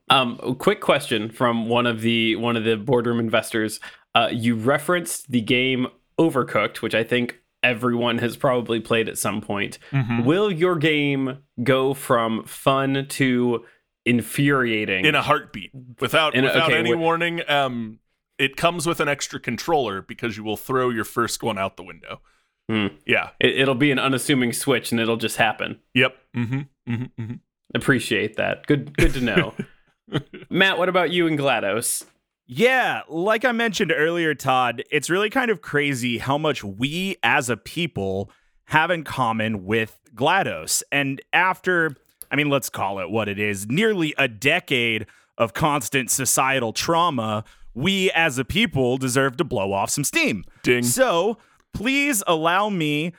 Um, 0.10 0.38
quick 0.60 0.80
question 0.82 1.30
from 1.30 1.67
one 1.67 1.86
of 1.86 2.02
the 2.02 2.36
one 2.38 2.56
of 2.56 2.63
the 2.63 2.78
boardroom 2.78 3.20
investors. 3.20 3.80
Uh, 4.15 4.30
you 4.32 4.56
referenced 4.56 5.32
the 5.32 5.41
game 5.41 5.88
Overcooked, 6.20 6.78
which 6.82 6.96
I 6.96 7.04
think 7.04 7.39
everyone 7.63 8.17
has 8.20 8.38
probably 8.38 8.80
played 8.80 9.10
at 9.10 9.17
some 9.17 9.41
point. 9.41 9.78
Will 10.24 10.52
your 10.52 10.76
game 10.78 11.39
go 11.63 11.93
from 11.93 12.43
fun 12.46 13.06
to 13.10 13.65
infuriating? 14.06 15.06
in 15.06 15.15
a 15.15 15.22
heartbeat 15.22 15.72
without 16.00 16.36
a- 16.36 16.41
without 16.41 16.70
okay, 16.70 16.80
any 16.80 16.91
what- 16.91 17.00
warning. 17.00 17.41
Um, 17.50 18.00
it 18.39 18.56
comes 18.56 18.86
with 18.88 19.00
an 19.00 19.08
extra 19.08 19.39
controller 19.39 20.02
because 20.02 20.38
you 20.38 20.43
will 20.43 20.58
throw 20.58 20.89
your 20.89 21.04
first 21.04 21.41
one 21.43 21.58
out 21.58 21.76
the 21.76 21.84
window. 21.84 22.22
Hmm. 22.70 22.88
Yeah. 23.06 23.30
it, 23.39 23.58
it'll 23.62 23.76
be 23.76 23.91
an 23.91 24.00
unassuming 24.00 24.54
switch, 24.54 24.91
and 24.91 25.00
it'll 25.02 25.17
just 25.17 25.38
happen. 25.38 25.80
Yep. 25.93 26.15
Mm-hmm. 26.36 26.91
Mm-hmm. 26.93 27.34
Appreciate 27.75 28.38
that. 28.38 28.65
Good, 28.67 28.95
good 28.97 29.13
to 29.13 29.21
know. 29.21 29.53
Matt, 30.49 30.77
what 30.77 30.89
about 30.89 31.12
you 31.12 31.27
and 31.27 31.38
Glados? 31.38 32.06
Yeah, 32.45 33.01
like 33.10 33.43
I 33.43 33.51
mentioned 33.51 33.91
earlier, 33.93 34.34
Todd, 34.34 34.84
it's 34.89 35.10
really 35.10 35.30
kind 35.30 35.51
of 35.51 35.62
crazy 35.62 36.17
how 36.17 36.38
much 36.38 36.63
we 36.63 37.17
as 37.21 37.49
a 37.49 37.58
people 37.58 38.32
have 38.65 38.89
in 38.89 39.03
common 39.03 39.65
with 39.65 39.99
GLaDOS. 40.15 40.84
And 40.91 41.21
after, 41.34 41.95
I 42.32 42.38
mean, 42.38 42.49
let's 42.49 42.69
call 42.69 42.99
it 42.99 43.10
what 43.10 43.27
it 43.27 43.38
is, 43.38 43.67
nearly 43.67 44.13
a 44.17 44.30
decade 44.30 45.08
of 45.38 45.53
constant 45.53 46.10
societal 46.10 46.71
trauma, 46.71 47.43
we 47.73 48.12
as 48.12 48.38
a 48.38 48.45
people 48.45 48.97
deserve 48.97 49.38
to 49.38 49.43
blow 49.43 49.73
off 49.73 49.89
some 49.89 50.06
steam. 50.06 50.45
Ding. 50.63 50.84
So 50.84 51.38
please 51.73 52.23
allow 52.27 52.69
me 52.69 53.13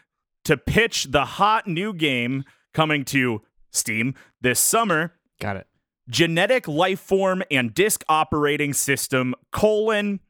to 0.44 0.56
pitch 0.56 1.08
the 1.10 1.24
hot 1.24 1.66
new 1.66 1.92
game 1.92 2.44
coming 2.72 3.04
to 3.06 3.42
Steam 3.70 4.14
this 4.40 4.60
summer 4.60 5.14
Got 5.40 5.56
it. 5.56 5.66
genetic 6.08 6.66
life 6.68 7.00
form 7.00 7.42
and 7.50 7.74
disk 7.74 8.04
operating 8.08 8.72
system 8.72 9.34
colon 9.52 10.20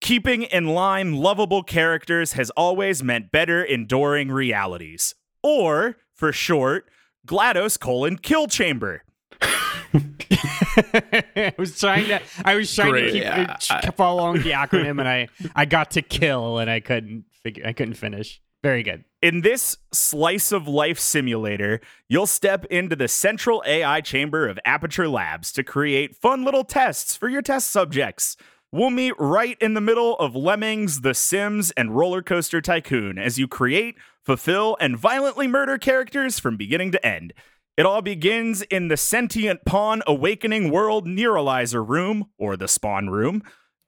keeping 0.00 0.42
in 0.44 0.66
line 0.68 1.14
lovable 1.16 1.62
characters 1.62 2.34
has 2.34 2.50
always 2.50 3.02
meant 3.02 3.30
better 3.32 3.62
enduring 3.62 4.30
realities 4.30 5.14
or 5.42 5.96
for 6.14 6.32
short 6.32 6.88
glados 7.26 7.78
colon 7.78 8.16
kill 8.18 8.46
chamber 8.46 9.02
I 9.42 11.52
was 11.58 11.78
trying 11.78 12.06
to. 12.06 12.20
I 12.44 12.54
was 12.54 12.74
trying 12.74 12.90
Great. 12.90 13.06
to 13.06 13.12
keep 13.12 13.22
Yeah, 13.22 13.54
ch- 13.56 13.94
follow 13.94 14.22
along 14.22 14.36
the 14.42 14.50
acronym, 14.52 14.98
and 15.00 15.08
I 15.08 15.28
I 15.54 15.64
got 15.64 15.92
to 15.92 16.02
kill, 16.02 16.58
and 16.58 16.70
I 16.70 16.80
couldn't 16.80 17.24
figure. 17.42 17.66
I 17.66 17.72
couldn't 17.72 17.94
finish. 17.94 18.40
Very 18.66 18.82
good. 18.82 19.04
in 19.22 19.42
this 19.42 19.76
slice 19.92 20.50
of 20.50 20.66
life 20.66 20.98
simulator 20.98 21.80
you'll 22.08 22.26
step 22.26 22.64
into 22.66 22.96
the 22.96 23.06
central 23.06 23.62
ai 23.64 24.00
chamber 24.00 24.48
of 24.48 24.58
aperture 24.64 25.08
labs 25.08 25.52
to 25.52 25.62
create 25.62 26.16
fun 26.16 26.44
little 26.44 26.64
tests 26.64 27.14
for 27.14 27.28
your 27.28 27.42
test 27.42 27.70
subjects 27.70 28.36
We'll 28.72 28.90
meet 28.90 29.14
right 29.18 29.56
in 29.60 29.74
the 29.74 29.80
middle 29.80 30.16
of 30.16 30.34
Lemmings, 30.34 31.02
The 31.02 31.14
Sims, 31.14 31.70
and 31.76 31.96
Roller 31.96 32.20
Coaster 32.20 32.60
Tycoon 32.60 33.16
as 33.16 33.38
you 33.38 33.46
create, 33.46 33.94
fulfill, 34.24 34.76
and 34.80 34.98
violently 34.98 35.46
murder 35.46 35.78
characters 35.78 36.40
from 36.40 36.56
beginning 36.56 36.90
to 36.92 37.06
end. 37.06 37.32
It 37.76 37.86
all 37.86 38.02
begins 38.02 38.62
in 38.62 38.88
the 38.88 38.96
Sentient 38.96 39.64
Pawn 39.64 40.02
Awakening 40.06 40.72
World 40.72 41.06
Neuralizer 41.06 41.88
Room, 41.88 42.26
or 42.38 42.56
the 42.56 42.68
Spawn 42.68 43.08
Room, 43.08 43.42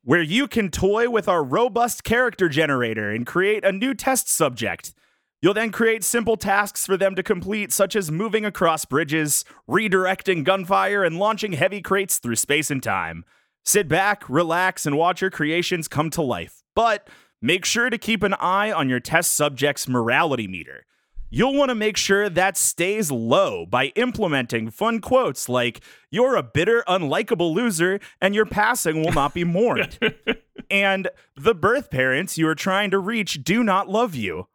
where 0.08 0.22
you 0.22 0.48
can 0.48 0.70
toy 0.70 1.10
with 1.10 1.28
our 1.28 1.44
robust 1.44 2.02
character 2.02 2.48
generator 2.48 3.10
and 3.10 3.26
create 3.26 3.62
a 3.62 3.70
new 3.70 3.92
test 3.92 4.26
subject. 4.26 4.94
You'll 5.42 5.52
then 5.52 5.70
create 5.70 6.02
simple 6.02 6.38
tasks 6.38 6.86
for 6.86 6.96
them 6.96 7.14
to 7.14 7.22
complete, 7.22 7.72
such 7.74 7.94
as 7.94 8.10
moving 8.10 8.42
across 8.46 8.86
bridges, 8.86 9.44
redirecting 9.68 10.44
gunfire, 10.44 11.04
and 11.04 11.18
launching 11.18 11.52
heavy 11.52 11.82
crates 11.82 12.16
through 12.16 12.36
space 12.36 12.70
and 12.70 12.82
time. 12.82 13.26
Sit 13.66 13.86
back, 13.86 14.26
relax, 14.30 14.86
and 14.86 14.96
watch 14.96 15.20
your 15.20 15.30
creations 15.30 15.88
come 15.88 16.08
to 16.08 16.22
life. 16.22 16.62
But 16.74 17.10
make 17.42 17.66
sure 17.66 17.90
to 17.90 17.98
keep 17.98 18.22
an 18.22 18.32
eye 18.32 18.72
on 18.72 18.88
your 18.88 19.00
test 19.00 19.36
subject's 19.36 19.86
morality 19.86 20.48
meter. 20.48 20.86
You'll 21.30 21.54
want 21.54 21.68
to 21.68 21.74
make 21.74 21.96
sure 21.96 22.30
that 22.30 22.56
stays 22.56 23.10
low 23.10 23.66
by 23.66 23.86
implementing 23.96 24.70
fun 24.70 25.00
quotes 25.00 25.48
like, 25.48 25.80
You're 26.10 26.36
a 26.36 26.42
bitter, 26.42 26.82
unlikable 26.88 27.54
loser, 27.54 28.00
and 28.20 28.34
your 28.34 28.46
passing 28.46 29.02
will 29.02 29.12
not 29.12 29.34
be 29.34 29.44
mourned. 29.44 29.98
and 30.70 31.08
the 31.36 31.54
birth 31.54 31.90
parents 31.90 32.38
you 32.38 32.48
are 32.48 32.54
trying 32.54 32.90
to 32.92 32.98
reach 32.98 33.44
do 33.44 33.62
not 33.62 33.88
love 33.88 34.14
you. 34.14 34.48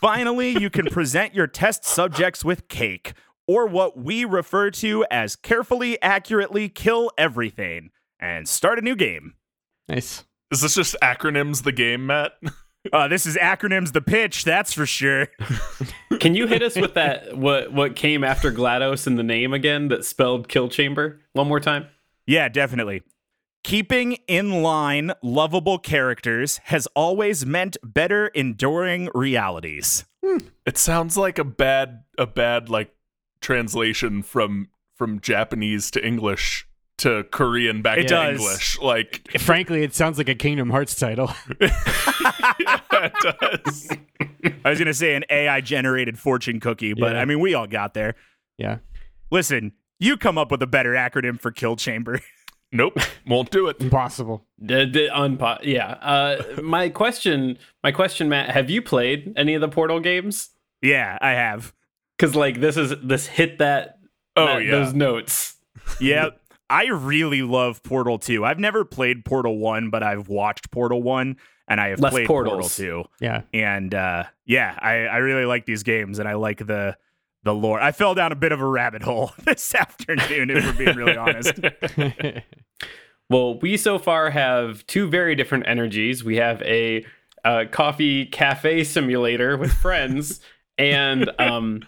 Finally, 0.00 0.58
you 0.58 0.70
can 0.70 0.86
present 0.86 1.34
your 1.34 1.46
test 1.46 1.84
subjects 1.84 2.44
with 2.44 2.68
cake, 2.68 3.12
or 3.46 3.66
what 3.66 3.98
we 3.98 4.24
refer 4.24 4.70
to 4.70 5.04
as 5.10 5.36
carefully, 5.36 6.00
accurately 6.00 6.68
kill 6.68 7.10
everything, 7.18 7.90
and 8.18 8.48
start 8.48 8.78
a 8.78 8.82
new 8.82 8.96
game. 8.96 9.34
Nice. 9.88 10.24
Is 10.50 10.62
this 10.62 10.76
just 10.76 10.96
acronyms 11.02 11.64
the 11.64 11.72
game, 11.72 12.06
Matt? 12.06 12.32
Uh, 12.92 13.08
this 13.08 13.24
is 13.24 13.36
acronyms 13.36 13.92
the 13.92 14.02
pitch, 14.02 14.44
that's 14.44 14.72
for 14.74 14.84
sure. 14.84 15.28
Can 16.20 16.34
you 16.34 16.46
hit 16.46 16.62
us 16.62 16.76
with 16.76 16.94
that? 16.94 17.36
What 17.36 17.72
what 17.72 17.96
came 17.96 18.22
after 18.22 18.52
GLaDOS 18.52 19.06
in 19.06 19.16
the 19.16 19.22
name 19.22 19.54
again? 19.54 19.88
That 19.88 20.04
spelled 20.04 20.48
kill 20.48 20.68
chamber 20.68 21.20
one 21.32 21.48
more 21.48 21.60
time. 21.60 21.86
Yeah, 22.26 22.48
definitely. 22.50 23.02
Keeping 23.62 24.18
in 24.28 24.62
line 24.62 25.12
lovable 25.22 25.78
characters 25.78 26.60
has 26.64 26.86
always 26.88 27.46
meant 27.46 27.78
better 27.82 28.26
enduring 28.28 29.08
realities. 29.14 30.04
It 30.66 30.76
sounds 30.76 31.16
like 31.16 31.38
a 31.38 31.44
bad 31.44 32.04
a 32.18 32.26
bad 32.26 32.68
like 32.68 32.94
translation 33.40 34.22
from 34.22 34.68
from 34.94 35.20
Japanese 35.20 35.90
to 35.92 36.06
English 36.06 36.66
to 36.98 37.24
Korean 37.30 37.82
back 37.82 37.98
It 37.98 38.02
to 38.02 38.08
does. 38.08 38.40
English. 38.40 38.78
Like 38.80 39.28
Frankly, 39.40 39.82
it 39.82 39.94
sounds 39.94 40.18
like 40.18 40.28
a 40.28 40.34
Kingdom 40.34 40.70
Hearts 40.70 40.94
title. 40.94 41.30
it 41.60 43.12
does. 43.20 43.88
I 44.64 44.70
was 44.70 44.78
going 44.78 44.86
to 44.86 44.94
say 44.94 45.14
an 45.14 45.24
AI 45.30 45.60
generated 45.60 46.18
fortune 46.18 46.60
cookie, 46.60 46.92
but 46.94 47.12
Yeah. 47.14 47.20
I 47.20 47.24
mean, 47.24 47.40
we 47.40 47.54
all 47.54 47.66
got 47.66 47.94
there. 47.94 48.14
yeah. 48.58 48.78
Listen, 49.30 49.72
you 49.98 50.16
come 50.16 50.38
up 50.38 50.50
with 50.50 50.62
a 50.62 50.66
better 50.66 50.92
acronym 50.92 51.40
for 51.40 51.50
kill 51.50 51.76
chamber. 51.76 52.20
Nope, 52.76 52.98
won't 53.24 53.52
do 53.52 53.68
it. 53.68 53.80
Impossible. 53.80 54.44
The, 54.58 54.84
the 54.92 55.08
unpo- 55.14 55.60
yeah. 55.62 55.90
Uh, 55.92 56.42
my 56.60 56.88
question, 56.88 57.56
my 57.84 57.92
question, 57.92 58.28
Matt, 58.28 58.50
have 58.50 58.68
you 58.68 58.82
played 58.82 59.32
any 59.36 59.54
of 59.54 59.60
the 59.60 59.68
Portal 59.68 60.00
games? 60.00 60.50
yeah, 60.82 61.16
I 61.20 61.30
have. 61.32 61.72
Because 62.18 62.34
like 62.34 62.60
this 62.60 62.76
is 62.76 62.92
this 63.00 63.26
hit 63.28 63.58
that, 63.58 63.98
Oh 64.34 64.46
that- 64.46 64.64
yeah. 64.64 64.70
those 64.72 64.92
notes. 64.92 65.54
Yeah. 66.00 66.30
I 66.70 66.86
really 66.86 67.42
love 67.42 67.82
Portal 67.82 68.18
2. 68.18 68.44
I've 68.44 68.58
never 68.58 68.84
played 68.84 69.24
Portal 69.24 69.58
1, 69.58 69.90
but 69.90 70.02
I've 70.02 70.28
watched 70.28 70.70
Portal 70.70 71.02
1 71.02 71.36
and 71.68 71.80
I 71.80 71.88
have 71.88 72.00
Less 72.00 72.12
played 72.12 72.26
portals. 72.26 72.76
Portal 72.76 73.04
2. 73.04 73.24
Yeah. 73.24 73.42
And 73.52 73.94
uh, 73.94 74.24
yeah, 74.46 74.78
I, 74.80 75.06
I 75.06 75.16
really 75.18 75.44
like 75.44 75.66
these 75.66 75.82
games 75.82 76.18
and 76.18 76.28
I 76.28 76.34
like 76.34 76.66
the 76.66 76.96
the 77.42 77.54
lore. 77.54 77.78
I 77.78 77.92
fell 77.92 78.14
down 78.14 78.32
a 78.32 78.36
bit 78.36 78.52
of 78.52 78.60
a 78.62 78.66
rabbit 78.66 79.02
hole 79.02 79.32
this 79.44 79.74
afternoon, 79.74 80.48
if 80.48 80.64
we're 80.64 80.72
being 80.72 80.96
really 80.96 81.16
honest. 81.16 81.52
Well, 83.30 83.58
we 83.58 83.76
so 83.76 83.98
far 83.98 84.30
have 84.30 84.86
two 84.86 85.08
very 85.08 85.34
different 85.34 85.66
energies. 85.66 86.22
We 86.22 86.36
have 86.36 86.60
a 86.62 87.06
uh, 87.44 87.64
coffee 87.70 88.26
cafe 88.26 88.84
simulator 88.84 89.56
with 89.56 89.72
friends, 89.72 90.40
and 90.78 91.30
um, 91.38 91.82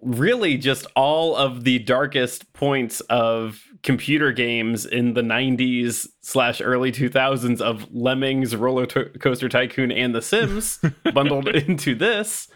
really 0.00 0.58
just 0.58 0.86
all 0.94 1.34
of 1.34 1.64
the 1.64 1.78
darkest 1.78 2.52
points 2.52 3.00
of 3.02 3.62
computer 3.82 4.32
games 4.32 4.86
in 4.86 5.14
the 5.14 5.22
90s 5.22 6.06
slash 6.22 6.60
early 6.60 6.92
2000s 6.92 7.60
of 7.60 7.92
Lemmings, 7.92 8.54
Roller 8.54 8.86
To- 8.86 9.10
Coaster 9.18 9.48
Tycoon, 9.48 9.90
and 9.90 10.14
The 10.14 10.22
Sims 10.22 10.78
bundled 11.12 11.48
into 11.48 11.94
this. 11.94 12.48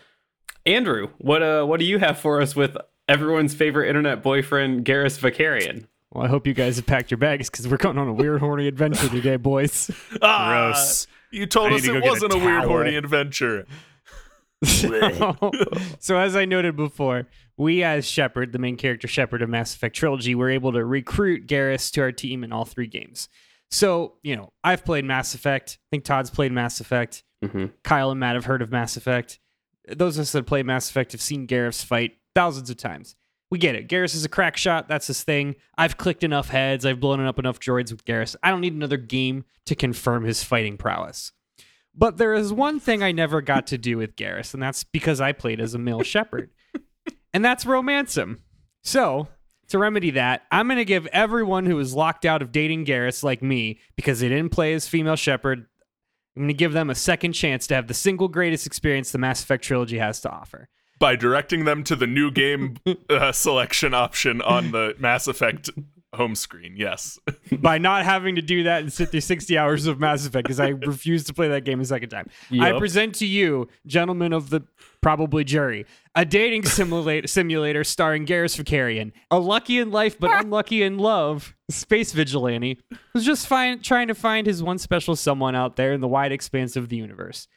Andrew, 0.64 1.08
what 1.18 1.42
uh, 1.42 1.64
what 1.64 1.78
do 1.80 1.86
you 1.86 1.98
have 1.98 2.18
for 2.18 2.40
us 2.40 2.56
with 2.56 2.76
everyone's 3.08 3.54
favorite 3.54 3.88
internet 3.88 4.22
boyfriend, 4.22 4.84
Garrus 4.84 5.18
Vakarian? 5.18 5.86
Well, 6.12 6.24
I 6.24 6.28
hope 6.28 6.46
you 6.46 6.54
guys 6.54 6.76
have 6.76 6.86
packed 6.86 7.10
your 7.10 7.18
bags 7.18 7.50
because 7.50 7.68
we're 7.68 7.76
going 7.76 7.98
on 7.98 8.08
a 8.08 8.12
weird, 8.12 8.40
horny 8.40 8.66
adventure 8.68 9.08
today, 9.08 9.36
boys. 9.36 9.90
Ah, 10.22 10.72
Gross. 10.72 11.06
You 11.30 11.46
told 11.46 11.72
I 11.72 11.76
us 11.76 11.82
to 11.82 11.90
it 11.90 11.94
go 11.94 12.00
get 12.00 12.06
a 12.06 12.10
wasn't 12.10 12.32
a, 12.32 12.38
weird 12.38 12.64
horny 12.64 12.96
adventure. 12.96 13.66
so, 14.64 15.50
so 15.98 16.18
as 16.18 16.34
I 16.34 16.44
noted 16.46 16.76
before, 16.76 17.26
we 17.56 17.82
as 17.82 18.06
Shepard, 18.08 18.52
the 18.52 18.58
main 18.58 18.76
character 18.76 19.08
Shepard 19.08 19.42
of 19.42 19.48
Mass 19.48 19.74
Effect 19.74 19.96
trilogy, 19.96 20.34
were 20.34 20.50
able 20.50 20.72
to 20.72 20.84
recruit 20.84 21.46
Garrus 21.46 21.90
to 21.92 22.02
our 22.02 22.12
team 22.12 22.44
in 22.44 22.52
all 22.52 22.64
three 22.64 22.86
games. 22.86 23.28
So, 23.70 24.14
you 24.22 24.36
know, 24.36 24.52
I've 24.62 24.84
played 24.84 25.04
Mass 25.04 25.34
Effect. 25.34 25.78
I 25.80 25.86
think 25.90 26.04
Todd's 26.04 26.30
played 26.30 26.52
Mass 26.52 26.80
Effect. 26.80 27.24
Mhm. 27.44 27.72
Kyle 27.82 28.10
and 28.10 28.20
Matt 28.20 28.34
have 28.36 28.44
heard 28.44 28.62
of 28.62 28.70
Mass 28.70 28.96
Effect. 28.96 29.38
Those 29.88 30.16
of 30.18 30.22
us 30.22 30.32
that 30.32 30.46
play 30.46 30.62
Mass 30.62 30.88
Effect 30.90 31.12
have 31.12 31.20
seen 31.20 31.46
Garrus 31.46 31.84
fight 31.84 32.16
thousands 32.34 32.70
of 32.70 32.76
times. 32.76 33.16
We 33.50 33.58
get 33.58 33.76
it. 33.76 33.88
Garrus 33.88 34.14
is 34.16 34.24
a 34.24 34.28
crack 34.28 34.56
shot. 34.56 34.88
That's 34.88 35.06
his 35.06 35.22
thing. 35.22 35.54
I've 35.78 35.96
clicked 35.96 36.24
enough 36.24 36.48
heads. 36.48 36.84
I've 36.84 36.98
blown 37.00 37.20
up 37.20 37.38
enough 37.38 37.60
droids 37.60 37.92
with 37.92 38.04
Garrus. 38.04 38.34
I 38.42 38.50
don't 38.50 38.60
need 38.60 38.72
another 38.74 38.96
game 38.96 39.44
to 39.66 39.74
confirm 39.76 40.24
his 40.24 40.42
fighting 40.42 40.76
prowess. 40.76 41.30
But 41.94 42.16
there 42.18 42.34
is 42.34 42.52
one 42.52 42.78
thing 42.80 43.02
I 43.02 43.12
never 43.12 43.40
got 43.40 43.68
to 43.68 43.78
do 43.78 43.96
with 43.96 44.16
Garrus, 44.16 44.52
and 44.52 44.62
that's 44.62 44.84
because 44.84 45.20
I 45.20 45.32
played 45.32 45.60
as 45.60 45.74
a 45.74 45.78
male 45.78 46.02
Shepard. 46.02 46.50
And 47.36 47.44
that's 47.44 47.66
romance 47.66 48.16
him. 48.16 48.40
So, 48.82 49.28
to 49.68 49.78
remedy 49.78 50.10
that, 50.12 50.44
I'm 50.50 50.68
going 50.68 50.78
to 50.78 50.86
give 50.86 51.06
everyone 51.08 51.66
who 51.66 51.78
is 51.78 51.92
locked 51.92 52.24
out 52.24 52.40
of 52.40 52.50
dating 52.50 52.86
Garrus 52.86 53.22
like 53.22 53.42
me 53.42 53.78
because 53.94 54.20
they 54.20 54.30
didn't 54.30 54.52
play 54.52 54.72
as 54.72 54.88
female 54.88 55.16
Shepard, 55.16 55.66
I'm 56.34 56.44
going 56.44 56.48
to 56.48 56.54
give 56.54 56.72
them 56.72 56.88
a 56.88 56.94
second 56.94 57.34
chance 57.34 57.66
to 57.66 57.74
have 57.74 57.88
the 57.88 57.92
single 57.92 58.28
greatest 58.28 58.66
experience 58.66 59.12
the 59.12 59.18
Mass 59.18 59.42
Effect 59.42 59.62
trilogy 59.62 59.98
has 59.98 60.18
to 60.22 60.30
offer. 60.30 60.70
By 60.98 61.14
directing 61.14 61.66
them 61.66 61.84
to 61.84 61.94
the 61.94 62.06
new 62.06 62.30
game 62.30 62.78
uh, 63.10 63.32
selection 63.32 63.92
option 63.92 64.40
on 64.40 64.70
the 64.70 64.94
Mass 64.98 65.28
Effect 65.28 65.68
home 66.16 66.34
screen. 66.34 66.74
Yes. 66.76 67.18
By 67.52 67.78
not 67.78 68.04
having 68.04 68.34
to 68.36 68.42
do 68.42 68.64
that 68.64 68.82
and 68.82 68.92
sit 68.92 69.10
through 69.10 69.20
60 69.20 69.56
hours 69.56 69.86
of 69.86 70.00
Mass 70.00 70.26
Effect 70.26 70.44
because 70.44 70.60
I 70.60 70.68
refuse 70.86 71.24
to 71.24 71.34
play 71.34 71.48
that 71.48 71.64
game 71.64 71.80
a 71.80 71.84
second 71.84 72.10
time. 72.10 72.28
I 72.60 72.78
present 72.78 73.14
to 73.16 73.26
you, 73.26 73.68
gentlemen 73.86 74.32
of 74.32 74.50
the 74.50 74.62
probably 75.00 75.44
jury, 75.44 75.86
a 76.14 76.24
dating 76.24 76.64
simulator, 76.64 77.26
simulator 77.28 77.84
starring 77.84 78.26
Garrus 78.26 78.60
Vakarian, 78.60 79.12
a 79.30 79.38
lucky 79.38 79.78
in 79.78 79.90
life 79.90 80.18
but 80.18 80.30
unlucky 80.44 80.82
in 80.82 80.98
love 80.98 81.54
space 81.70 82.12
vigilante 82.12 82.80
who's 83.12 83.24
just 83.24 83.46
find, 83.46 83.84
trying 83.84 84.08
to 84.08 84.14
find 84.14 84.46
his 84.46 84.62
one 84.62 84.78
special 84.78 85.14
someone 85.16 85.54
out 85.54 85.76
there 85.76 85.92
in 85.92 86.00
the 86.00 86.08
wide 86.08 86.32
expanse 86.32 86.76
of 86.76 86.88
the 86.88 86.96
universe. 86.96 87.48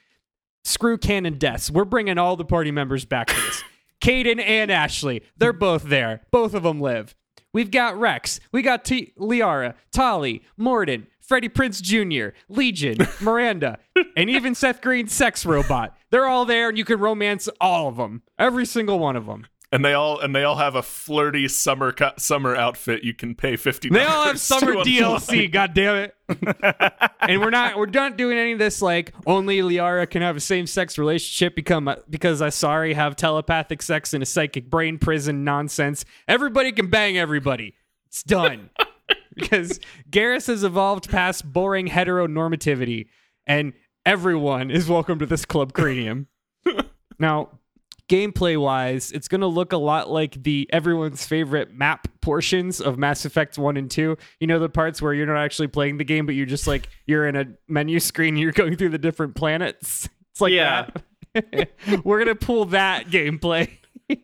Screw 0.63 0.97
canon 0.97 1.37
deaths. 1.37 1.71
We're 1.71 1.85
bringing 1.85 2.17
all 2.17 2.35
the 2.35 2.45
party 2.45 2.71
members 2.71 3.05
back 3.05 3.27
to 3.27 3.35
this. 3.35 3.63
Kaidan 4.01 4.41
and 4.41 4.71
Ashley, 4.71 5.23
they're 5.37 5.53
both 5.53 5.83
there. 5.83 6.21
Both 6.31 6.53
of 6.53 6.63
them 6.63 6.79
live. 6.79 7.15
We've 7.53 7.71
got 7.71 7.99
Wrex. 7.99 8.39
We 8.51 8.61
got 8.61 8.85
T- 8.85 9.13
Liara, 9.17 9.73
Tali, 9.91 10.43
Mordin, 10.59 11.07
Freddie 11.19 11.49
Prinze 11.49 11.81
Jr., 11.81 12.35
Legion, 12.47 12.97
Miranda, 13.21 13.79
and 14.15 14.29
even 14.29 14.55
Seth 14.55 14.81
Green's 14.81 15.13
sex 15.13 15.45
robot. 15.45 15.95
They're 16.09 16.27
all 16.27 16.45
there, 16.45 16.69
and 16.69 16.77
you 16.77 16.85
can 16.85 16.99
romance 16.99 17.49
all 17.59 17.87
of 17.87 17.97
them. 17.97 18.23
Every 18.37 18.65
single 18.65 18.99
one 18.99 19.15
of 19.15 19.25
them. 19.25 19.45
And 19.71 19.85
they 19.85 19.93
all 19.93 20.19
and 20.19 20.35
they 20.35 20.43
all 20.43 20.55
have 20.55 20.73
a 20.73 20.81
flirty 20.81 21.47
summer 21.47 21.91
co- 21.91 22.13
summer 22.17 22.55
outfit. 22.55 23.03
You 23.03 23.13
can 23.13 23.35
pay 23.35 23.55
fifty. 23.55 23.89
They 23.89 24.03
all 24.03 24.25
have 24.25 24.39
summer 24.39 24.73
DLC. 24.77 25.51
God 25.51 25.75
damn 25.75 25.95
it! 25.95 26.15
and 27.21 27.39
we're 27.39 27.51
not 27.51 27.77
we're 27.77 27.85
not 27.85 28.17
doing 28.17 28.39
any 28.39 28.53
of 28.53 28.59
this 28.59 28.81
like 28.81 29.13
only 29.27 29.59
Liara 29.59 30.09
can 30.09 30.23
have 30.23 30.35
a 30.35 30.39
same 30.39 30.65
sex 30.65 30.97
relationship 30.97 31.55
become 31.55 31.87
because 32.09 32.41
I 32.41 32.49
sorry 32.49 32.95
have 32.95 33.15
telepathic 33.15 33.83
sex 33.83 34.11
in 34.15 34.23
a 34.23 34.25
psychic 34.25 34.71
brain 34.71 34.97
prison 34.97 35.43
nonsense. 35.43 36.03
Everybody 36.27 36.71
can 36.71 36.89
bang 36.89 37.19
everybody. 37.19 37.75
It's 38.07 38.23
done. 38.23 38.71
because 39.35 39.79
Garrus 40.09 40.47
has 40.47 40.63
evolved 40.63 41.09
past 41.09 41.51
boring 41.51 41.87
heteronormativity, 41.87 43.07
and 43.47 43.73
everyone 44.05 44.71
is 44.71 44.89
welcome 44.89 45.19
to 45.19 45.25
this 45.25 45.45
club 45.45 45.73
cranium. 45.73 46.27
now, 47.19 47.58
gameplay 48.09 48.59
wise, 48.59 49.11
it's 49.11 49.27
going 49.27 49.41
to 49.41 49.47
look 49.47 49.71
a 49.71 49.77
lot 49.77 50.09
like 50.09 50.43
the 50.43 50.67
everyone's 50.73 51.25
favorite 51.25 51.73
map 51.73 52.07
portions 52.21 52.81
of 52.81 52.97
Mass 52.97 53.23
Effect 53.23 53.57
1 53.57 53.77
and 53.77 53.89
2. 53.89 54.17
You 54.39 54.47
know, 54.47 54.59
the 54.59 54.67
parts 54.67 55.01
where 55.01 55.13
you're 55.13 55.27
not 55.27 55.37
actually 55.37 55.67
playing 55.67 55.97
the 55.97 56.03
game, 56.03 56.25
but 56.25 56.35
you're 56.35 56.45
just 56.45 56.67
like, 56.67 56.89
you're 57.05 57.27
in 57.27 57.35
a 57.35 57.45
menu 57.67 57.99
screen, 57.99 58.35
you're 58.35 58.51
going 58.51 58.75
through 58.75 58.89
the 58.89 58.97
different 58.97 59.35
planets. 59.35 60.09
It's 60.31 60.41
like 60.41 60.53
Yeah. 60.53 60.89
We're 62.03 62.23
going 62.23 62.27
to 62.27 62.45
pull 62.45 62.65
that 62.65 63.07
gameplay. 63.07 63.69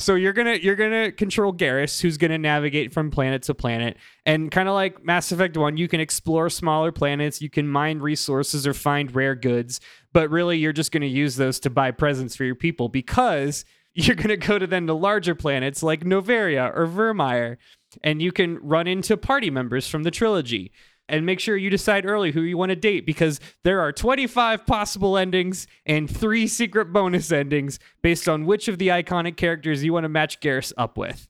So 0.00 0.14
you're 0.14 0.32
gonna 0.32 0.54
you're 0.54 0.76
gonna 0.76 1.10
control 1.10 1.52
Garrus, 1.52 2.00
who's 2.00 2.18
gonna 2.18 2.38
navigate 2.38 2.92
from 2.92 3.10
planet 3.10 3.42
to 3.42 3.54
planet, 3.54 3.96
and 4.24 4.48
kind 4.48 4.68
of 4.68 4.74
like 4.74 5.04
Mass 5.04 5.32
Effect 5.32 5.56
One, 5.56 5.76
you 5.76 5.88
can 5.88 5.98
explore 5.98 6.48
smaller 6.48 6.92
planets, 6.92 7.42
you 7.42 7.50
can 7.50 7.66
mine 7.66 7.98
resources 7.98 8.64
or 8.64 8.74
find 8.74 9.12
rare 9.12 9.34
goods, 9.34 9.80
but 10.18 10.30
really 10.30 10.58
you're 10.58 10.72
just 10.72 10.90
gonna 10.90 11.06
use 11.06 11.36
those 11.36 11.60
to 11.60 11.70
buy 11.70 11.92
presents 11.92 12.34
for 12.34 12.42
your 12.42 12.56
people 12.56 12.88
because 12.88 13.64
you're 13.94 14.16
gonna 14.16 14.36
go 14.36 14.58
to 14.58 14.66
then 14.66 14.86
the 14.86 14.94
larger 14.96 15.32
planets 15.32 15.80
like 15.80 16.00
Noveria 16.00 16.76
or 16.76 16.88
Virmire, 16.88 17.56
and 18.02 18.20
you 18.20 18.32
can 18.32 18.58
run 18.58 18.88
into 18.88 19.16
party 19.16 19.48
members 19.48 19.86
from 19.86 20.02
the 20.02 20.10
trilogy 20.10 20.72
and 21.08 21.24
make 21.24 21.38
sure 21.38 21.56
you 21.56 21.70
decide 21.70 22.04
early 22.04 22.32
who 22.32 22.40
you 22.40 22.58
want 22.58 22.70
to 22.70 22.74
date 22.74 23.06
because 23.06 23.38
there 23.62 23.80
are 23.80 23.92
25 23.92 24.66
possible 24.66 25.16
endings 25.16 25.68
and 25.86 26.10
three 26.10 26.48
secret 26.48 26.92
bonus 26.92 27.30
endings 27.30 27.78
based 28.02 28.28
on 28.28 28.44
which 28.44 28.66
of 28.66 28.78
the 28.78 28.88
iconic 28.88 29.36
characters 29.36 29.84
you 29.84 29.92
want 29.92 30.02
to 30.02 30.08
match 30.08 30.40
Garrus 30.40 30.72
up 30.76 30.98
with. 30.98 31.28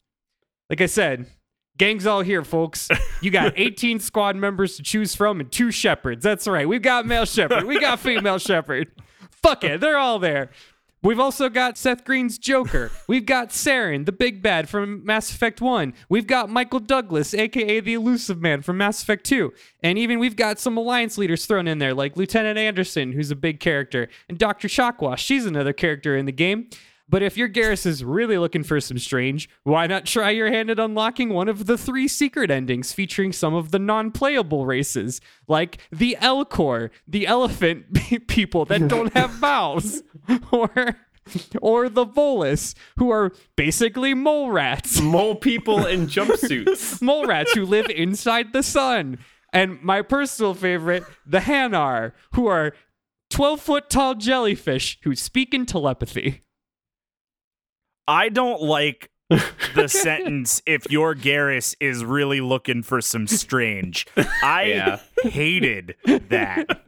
Like 0.70 0.80
I 0.80 0.86
said, 0.86 1.26
gang's 1.78 2.06
all 2.06 2.20
here, 2.22 2.44
folks. 2.44 2.88
You 3.22 3.30
got 3.30 3.54
18 3.56 4.00
squad 4.00 4.36
members 4.36 4.76
to 4.76 4.82
choose 4.82 5.14
from 5.14 5.40
and 5.40 5.50
two 5.50 5.70
Shepards. 5.70 6.22
That's 6.22 6.46
right. 6.46 6.68
We've 6.68 6.82
got 6.82 7.06
male 7.06 7.24
Shepard, 7.24 7.64
we 7.64 7.80
got 7.80 8.00
female 8.00 8.38
Shepard. 8.38 8.90
Fuck 9.30 9.64
it, 9.64 9.80
they're 9.80 9.98
all 9.98 10.18
there. 10.18 10.50
We've 11.00 11.20
also 11.20 11.48
got 11.48 11.78
Seth 11.78 12.04
Green's 12.04 12.38
Joker. 12.38 12.90
We've 13.06 13.24
got 13.24 13.50
Saren, 13.50 14.04
the 14.04 14.10
big 14.10 14.42
bad 14.42 14.68
from 14.68 15.04
Mass 15.04 15.30
Effect 15.30 15.60
1. 15.60 15.94
We've 16.08 16.26
got 16.26 16.50
Michael 16.50 16.80
Douglas, 16.80 17.34
aka 17.34 17.78
the 17.78 17.94
Illusive 17.94 18.40
Man 18.42 18.62
from 18.62 18.78
Mass 18.78 19.00
Effect 19.00 19.24
2. 19.24 19.52
And 19.84 19.96
even 19.96 20.18
we've 20.18 20.34
got 20.34 20.58
some 20.58 20.76
Alliance 20.76 21.16
leaders 21.16 21.46
thrown 21.46 21.68
in 21.68 21.78
there, 21.78 21.94
like 21.94 22.16
Lieutenant 22.16 22.58
Anderson, 22.58 23.12
who's 23.12 23.30
a 23.30 23.36
big 23.36 23.60
character, 23.60 24.08
and 24.28 24.38
Dr. 24.38 24.66
Chakwas, 24.66 25.18
she's 25.18 25.46
another 25.46 25.72
character 25.72 26.16
in 26.16 26.26
the 26.26 26.32
game. 26.32 26.68
But 27.08 27.22
if 27.22 27.36
your 27.36 27.48
Garrus 27.48 27.86
is 27.86 28.04
really 28.04 28.36
looking 28.36 28.62
for 28.62 28.80
some 28.80 28.98
strange, 28.98 29.48
why 29.64 29.86
not 29.86 30.04
try 30.04 30.30
your 30.30 30.50
hand 30.50 30.68
at 30.70 30.78
unlocking 30.78 31.30
one 31.30 31.48
of 31.48 31.66
the 31.66 31.78
three 31.78 32.06
secret 32.06 32.50
endings 32.50 32.92
featuring 32.92 33.32
some 33.32 33.54
of 33.54 33.70
the 33.70 33.78
non 33.78 34.10
playable 34.10 34.66
races, 34.66 35.20
like 35.46 35.78
the 35.90 36.16
Elcor, 36.20 36.90
the 37.06 37.26
elephant 37.26 37.86
people 38.28 38.64
that 38.66 38.88
don't 38.88 39.12
have 39.14 39.40
mouths, 39.40 40.02
or. 40.52 40.96
Or 41.60 41.90
the 41.90 42.06
Volus, 42.06 42.74
who 42.96 43.10
are 43.10 43.34
basically 43.54 44.14
mole 44.14 44.50
rats. 44.50 44.98
Mole 45.02 45.34
people 45.34 45.84
in 45.84 46.06
jumpsuits. 46.06 47.02
mole 47.02 47.26
rats 47.26 47.52
who 47.52 47.66
live 47.66 47.90
inside 47.90 48.54
the 48.54 48.62
sun. 48.62 49.18
And 49.52 49.82
my 49.82 50.00
personal 50.00 50.54
favorite, 50.54 51.04
the 51.26 51.40
Hanar, 51.40 52.12
who 52.32 52.46
are 52.46 52.72
12 53.28 53.60
foot 53.60 53.90
tall 53.90 54.14
jellyfish 54.14 54.98
who 55.02 55.14
speak 55.14 55.52
in 55.52 55.66
telepathy. 55.66 56.44
I 58.08 58.30
don't 58.30 58.60
like 58.62 59.10
the 59.28 59.86
sentence 59.88 60.62
if 60.66 60.90
your 60.90 61.14
Garrus 61.14 61.76
is 61.78 62.04
really 62.04 62.40
looking 62.40 62.82
for 62.82 63.00
some 63.02 63.26
strange. 63.28 64.06
I 64.42 64.64
Yeah. 64.64 64.98
hated 65.22 65.94
that. 66.28 66.84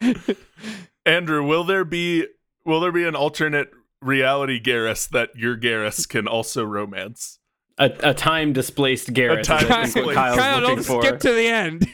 Andrew, 1.06 1.44
will 1.46 1.64
there 1.64 1.84
be 1.84 2.26
will 2.64 2.80
there 2.80 2.92
be 2.92 3.04
an 3.04 3.14
alternate 3.14 3.70
reality 4.00 4.60
Garrus 4.60 5.08
that 5.10 5.36
your 5.36 5.56
Garrus 5.56 6.08
can 6.08 6.26
also 6.26 6.64
romance? 6.64 7.38
A, 7.78 7.90
a 8.10 8.14
time 8.14 8.52
displaced 8.52 9.12
Garrus. 9.14 9.38
A 9.38 9.40
is, 9.40 9.50
I 9.50 9.86
think, 9.86 10.06
what 10.06 10.14
time-displaced- 10.14 10.14
Kyle's 10.14 10.38
Kyle, 10.38 10.60
looking 10.60 10.76
don't 10.76 10.84
for. 10.84 11.02
skip 11.02 11.20
to 11.20 11.32
the 11.32 11.46
end. 11.48 11.88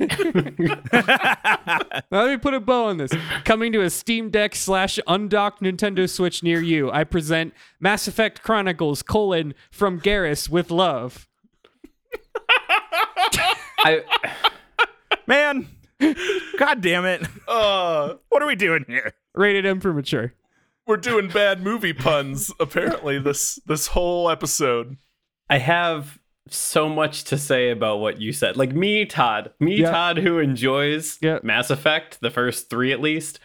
Let 2.11 2.29
me 2.31 2.37
put 2.37 2.55
a 2.55 2.61
bow 2.61 2.87
on 2.87 2.97
this. 2.99 3.13
Coming 3.45 3.73
to 3.73 3.83
a 3.83 3.91
Steam 3.91 4.31
Deck 4.31 4.55
slash 4.57 4.99
undocked 5.07 5.63
Nintendo 5.63 6.09
Switch 6.11 6.43
near 6.43 6.61
you, 6.61 6.91
I 6.91 7.05
present 7.05 7.55
Mass 7.81 8.09
Effect 8.09 8.43
Chronicles: 8.43 9.03
colon 9.03 9.55
from 9.71 10.01
Garrus 10.01 10.49
with 10.49 10.71
love. 10.71 11.27
I, 13.81 14.03
Man, 15.27 15.69
god 16.59 16.81
damn 16.81 17.05
it. 17.05 17.23
Uh, 17.47 18.15
What 18.29 18.43
are 18.43 18.47
we 18.47 18.57
doing 18.57 18.85
here? 18.89 19.13
Rated 19.35 19.65
M 19.67 19.81
for 19.81 19.93
mature. 19.93 20.33
we're 20.87 20.97
doing 20.97 21.29
bad 21.29 21.63
movie 21.63 21.93
puns 21.93 22.51
apparently 22.59 23.19
this 23.19 23.61
this 23.67 23.89
whole 23.89 24.29
episode. 24.31 24.97
I 25.51 25.59
have 25.59 26.19
so 26.51 26.89
much 26.89 27.25
to 27.25 27.37
say 27.39 27.71
about 27.71 27.99
what 28.01 28.21
you 28.21 28.33
said. 28.33 28.57
Like 28.57 28.73
me, 28.75 29.05
Todd. 29.05 29.53
Me, 29.61 29.77
Yeah. 29.81 29.91
Todd, 29.91 30.19
who 30.19 30.39
enjoys 30.39 31.19
Yeah. 31.21 31.39
Mass 31.43 31.71
Effect, 31.71 32.21
the 32.21 32.31
first 32.31 32.71
three 32.71 32.93
at 32.93 33.01
least. 33.01 33.39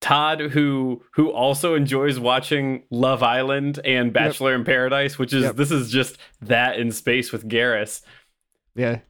Todd, 0.00 0.40
who 0.40 1.02
who 1.14 1.30
also 1.32 1.74
enjoys 1.74 2.18
watching 2.18 2.82
Love 2.90 3.22
Island 3.22 3.80
and 3.84 4.12
Bachelor 4.12 4.54
in 4.54 4.64
Paradise, 4.64 5.18
which 5.18 5.32
is 5.32 5.44
Yep. 5.44 5.56
this 5.56 5.70
is 5.70 5.90
just 5.90 6.18
that 6.42 6.78
in 6.78 6.92
space 6.92 7.32
with 7.32 7.48
Garrus. 7.48 8.02
Yeah. 8.74 9.00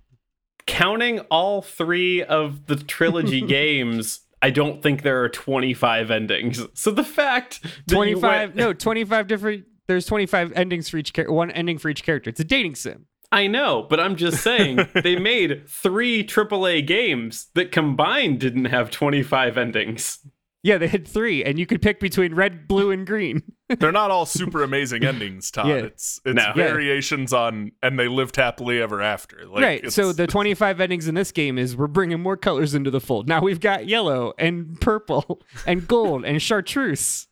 Counting 0.67 1.21
all 1.31 1.63
three 1.63 2.23
of 2.23 2.67
the 2.67 2.77
trilogy 2.77 3.41
games, 3.59 4.21
I 4.43 4.51
don't 4.51 4.83
think 4.83 5.03
there 5.03 5.23
are 5.23 5.29
25 5.29 6.11
endings. 6.11 6.61
So 6.75 6.91
the 6.91 7.05
fact 7.05 7.65
25 7.89 8.23
went- 8.51 8.57
no 8.57 8.73
25 8.73 9.27
different 9.29 9.65
there's 9.87 10.07
25 10.07 10.53
endings 10.53 10.89
for 10.89 10.97
each 10.99 11.13
char- 11.13 11.31
one 11.31 11.51
ending 11.51 11.79
for 11.79 11.89
each 11.89 12.03
character 12.05 12.31
it's 12.31 12.41
a 12.41 12.45
dating 12.45 12.75
sim 12.75 13.07
I 13.33 13.49
know, 13.49 13.85
but 13.91 13.99
I'm 13.99 14.15
just 14.15 14.41
saying 14.41 14.79
they 15.03 15.17
made 15.19 15.69
three 15.69 16.23
AAA 16.25 16.87
games 16.87 17.49
that 17.55 17.73
combined 17.73 18.39
didn't 18.39 18.67
have 18.67 18.93
25 18.93 19.59
endings. 19.59 20.21
yeah 20.63 20.79
they 20.79 20.87
had 20.87 21.09
three 21.09 21.43
and 21.45 21.59
you 21.59 21.67
could 21.67 21.83
pick 21.83 21.99
between 21.99 22.35
red 22.35 22.69
blue 22.69 22.91
and 22.93 23.05
green 23.07 23.43
They're 23.81 23.91
not 23.91 24.13
all 24.13 24.27
super 24.27 24.63
amazing 24.63 25.05
endings, 25.05 25.51
Todd. 25.51 25.67
Yeah. 25.67 25.75
It's 25.75 26.21
it's 26.25 26.37
No. 26.37 26.53
variations 26.55 27.33
on 27.33 27.73
and 27.83 27.99
they 27.99 28.07
lived 28.07 28.37
happily 28.37 28.81
ever 28.81 29.03
after. 29.03 29.45
Like, 29.45 29.61
right 29.65 29.93
so 29.93 30.13
the 30.13 30.29
25 30.29 30.81
endings 30.81 31.09
in 31.09 31.17
this 31.17 31.33
game 31.33 31.59
is 31.59 31.77
we're 31.77 31.89
bringing 31.89 32.21
more 32.21 32.37
colors 32.37 32.77
into 32.77 32.93
the 32.93 33.01
fold 33.01 33.27
now 33.29 33.41
we've 33.43 33.59
got 33.61 33.89
yellow 33.89 34.35
and 34.39 34.81
purple 34.81 35.43
and 35.67 35.89
gold 35.89 36.25
and 36.25 36.41
chartreuse 36.41 37.26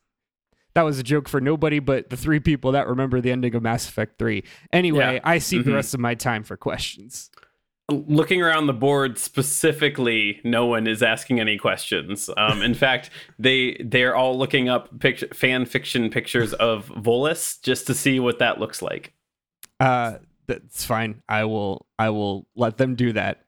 that 0.75 0.83
was 0.83 0.99
a 0.99 1.03
joke 1.03 1.27
for 1.27 1.41
nobody 1.41 1.79
but 1.79 2.09
the 2.09 2.17
three 2.17 2.39
people 2.39 2.73
that 2.73 2.87
remember 2.87 3.19
the 3.21 3.31
ending 3.31 3.55
of 3.55 3.63
mass 3.63 3.87
effect 3.89 4.19
3 4.19 4.43
anyway 4.71 5.15
Yeah. 5.15 5.19
i 5.23 5.39
see 5.39 5.57
the 5.61 5.71
Mhm. 5.71 5.75
rest 5.75 5.93
of 5.93 5.99
my 5.99 6.13
time 6.15 6.43
for 6.43 6.55
questions 6.57 7.31
Looking 7.87 8.41
around 8.41 8.65
the 8.65 8.73
board 8.73 9.19
specifically, 9.19 10.41
no 10.43 10.65
one 10.65 10.87
is 10.87 11.03
asking 11.03 11.39
any 11.39 11.55
questions. 11.59 12.31
Um, 12.35 12.63
in 12.63 12.73
fact, 12.85 13.11
they 13.37 13.77
they're 13.79 14.15
all 14.15 14.35
looking 14.39 14.69
up 14.69 14.99
picture, 14.99 15.27
fan 15.35 15.65
fiction 15.67 16.09
pictures 16.09 16.53
of 16.53 16.87
Volus 16.89 17.61
just 17.61 17.85
to 17.85 17.93
see 17.93 18.19
what 18.19 18.39
that 18.39 18.59
looks 18.59 18.81
like. 18.81 19.13
uh 19.79 20.13
that's 20.47 20.83
fine 20.85 21.21
i 21.29 21.43
will 21.43 21.85
i 21.99 22.09
will 22.09 22.47
let 22.55 22.77
them 22.77 22.95
do 22.95 23.11
that 23.13 23.43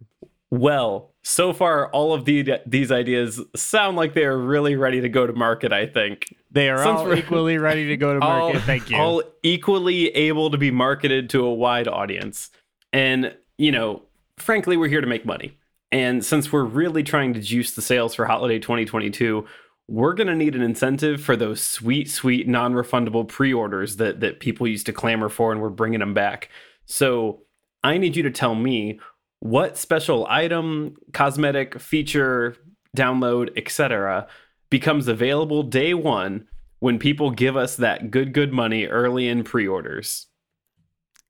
Well, 0.50 1.14
so 1.24 1.52
far, 1.52 1.90
all 1.92 2.14
of 2.14 2.24
the 2.24 2.60
these 2.66 2.92
ideas 2.92 3.42
sound 3.56 3.98
like 3.98 4.14
they 4.14 4.24
are 4.24 4.38
really 4.38 4.76
ready 4.76 5.02
to 5.02 5.10
go 5.10 5.28
to 5.28 5.34
market. 5.34 5.74
I 5.74 5.86
think 5.86 6.34
they 6.52 6.70
are 6.70 6.78
Since 6.78 7.00
all 7.00 7.14
equally 7.14 7.58
ready 7.58 7.88
to 7.88 7.98
go 7.98 8.14
to 8.14 8.20
market 8.22 8.56
all, 8.56 8.62
thank 8.62 8.90
you 8.90 8.98
all 8.98 9.24
equally 9.44 10.08
able 10.10 10.50
to 10.52 10.58
be 10.58 10.72
marketed 10.72 11.30
to 11.32 11.46
a 11.46 11.54
wide 11.54 11.88
audience. 11.90 12.50
And, 12.94 13.36
you 13.58 13.74
know, 13.74 14.04
frankly, 14.38 14.78
we're 14.78 14.88
here 14.88 15.02
to 15.02 15.08
make 15.08 15.26
money. 15.26 15.58
And 15.92 16.24
since 16.24 16.52
we're 16.52 16.64
really 16.64 17.04
trying 17.04 17.34
to 17.34 17.42
juice 17.42 17.74
the 17.76 17.82
sales 17.82 18.16
for 18.16 18.26
holiday 18.26 18.60
2022, 18.60 19.46
we're 19.90 20.14
going 20.14 20.28
to 20.28 20.36
need 20.36 20.56
an 20.56 20.62
incentive 20.62 21.22
for 21.22 21.36
those 21.36 21.62
sweet, 21.62 22.10
sweet 22.10 22.48
non 22.48 22.74
refundable 22.74 23.28
pre 23.28 23.54
orders 23.54 23.98
that, 23.98 24.20
that 24.22 24.40
people 24.40 24.68
used 24.68 24.86
to 24.86 24.94
clamor 24.94 25.30
for, 25.30 25.52
and 25.52 25.62
we're 25.62 25.70
bringing 25.70 26.00
them 26.00 26.14
back. 26.14 26.50
So 26.86 27.42
I 27.84 27.98
need 27.98 28.16
you 28.16 28.24
to 28.24 28.32
tell 28.32 28.56
me 28.56 29.00
what 29.40 29.78
special 29.78 30.26
item, 30.30 30.96
cosmetic, 31.14 31.80
feature, 31.80 32.56
download, 32.96 33.56
etc., 33.58 34.28
becomes 34.70 35.08
available 35.08 35.64
day 35.64 35.94
one 35.94 36.48
when 36.80 37.00
people 37.00 37.32
give 37.32 37.56
us 37.56 37.76
that 37.78 38.12
good, 38.12 38.34
good 38.34 38.54
money 38.54 38.86
early 38.86 39.28
in 39.28 39.44
pre 39.44 39.68
orders. 39.68 40.28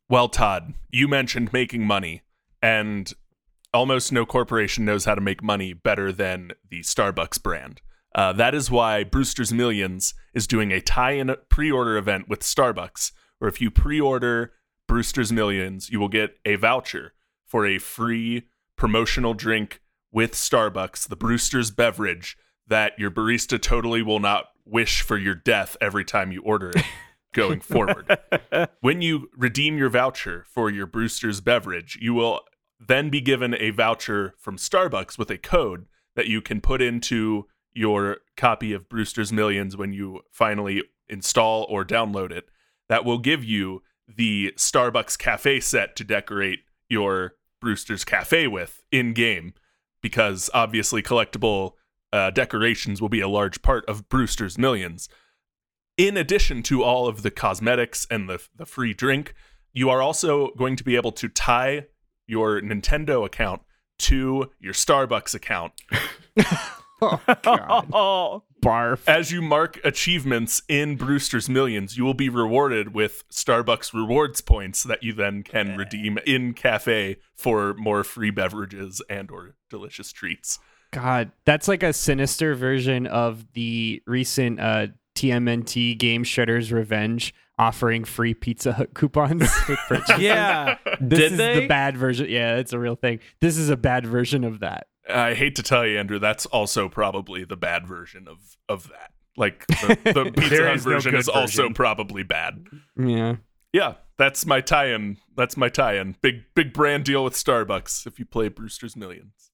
Well, 0.10 0.30
Todd, 0.30 0.74
you 0.90 1.08
mentioned 1.08 1.52
making 1.52 1.86
money, 1.86 2.22
and 2.62 3.12
almost 3.74 4.12
no 4.12 4.26
corporation 4.26 4.86
knows 4.86 5.06
how 5.06 5.16
to 5.16 5.22
make 5.22 5.44
money 5.44 5.74
better 5.74 6.12
than 6.12 6.52
the 6.70 6.80
Starbucks 6.80 7.42
brand. 7.44 7.82
Uh, 8.16 8.34
that 8.34 8.56
is 8.56 8.72
why 8.72 9.04
Brewster's 9.04 9.54
Millions 9.54 10.14
is 10.34 10.48
doing 10.48 10.72
a 10.72 10.82
tie 10.82 11.12
in 11.12 11.36
pre 11.50 11.72
order 11.72 11.98
event 11.98 12.30
with 12.30 12.40
Starbucks, 12.40 13.12
where 13.40 13.50
if 13.50 13.62
you 13.62 13.70
pre 13.70 14.00
order 14.00 14.54
Brewster's 14.88 15.32
Millions, 15.32 15.90
you 15.90 16.00
will 16.00 16.08
get 16.08 16.38
a 16.46 16.56
voucher 16.56 17.14
for 17.48 17.66
a 17.66 17.80
free 17.80 18.44
promotional 18.76 19.34
drink 19.34 19.82
with 20.12 20.34
Starbucks, 20.34 21.08
the 21.08 21.16
Brewster's 21.16 21.72
beverage 21.72 22.38
that 22.68 22.98
your 23.00 23.10
barista 23.10 23.60
totally 23.60 24.02
will 24.02 24.20
not 24.20 24.46
wish 24.66 25.02
for 25.02 25.18
your 25.18 25.36
death 25.36 25.78
every 25.80 26.04
time 26.04 26.32
you 26.32 26.42
order 26.42 26.72
it 26.72 26.84
going 27.34 27.62
forward. 27.62 28.18
when 28.82 29.02
you 29.02 29.30
redeem 29.36 29.78
your 29.78 29.90
voucher 29.90 30.46
for 30.50 30.70
your 30.70 30.86
Brewster's 30.86 31.42
beverage, 31.42 31.98
you 32.02 32.14
will 32.14 32.42
then 32.80 33.10
be 33.10 33.22
given 33.22 33.56
a 33.60 33.72
voucher 33.72 34.36
from 34.38 34.58
Starbucks 34.58 35.18
with 35.18 35.32
a 35.32 35.38
code 35.38 35.86
that 36.16 36.28
you 36.28 36.42
can 36.42 36.62
put 36.62 36.82
into 36.82 37.46
your 37.74 38.18
copy 38.36 38.74
of 38.74 38.90
Brewster's 38.90 39.32
Millions 39.32 39.78
when 39.78 39.94
you 39.94 40.22
finally 40.32 40.84
install 41.08 41.66
or 41.70 41.86
download 41.86 42.32
it. 42.32 42.50
That 42.90 43.06
will 43.06 43.20
give 43.20 43.44
you 43.44 43.82
the 44.08 44.54
Starbucks 44.58 45.18
cafe 45.18 45.60
set 45.60 45.96
to 45.96 46.04
decorate 46.04 46.60
your 46.90 47.34
Brewster's 47.60 48.06
Cafe 48.06 48.48
with 48.48 48.84
in 48.92 49.14
game, 49.14 49.54
because 50.02 50.50
obviously 50.54 51.02
collectible 51.02 51.74
uh, 52.14 52.30
decorations 52.30 53.02
will 53.02 53.10
be 53.10 53.20
a 53.20 53.28
large 53.28 53.62
part 53.62 53.86
of 53.86 54.08
Brewster's 54.10 54.58
Millions. 54.58 55.10
In 55.98 56.16
addition 56.16 56.62
to 56.64 56.84
all 56.84 57.08
of 57.08 57.24
the 57.24 57.32
cosmetics 57.32 58.06
and 58.10 58.30
the, 58.30 58.42
the 58.56 58.66
free 58.66 58.94
drink, 58.94 59.34
you 59.74 59.90
are 59.90 60.02
also 60.02 60.52
going 60.56 60.76
to 60.76 60.84
be 60.84 60.96
able 60.96 61.12
to 61.14 61.28
tie 61.28 61.88
your 62.28 62.62
Nintendo 62.62 63.26
account 63.26 63.62
to 64.00 64.52
your 64.60 64.74
Starbucks 64.74 65.34
account. 65.34 65.74
Oh, 67.00 67.22
God. 67.44 68.42
Barf. 68.68 69.00
As 69.08 69.32
you 69.32 69.42
mark 69.42 69.80
achievements 69.84 70.62
in 70.68 70.96
Brewster's 70.98 71.48
Millions, 71.50 71.98
you 71.98 72.04
will 72.04 72.14
be 72.14 72.30
rewarded 72.30 72.94
with 72.94 73.24
Starbucks 73.30 73.94
rewards 73.94 74.42
points 74.42 74.84
that 74.84 75.04
you 75.04 75.14
then 75.14 75.44
can 75.44 75.78
redeem 75.78 76.18
in 76.26 76.54
cafe 76.54 77.18
for 77.36 77.74
more 77.76 78.04
free 78.04 78.30
beverages 78.32 79.02
and 79.10 79.32
or 79.32 79.56
delicious 79.70 80.12
treats. 80.12 80.60
God, 80.92 81.32
that's 81.46 81.68
like 81.68 81.84
a 81.84 81.94
sinister 81.94 82.56
version 82.56 83.08
of 83.08 83.46
the 83.54 84.02
recent 84.06 84.60
uh, 84.60 84.88
TMNT 85.16 85.98
game 85.98 86.24
Shredder's 86.24 86.72
Revenge 86.72 87.34
offering 87.60 88.04
free 88.04 88.34
Pizza 88.34 88.74
Hut 88.74 88.94
coupons. 88.94 89.50
with 89.68 89.80
purchase. 89.88 90.20
yeah. 90.20 90.78
this 91.02 91.20
Did 91.20 91.32
is 91.34 91.38
they? 91.38 91.60
the 91.62 91.68
bad 91.68 91.98
version. 91.98 92.30
Yeah, 92.30 92.58
it's 92.58 92.72
a 92.74 92.80
real 92.80 92.96
thing. 92.96 93.20
This 93.42 93.58
is 93.58 93.70
a 93.70 93.78
bad 93.78 94.06
version 94.06 94.44
of 94.44 94.60
that. 94.60 94.88
I 95.10 95.34
hate 95.34 95.56
to 95.56 95.64
tell 95.64 95.86
you, 95.86 95.98
Andrew, 96.00 96.20
that's 96.20 96.46
also 96.48 96.90
probably 96.90 97.44
the 97.44 97.58
bad 97.58 97.88
version 97.88 98.28
of 98.28 98.58
of 98.68 98.90
that. 98.90 99.12
Like 99.36 99.68
the, 99.68 99.98
the 100.14 100.32
Pizza 100.32 100.64
Hut 100.64 100.76
is 100.76 100.86
no 100.86 100.92
version 100.94 101.12
good 101.12 101.20
is 101.20 101.30
also 101.30 101.70
probably 101.70 102.24
bad. 102.24 102.66
Yeah. 102.98 103.38
Yeah, 103.74 103.96
that's 104.18 104.46
my 104.46 104.62
tie-in. 104.62 105.18
That's 105.36 105.58
my 105.58 105.70
tie-in. 105.70 106.16
Big 106.22 106.44
big 106.56 106.74
brand 106.74 107.06
deal 107.06 107.24
with 107.24 107.34
Starbucks 107.34 108.08
if 108.08 108.18
you 108.20 108.26
play 108.26 108.48
Brewster's 108.48 108.96
Millions. 108.96 109.52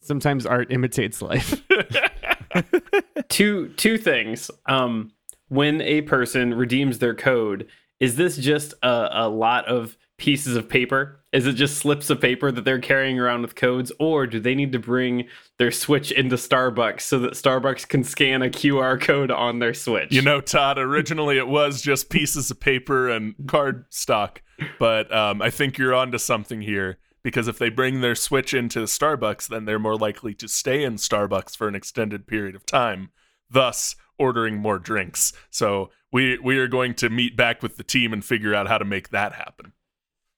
Sometimes 0.00 0.46
art 0.46 0.72
imitates 0.72 1.20
life. 1.20 1.62
two 3.28 3.68
two 3.76 3.98
things. 3.98 4.50
Um, 4.66 5.12
when 5.48 5.80
a 5.80 6.02
person 6.02 6.54
redeems 6.54 6.98
their 6.98 7.14
code, 7.14 7.68
is 8.00 8.16
this 8.16 8.36
just 8.36 8.74
a, 8.82 9.08
a 9.12 9.28
lot 9.28 9.66
of 9.66 9.96
pieces 10.16 10.56
of 10.56 10.68
paper? 10.68 11.20
Is 11.36 11.46
it 11.46 11.52
just 11.52 11.76
slips 11.76 12.08
of 12.08 12.18
paper 12.18 12.50
that 12.50 12.64
they're 12.64 12.78
carrying 12.78 13.20
around 13.20 13.42
with 13.42 13.54
codes, 13.54 13.92
or 13.98 14.26
do 14.26 14.40
they 14.40 14.54
need 14.54 14.72
to 14.72 14.78
bring 14.78 15.28
their 15.58 15.70
Switch 15.70 16.10
into 16.10 16.36
Starbucks 16.36 17.02
so 17.02 17.18
that 17.18 17.34
Starbucks 17.34 17.86
can 17.86 18.04
scan 18.04 18.40
a 18.40 18.48
QR 18.48 18.98
code 18.98 19.30
on 19.30 19.58
their 19.58 19.74
Switch? 19.74 20.12
You 20.12 20.22
know, 20.22 20.40
Todd, 20.40 20.78
originally 20.78 21.36
it 21.36 21.46
was 21.46 21.82
just 21.82 22.08
pieces 22.08 22.50
of 22.50 22.58
paper 22.58 23.10
and 23.10 23.34
card 23.46 23.84
stock, 23.90 24.40
but 24.78 25.14
um, 25.14 25.42
I 25.42 25.50
think 25.50 25.76
you're 25.76 25.92
onto 25.92 26.16
something 26.16 26.62
here 26.62 26.96
because 27.22 27.48
if 27.48 27.58
they 27.58 27.68
bring 27.68 28.00
their 28.00 28.14
Switch 28.14 28.54
into 28.54 28.84
Starbucks, 28.84 29.46
then 29.48 29.66
they're 29.66 29.78
more 29.78 29.96
likely 29.96 30.32
to 30.32 30.48
stay 30.48 30.84
in 30.84 30.94
Starbucks 30.94 31.54
for 31.54 31.68
an 31.68 31.74
extended 31.74 32.26
period 32.26 32.54
of 32.54 32.64
time, 32.64 33.10
thus 33.50 33.94
ordering 34.18 34.56
more 34.56 34.78
drinks. 34.78 35.34
So 35.50 35.90
we 36.10 36.38
we 36.38 36.56
are 36.56 36.68
going 36.68 36.94
to 36.94 37.10
meet 37.10 37.36
back 37.36 37.62
with 37.62 37.76
the 37.76 37.84
team 37.84 38.14
and 38.14 38.24
figure 38.24 38.54
out 38.54 38.68
how 38.68 38.78
to 38.78 38.86
make 38.86 39.10
that 39.10 39.34
happen. 39.34 39.74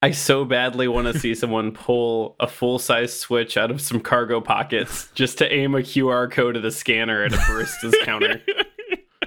I 0.01 0.11
so 0.11 0.45
badly 0.45 0.87
want 0.87 1.07
to 1.11 1.19
see 1.19 1.35
someone 1.35 1.73
pull 1.73 2.37
a 2.39 2.47
full 2.47 2.79
size 2.79 3.17
Switch 3.17 3.57
out 3.57 3.69
of 3.69 3.81
some 3.81 3.99
cargo 3.99 4.39
pockets 4.39 5.09
just 5.13 5.37
to 5.39 5.51
aim 5.51 5.75
a 5.75 5.79
QR 5.79 6.31
code 6.31 6.55
at 6.55 6.63
a 6.63 6.71
scanner 6.71 7.23
at 7.23 7.33
a 7.33 7.37
barista's 7.37 7.95
counter. 8.03 8.41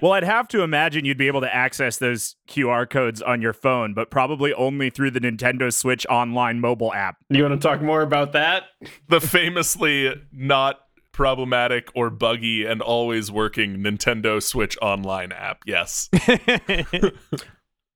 Well, 0.00 0.12
I'd 0.12 0.24
have 0.24 0.48
to 0.48 0.62
imagine 0.62 1.04
you'd 1.04 1.18
be 1.18 1.26
able 1.26 1.42
to 1.42 1.54
access 1.54 1.98
those 1.98 2.37
QR 2.48 2.88
codes 2.88 3.20
on 3.20 3.42
your 3.42 3.52
phone, 3.52 3.92
but 3.92 4.11
probably 4.11 4.52
only 4.54 4.88
through 4.88 5.12
the 5.12 5.20
Nintendo 5.20 5.72
Switch 5.72 6.06
online 6.08 6.58
mobile 6.58 6.92
app. 6.92 7.18
You 7.28 7.42
want 7.44 7.61
to 7.61 7.68
talk 7.68 7.82
more 7.82 8.00
about 8.00 8.32
that? 8.32 8.64
The 9.08 9.20
famously 9.20 10.12
not 10.32 10.80
problematic 11.12 11.88
or 11.94 12.08
buggy 12.08 12.64
and 12.64 12.80
always 12.80 13.30
working 13.30 13.76
Nintendo 13.76 14.42
Switch 14.42 14.76
online 14.80 15.30
app. 15.32 15.62
Yes. 15.66 16.08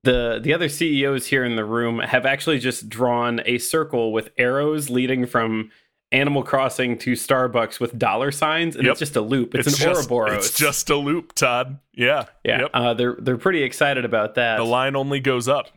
the 0.03 0.39
the 0.41 0.53
other 0.53 0.69
CEOs 0.69 1.27
here 1.27 1.43
in 1.43 1.55
the 1.55 1.65
room 1.65 1.99
have 1.99 2.25
actually 2.25 2.59
just 2.59 2.89
drawn 2.89 3.41
a 3.45 3.57
circle 3.57 4.11
with 4.13 4.29
arrows 4.37 4.89
leading 4.89 5.25
from 5.25 5.71
Animal 6.11 6.43
Crossing 6.43 6.97
to 6.99 7.13
Starbucks 7.13 7.79
with 7.81 7.97
dollar 7.99 8.31
signs, 8.31 8.75
and 8.77 8.85
Yep. 8.85 8.91
it's 8.93 8.99
just 8.99 9.15
a 9.17 9.21
loop. 9.21 9.53
It's, 9.55 9.67
an 9.67 9.73
just, 9.73 10.09
Ouroboros. 10.09 10.45
It's 10.45 10.57
just 10.57 10.89
a 10.89 10.95
loop, 10.95 11.33
Todd. 11.33 11.79
Yeah. 11.93 12.25
yeah. 12.45 12.61
Yep. 12.61 12.69
Uh, 12.73 12.93
they're 12.93 13.15
they're 13.19 13.37
pretty 13.37 13.63
excited 13.63 14.05
about 14.05 14.35
that. 14.35 14.57
the 14.57 14.63
line 14.63 14.95
only 14.95 15.19
goes 15.19 15.47
up. 15.49 15.67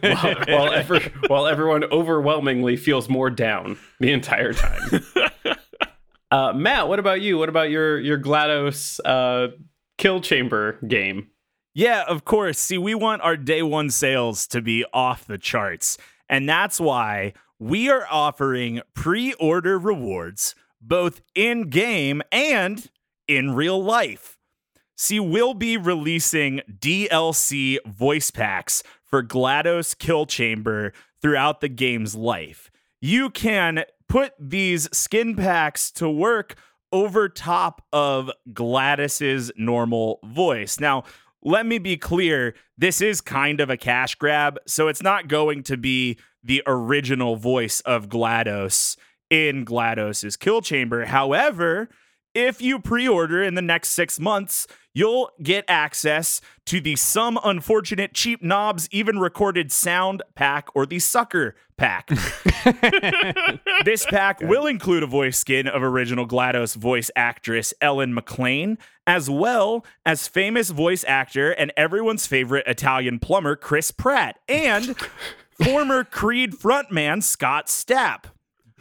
while, 0.00 0.34
while, 0.48 1.00
while 1.26 1.46
everyone 1.46 1.84
overwhelmingly 1.84 2.76
feels 2.76 3.08
more 3.08 3.28
down 3.30 3.78
the 4.00 4.10
entire 4.10 4.52
time. 4.54 5.04
uh, 6.30 6.52
Matt, 6.54 6.88
what 6.88 6.98
about 6.98 7.20
you? 7.20 7.38
What 7.38 7.48
about 7.48 7.70
your 7.70 8.00
your 8.00 8.18
GLaDOS 8.18 9.00
uh, 9.04 9.48
kill 9.98 10.20
chamber 10.20 10.78
game? 10.88 11.28
Yeah, 11.78 12.02
of 12.08 12.24
course. 12.24 12.58
See, 12.58 12.76
we 12.76 12.96
want 12.96 13.22
our 13.22 13.36
day 13.36 13.62
one 13.62 13.90
sales 13.90 14.48
to 14.48 14.60
be 14.60 14.84
off 14.92 15.24
the 15.24 15.38
charts. 15.38 15.96
And 16.28 16.48
that's 16.48 16.80
why 16.80 17.34
we 17.60 17.88
are 17.88 18.04
offering 18.10 18.80
pre 18.94 19.32
order 19.34 19.78
rewards 19.78 20.56
both 20.80 21.20
in 21.36 21.70
game 21.70 22.20
and 22.32 22.90
in 23.28 23.54
real 23.54 23.80
life. 23.80 24.36
See, 24.96 25.20
we'll 25.20 25.54
be 25.54 25.76
releasing 25.76 26.62
DLC 26.68 27.78
voice 27.86 28.32
packs 28.32 28.82
for 29.04 29.22
GLaDOS 29.22 29.96
Kill 29.96 30.26
Chamber 30.26 30.92
throughout 31.22 31.60
the 31.60 31.68
game's 31.68 32.16
life. 32.16 32.72
You 33.00 33.30
can 33.30 33.84
put 34.08 34.32
these 34.36 34.88
skin 34.92 35.36
packs 35.36 35.92
to 35.92 36.10
work 36.10 36.56
over 36.90 37.28
top 37.28 37.86
of 37.92 38.32
GLaDOS's 38.52 39.52
normal 39.56 40.18
voice. 40.24 40.80
Now, 40.80 41.04
let 41.42 41.66
me 41.66 41.78
be 41.78 41.96
clear, 41.96 42.54
this 42.76 43.00
is 43.00 43.20
kind 43.20 43.60
of 43.60 43.70
a 43.70 43.76
cash 43.76 44.14
grab, 44.14 44.58
so 44.66 44.88
it's 44.88 45.02
not 45.02 45.28
going 45.28 45.62
to 45.64 45.76
be 45.76 46.18
the 46.42 46.62
original 46.66 47.36
voice 47.36 47.80
of 47.80 48.08
GLaDOS 48.08 48.96
in 49.30 49.64
GLaDOS's 49.64 50.36
kill 50.36 50.60
chamber. 50.60 51.04
However, 51.04 51.88
if 52.38 52.62
you 52.62 52.78
pre-order 52.78 53.42
in 53.42 53.54
the 53.54 53.62
next 53.62 53.88
6 53.90 54.20
months, 54.20 54.68
you'll 54.94 55.30
get 55.42 55.64
access 55.66 56.40
to 56.66 56.80
the 56.80 56.94
some 56.94 57.38
unfortunate 57.42 58.14
cheap 58.14 58.42
knobs 58.42 58.88
even 58.92 59.18
recorded 59.18 59.72
sound 59.72 60.22
pack 60.36 60.68
or 60.74 60.86
the 60.86 61.00
sucker 61.00 61.56
pack. 61.76 62.08
this 63.84 64.06
pack 64.06 64.40
will 64.40 64.66
include 64.66 65.02
a 65.02 65.06
voice 65.06 65.38
skin 65.38 65.66
of 65.66 65.82
original 65.82 66.26
GLaDOS 66.26 66.76
voice 66.76 67.10
actress 67.16 67.74
Ellen 67.80 68.14
McLain, 68.14 68.78
as 69.06 69.28
well 69.28 69.84
as 70.06 70.28
famous 70.28 70.70
voice 70.70 71.04
actor 71.08 71.50
and 71.50 71.72
everyone's 71.76 72.26
favorite 72.26 72.66
Italian 72.66 73.18
plumber 73.18 73.56
Chris 73.56 73.90
Pratt, 73.90 74.38
and 74.48 74.96
former 75.64 76.04
Creed 76.04 76.52
frontman 76.52 77.22
Scott 77.22 77.66
Stapp. 77.66 78.24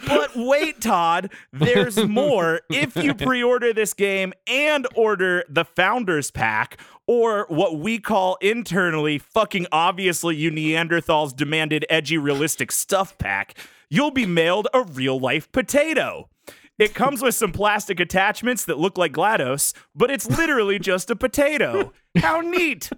But 0.06 0.32
wait, 0.36 0.82
Todd, 0.82 1.32
there's 1.52 1.98
more. 2.08 2.62
If 2.70 2.96
you 2.96 3.14
pre 3.16 3.44
order 3.44 3.74
this 3.74 3.94
game 3.94 4.34
and 4.48 4.88
order 4.96 5.44
the 5.50 5.66
Founders 5.66 6.32
Pack, 6.32 6.80
or 7.08 7.46
what 7.50 7.80
we 7.80 8.00
call 8.00 8.38
internally, 8.42 9.18
fucking 9.18 9.68
obviously, 9.72 10.36
you 10.36 10.52
Neanderthals 10.52 11.36
demanded 11.36 11.86
edgy 11.90 12.18
realistic 12.18 12.72
stuff 12.72 13.18
pack, 13.18 13.58
you'll 13.90 14.12
be 14.12 14.26
mailed 14.26 14.68
a 14.74 14.84
real 14.84 15.20
life 15.20 15.52
potato. 15.52 16.30
It 16.78 16.94
comes 16.94 17.24
with 17.24 17.34
some 17.34 17.52
plastic 17.52 18.00
attachments 18.00 18.66
that 18.66 18.78
look 18.78 18.98
like 18.98 19.14
GLaDOS, 19.14 19.74
but 19.96 20.12
it's 20.12 20.30
literally 20.30 20.78
just 20.78 21.10
a 21.10 21.16
potato. 21.16 21.92
How 22.18 22.42
neat! 22.42 22.92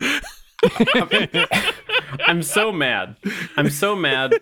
I'm 2.26 2.42
so 2.42 2.72
mad. 2.72 3.16
I'm 3.56 3.70
so 3.70 3.96
mad. 3.96 4.34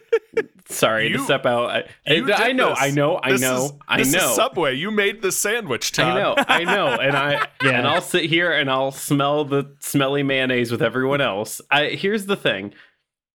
Sorry 0.69 1.11
to 1.13 1.19
step 1.19 1.47
out. 1.47 1.71
I, 2.07 2.13
You 2.13 2.33
I 2.33 2.49
did 2.49 2.57
know, 2.57 2.71
this. 2.71 2.79
I 2.81 2.91
know, 2.91 3.21
I 3.23 3.33
This 3.33 3.41
know, 3.41 3.65
is- 3.65 3.73
I 3.89 3.97
this 3.99 4.13
know. 4.13 4.31
Is 4.31 4.37
Subway, 4.37 4.75
you 4.77 4.91
made 4.91 5.23
the 5.23 5.33
sandwich, 5.33 5.93
Todd. 5.93 6.07
I 6.17 6.21
know, 6.21 6.35
I 6.37 6.65
know, 6.65 6.87
and 7.01 7.17
I 7.17 7.33
yeah. 7.63 7.71
and 7.79 7.87
I'll 7.87 8.01
sit 8.01 8.25
here 8.25 8.53
and 8.53 8.71
I'll 8.71 8.93
smell 8.93 9.45
the 9.45 9.75
smelly 9.81 10.23
mayonnaise 10.23 10.71
with 10.71 10.83
everyone 10.83 11.21
else. 11.21 11.61
I 11.71 11.87
here's 11.87 12.27
the 12.27 12.37
thing. 12.37 12.73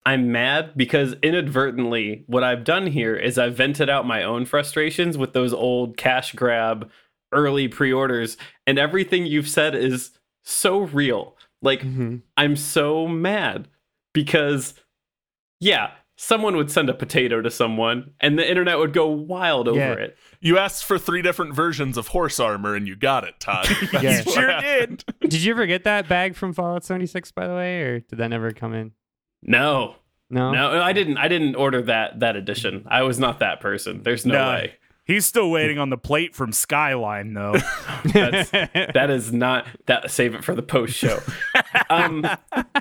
I'm 0.06 0.30
mad 0.30 0.72
because 0.76 1.14
inadvertently 1.22 2.22
what 2.28 2.44
I've 2.44 2.62
done 2.62 2.86
here 2.86 3.16
is 3.16 3.38
I've 3.38 3.56
vented 3.56 3.90
out 3.90 4.06
my 4.06 4.22
own 4.22 4.44
frustrations 4.46 5.18
with 5.18 5.32
those 5.32 5.52
old 5.52 5.96
cash 5.96 6.32
grab 6.32 6.88
early 7.32 7.66
pre-orders 7.66 8.36
and 8.68 8.78
everything 8.78 9.26
you've 9.26 9.48
said 9.48 9.74
is 9.74 10.12
so 10.44 10.78
real. 10.82 11.35
Like 11.62 11.80
Mhm. 11.82 12.22
I'm 12.36 12.56
so 12.56 13.06
mad 13.08 13.68
because 14.12 14.74
yeah, 15.60 15.90
someone 16.16 16.56
would 16.56 16.70
send 16.70 16.88
a 16.90 16.94
potato 16.94 17.40
to 17.42 17.50
someone, 17.50 18.10
and 18.20 18.38
the 18.38 18.48
internet 18.48 18.78
would 18.78 18.92
go 18.92 19.06
wild 19.08 19.68
over 19.68 19.78
Yeah. 19.78 19.92
it. 19.94 20.16
You 20.40 20.58
asked 20.58 20.84
for 20.84 20.98
three 20.98 21.22
different 21.22 21.54
versions 21.54 21.96
of 21.98 22.08
horse 22.08 22.38
armor, 22.40 22.74
and 22.74 22.86
you 22.86 22.94
got 22.96 23.24
it, 23.24 23.34
Todd. 23.40 23.66
That's 23.92 23.92
Yeah. 24.02 24.22
Sure 24.22 24.50
happened. 24.60 25.04
Did 25.20 25.34
you 25.42 25.52
ever 25.52 25.66
get 25.66 25.84
that 25.84 26.08
bag 26.08 26.34
from 26.34 26.52
Fallout 26.52 26.84
76, 26.84 27.30
by 27.32 27.46
the 27.46 27.54
way, 27.54 27.80
or 27.82 28.00
did 28.00 28.18
that 28.18 28.28
never 28.28 28.50
come 28.52 28.74
in? 28.74 28.92
No, 29.42 29.96
No. 30.30 30.52
no, 30.52 30.82
I 30.82 30.92
didn't. 30.92 31.18
I 31.18 31.28
didn't 31.28 31.54
order 31.54 31.82
that 31.82 32.20
that 32.20 32.36
edition. 32.36 32.84
I 32.90 33.02
was 33.02 33.18
not 33.18 33.38
that 33.40 33.60
person. 33.60 34.02
There's 34.02 34.24
no, 34.26 34.34
No. 34.34 34.48
way. 34.50 34.74
He's 35.06 35.24
still 35.24 35.52
waiting 35.52 35.78
on 35.78 35.90
the 35.90 35.96
plate 35.96 36.34
from 36.34 36.50
Skyline, 36.50 37.32
though. 37.32 37.52
That's, 38.12 38.50
that 38.50 39.08
is 39.08 39.32
not 39.32 39.66
that. 39.86 40.10
Save 40.10 40.34
it 40.34 40.42
for 40.42 40.52
the 40.52 40.64
post 40.64 40.94
show. 40.94 41.20
Um, 41.88 42.26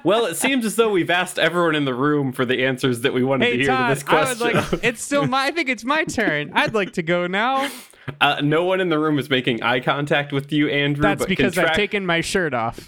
well, 0.03 0.25
it 0.25 0.35
seems 0.35 0.65
as 0.65 0.75
though 0.75 0.89
we've 0.89 1.11
asked 1.11 1.37
everyone 1.37 1.75
in 1.75 1.85
the 1.85 1.93
room 1.93 2.31
for 2.31 2.43
the 2.43 2.65
answers 2.65 3.01
that 3.01 3.13
we 3.13 3.23
wanted 3.23 3.51
to 3.51 3.57
hear 3.57 3.67
Todd, 3.67 3.89
to 3.89 3.93
this 3.93 4.09
I 4.09 4.29
would 4.29 4.39
question. 4.39 4.71
like. 4.71 4.83
It's 4.83 5.03
still 5.03 5.27
my. 5.27 5.45
I 5.45 5.51
think 5.51 5.69
it's 5.69 5.83
my 5.83 6.03
turn. 6.03 6.51
I'd 6.53 6.73
like 6.73 6.93
to 6.93 7.03
go 7.03 7.27
now. 7.27 7.69
uh, 8.21 8.41
no 8.43 8.63
one 8.63 8.81
in 8.81 8.89
the 8.89 8.97
room 8.97 9.19
is 9.19 9.29
making 9.29 9.61
eye 9.61 9.79
contact 9.79 10.31
with 10.31 10.51
you, 10.51 10.67
Andrew. 10.69 11.03
That's 11.03 11.19
but 11.19 11.29
because 11.29 11.57
I've 11.59 11.75
taken 11.75 12.07
my 12.07 12.21
shirt 12.21 12.55
off. 12.55 12.79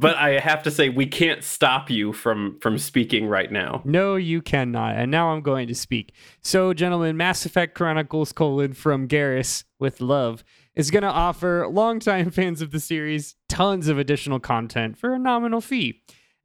But 0.00 0.16
I 0.16 0.38
have 0.38 0.62
to 0.62 0.70
say, 0.70 0.88
we 0.88 1.04
can't 1.04 1.44
stop 1.44 1.90
you 1.90 2.14
from 2.14 2.58
from 2.60 2.78
speaking 2.78 3.26
right 3.26 3.52
now. 3.52 3.82
No, 3.84 4.16
you 4.16 4.40
cannot. 4.40 4.96
And 4.96 5.10
now 5.10 5.28
I'm 5.28 5.42
going 5.42 5.68
to 5.68 5.74
speak. 5.74 6.14
So, 6.42 6.72
gentlemen, 6.72 7.18
Mass 7.18 7.44
Effect 7.44 7.74
Chronicles 7.74 8.32
colon 8.32 8.72
from 8.72 9.08
Garrus 9.08 9.64
with 9.78 10.00
love 10.00 10.42
is 10.74 10.90
going 10.90 11.02
to 11.02 11.08
offer 11.08 11.68
longtime 11.68 12.30
fans 12.30 12.62
of 12.62 12.70
the 12.70 12.80
series 12.80 13.36
tons 13.50 13.88
of 13.88 13.98
additional 13.98 14.40
content 14.40 14.96
for 14.96 15.12
a 15.12 15.18
nominal 15.18 15.60
fee. 15.60 16.00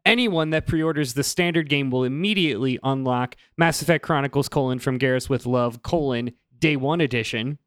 Anyone 0.06 0.49
that 0.49 0.68
pre-orders 0.68 1.14
the 1.14 1.24
standard 1.24 1.70
game 1.70 1.89
will 1.89 2.03
immediately 2.03 2.78
unlock 2.84 3.38
Mass 3.58 3.82
Effect 3.82 4.03
Chronicles 4.03 4.49
colon 4.49 4.80
from 4.80 4.99
Garrus 4.99 5.30
with 5.30 5.45
love 5.45 5.82
colon 5.82 6.34
day 6.60 6.76
one 6.76 6.99
edition, 6.99 7.58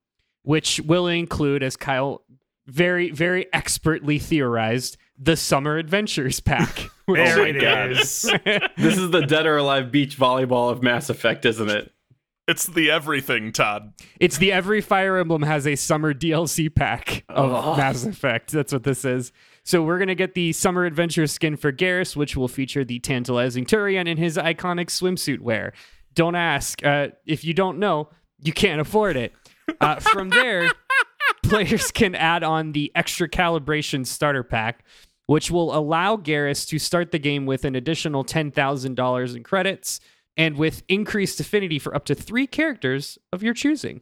which 0.43 0.81
will 0.81 1.07
include, 1.07 1.63
as 1.63 1.77
Kyle 1.77 2.25
very, 2.67 3.11
very 3.11 3.47
expertly 3.55 4.19
theorized, 4.19 4.99
the 5.19 5.37
Summer 5.37 5.77
Adventures 5.77 6.41
pack. 6.41 6.91
which- 7.07 7.19
There 7.19 7.39
my 7.39 7.49
it 7.49 7.61
God. 7.61 7.91
is. 7.93 8.31
This 8.77 8.97
is 8.97 9.11
the 9.11 9.23
dead 9.27 9.47
or 9.47 9.57
alive 9.57 9.91
beach 9.91 10.17
volleyball 10.19 10.71
of 10.71 10.83
Mass 10.83 11.11
Effect, 11.11 11.45
isn't 11.45 11.69
it? 11.71 11.93
It's 12.47 12.67
the 12.67 12.91
everything, 12.91 13.53
Todd. 13.53 13.93
It's 14.21 14.39
the 14.39 14.53
every 14.53 14.81
Fire 14.81 15.19
Emblem 15.19 15.43
has 15.43 15.67
a 15.67 15.77
summer 15.77 16.15
DLC 16.15 16.75
pack 16.75 17.25
of 17.29 17.53
Oh. 17.53 17.77
Mass 17.77 18.05
Effect. 18.07 18.53
That's 18.53 18.73
what 18.73 18.85
this 18.85 19.05
is. 19.05 19.33
So 19.65 19.83
we're 19.83 19.99
gonna 19.99 20.15
get 20.15 20.33
the 20.35 20.53
summer 20.55 20.87
adventure 20.87 21.27
skin 21.27 21.57
for 21.57 21.71
Garrus, 21.73 22.17
which 22.17 22.37
will 22.39 22.49
feature 22.49 22.85
the 22.87 23.01
tantalizing 23.01 23.67
Turian 23.67 24.09
in 24.09 24.17
his 24.17 24.39
iconic 24.39 24.87
swimsuit 24.87 25.41
wear. 25.41 25.75
Don't 26.15 26.35
ask. 26.37 26.83
Uh, 26.83 27.09
if 27.27 27.45
you 27.45 27.53
don't 27.53 27.79
know, 27.79 28.09
you 28.43 28.55
can't 28.55 28.81
afford 28.81 29.17
it. 29.19 29.35
Uh, 29.79 29.97
from 29.97 30.31
there, 30.31 30.71
players 31.43 31.91
can 31.91 32.15
add 32.15 32.43
on 32.43 32.73
the 32.73 32.91
extra 32.95 33.29
calibration 33.29 34.07
starter 34.07 34.43
pack, 34.43 34.85
which 35.29 35.51
will 35.51 35.77
allow 35.77 36.17
Garrus 36.17 36.67
to 36.67 36.79
start 36.79 37.13
the 37.13 37.19
game 37.19 37.45
with 37.45 37.67
an 37.67 37.75
additional 37.75 38.25
$10,000 38.25 39.37
in 39.37 39.43
credits 39.43 40.01
and 40.39 40.57
with 40.57 40.83
increased 40.89 41.39
affinity 41.39 41.79
for 41.79 41.95
up 41.95 42.07
to 42.07 42.15
three 42.15 42.47
characters 42.47 43.19
of 43.31 43.43
your 43.43 43.53
choosing. 43.53 44.01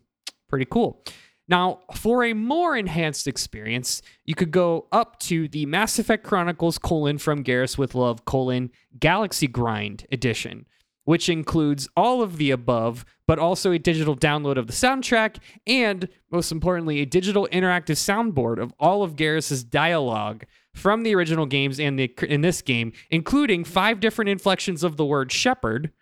Pretty 0.49 0.67
cool. 0.67 1.03
Now, 1.49 1.81
for 1.97 2.23
a 2.23 2.33
more 2.33 2.77
enhanced 2.77 3.27
experience, 3.27 4.03
you 4.25 4.37
could 4.37 4.53
go 4.53 4.87
up 4.93 5.19
to 5.21 5.49
the 5.49 5.67
Mass 5.67 5.99
Effect 5.99 6.23
Chronicles 6.23 6.79
colon 6.79 7.19
from 7.19 7.43
Garrus 7.43 7.77
with 7.77 7.97
Love 7.97 8.25
colon 8.25 8.71
Galaxy 8.97 9.49
Grind 9.49 10.07
edition, 10.13 10.65
which 11.07 11.29
includes 11.29 11.89
all 11.97 12.21
of 12.21 12.37
the 12.37 12.51
above, 12.51 13.05
but 13.27 13.39
also 13.39 13.73
a 13.73 13.79
digital 13.79 14.17
download 14.17 14.57
of 14.57 14.67
the 14.67 14.73
soundtrack 14.73 15.37
and, 15.67 16.09
most 16.31 16.53
importantly, 16.53 17.01
a 17.01 17.07
digital 17.07 17.49
interactive 17.53 17.97
soundboard 17.97 18.61
of 18.61 18.75
all 18.79 19.03
of 19.03 19.17
Garrus's 19.17 19.65
dialogue 19.65 20.45
from 20.75 21.05
the 21.05 21.15
original 21.15 21.47
games 21.47 21.81
and 21.81 21.99
the 21.99 22.13
in 22.29 22.41
this 22.43 22.61
game, 22.61 22.93
including 23.11 23.65
five 23.65 24.01
different 24.01 24.29
inflections 24.29 24.83
of 24.83 24.97
the 24.97 25.07
word 25.07 25.31
Shepard 25.33 25.93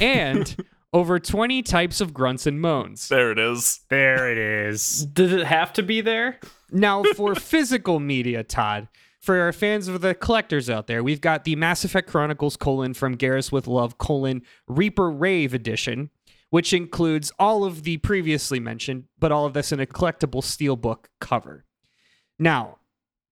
and 0.00 0.56
over 0.92 1.18
20 1.18 1.62
types 1.62 2.00
of 2.00 2.14
grunts 2.14 2.46
and 2.46 2.60
moans. 2.60 3.08
There 3.08 3.32
it 3.32 3.38
is. 3.40 3.80
There 3.88 4.30
it 4.30 4.38
is. 4.38 5.06
Does 5.06 5.32
it 5.32 5.44
have 5.44 5.72
to 5.74 5.82
be 5.82 6.00
there? 6.00 6.38
Now, 6.70 7.02
for 7.02 7.34
physical 7.34 7.98
media, 7.98 8.44
Todd, 8.44 8.88
for 9.22 9.40
our 9.40 9.52
fans 9.52 9.86
of 9.86 10.00
the 10.00 10.14
collectors 10.14 10.68
out 10.68 10.88
there, 10.88 11.02
we've 11.02 11.20
got 11.20 11.44
the 11.44 11.54
Mass 11.56 11.84
Effect 11.84 12.10
Chronicles 12.10 12.56
colon 12.56 12.92
from 12.92 13.16
Garrus 13.16 13.52
with 13.52 13.68
Love 13.68 13.96
colon 13.96 14.42
Reaper 14.66 15.10
Rave 15.10 15.54
edition, 15.54 16.10
which 16.50 16.72
includes 16.72 17.32
all 17.38 17.64
of 17.64 17.84
the 17.84 17.98
previously 17.98 18.58
mentioned, 18.58 19.04
but 19.18 19.30
all 19.30 19.46
of 19.46 19.54
this 19.54 19.70
in 19.70 19.78
a 19.78 19.86
collectible 19.86 20.42
steelbook 20.42 21.04
cover. 21.20 21.64
Now, 22.38 22.78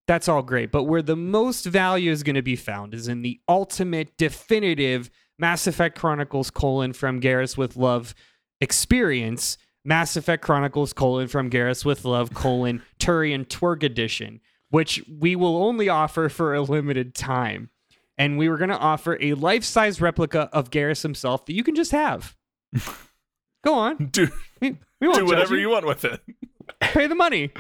that's 0.07 0.29
all 0.29 0.43
great, 0.43 0.71
but 0.71 0.85
where 0.85 1.03
the 1.03 1.17
most 1.17 1.67
value 1.67 2.13
is 2.13 2.23
going 2.23 2.37
to 2.37 2.43
be 2.43 2.57
found 2.57 2.95
is 2.95 3.09
in 3.09 3.23
the 3.23 3.41
ultimate 3.49 4.17
definitive 4.17 5.11
Mass 5.39 5.67
Effect 5.67 5.99
Chronicles 5.99 6.51
colon 6.51 6.93
from 6.93 7.21
Garrus 7.21 7.57
with 7.57 7.77
Love 7.77 8.15
experience, 8.61 9.59
Mass 9.85 10.17
Effect 10.17 10.43
Chronicles 10.43 10.93
colon 10.93 11.27
from 11.27 11.51
Garrus 11.51 11.85
with 11.85 12.05
Love 12.05 12.33
colon 12.33 12.83
Turian 13.01 13.47
Twerk 13.47 13.83
edition, 13.83 14.41
which 14.71 15.03
we 15.09 15.37
will 15.37 15.57
only 15.63 15.89
offer 15.89 16.29
for 16.29 16.55
a 16.55 16.63
limited 16.63 17.15
time. 17.15 17.71
And 18.17 18.37
we 18.39 18.49
were 18.49 18.57
going 18.59 18.71
to 18.71 18.79
offer 18.79 19.17
a 19.21 19.35
life 19.35 19.65
size 19.65 20.01
replica 20.01 20.49
of 20.53 20.71
Garrus 20.71 21.03
himself 21.03 21.47
that 21.47 21.55
you 21.55 21.63
can 21.65 21.75
just 21.75 21.93
have. 21.93 22.37
Go 23.65 23.75
on. 23.75 24.07
Do, 24.07 24.29
We, 24.61 24.77
we 25.01 25.13
do 25.15 25.25
whatever 25.25 25.55
you. 25.55 25.63
you 25.63 25.71
want 25.71 25.87
with 25.87 26.05
it. 26.05 26.21
Pay 26.81 27.07
the 27.07 27.15
money. 27.15 27.51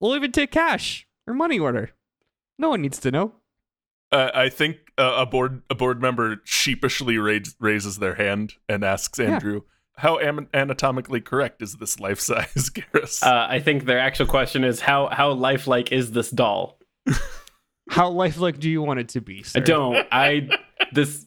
We'll 0.00 0.14
even 0.16 0.32
take 0.32 0.50
cash 0.50 1.06
or 1.26 1.32
money 1.34 1.58
order. 1.58 1.92
No 2.58 2.68
one 2.68 2.82
needs 2.82 2.98
to 3.00 3.10
know. 3.10 3.32
Uh, 4.12 4.30
I 4.34 4.48
think 4.50 4.76
uh, 4.98 5.14
a 5.18 5.26
board 5.26 5.62
a 5.70 5.74
board 5.74 6.00
member 6.00 6.40
sheepishly 6.44 7.16
raise, 7.18 7.56
raises 7.58 7.98
their 7.98 8.14
hand 8.14 8.54
and 8.68 8.84
asks 8.84 9.18
Andrew, 9.18 9.62
"How 9.96 10.18
am- 10.18 10.48
anatomically 10.54 11.20
correct 11.20 11.62
is 11.62 11.74
this 11.76 12.00
life 12.00 12.20
size 12.20 12.70
Garrus?" 12.74 13.22
Uh, 13.22 13.46
I 13.48 13.60
think 13.60 13.84
their 13.84 13.98
actual 13.98 14.26
question 14.26 14.64
is 14.64 14.80
how 14.80 15.08
how 15.08 15.32
lifelike 15.32 15.92
is 15.92 16.12
this 16.12 16.30
doll? 16.30 16.78
How 17.90 18.08
lifelike 18.10 18.58
do 18.58 18.70
you 18.70 18.80
want 18.82 19.00
it 19.00 19.08
to 19.10 19.20
be? 19.20 19.42
Sir? 19.42 19.60
I 19.60 19.62
don't. 19.62 20.06
I 20.10 20.48
this 20.92 21.26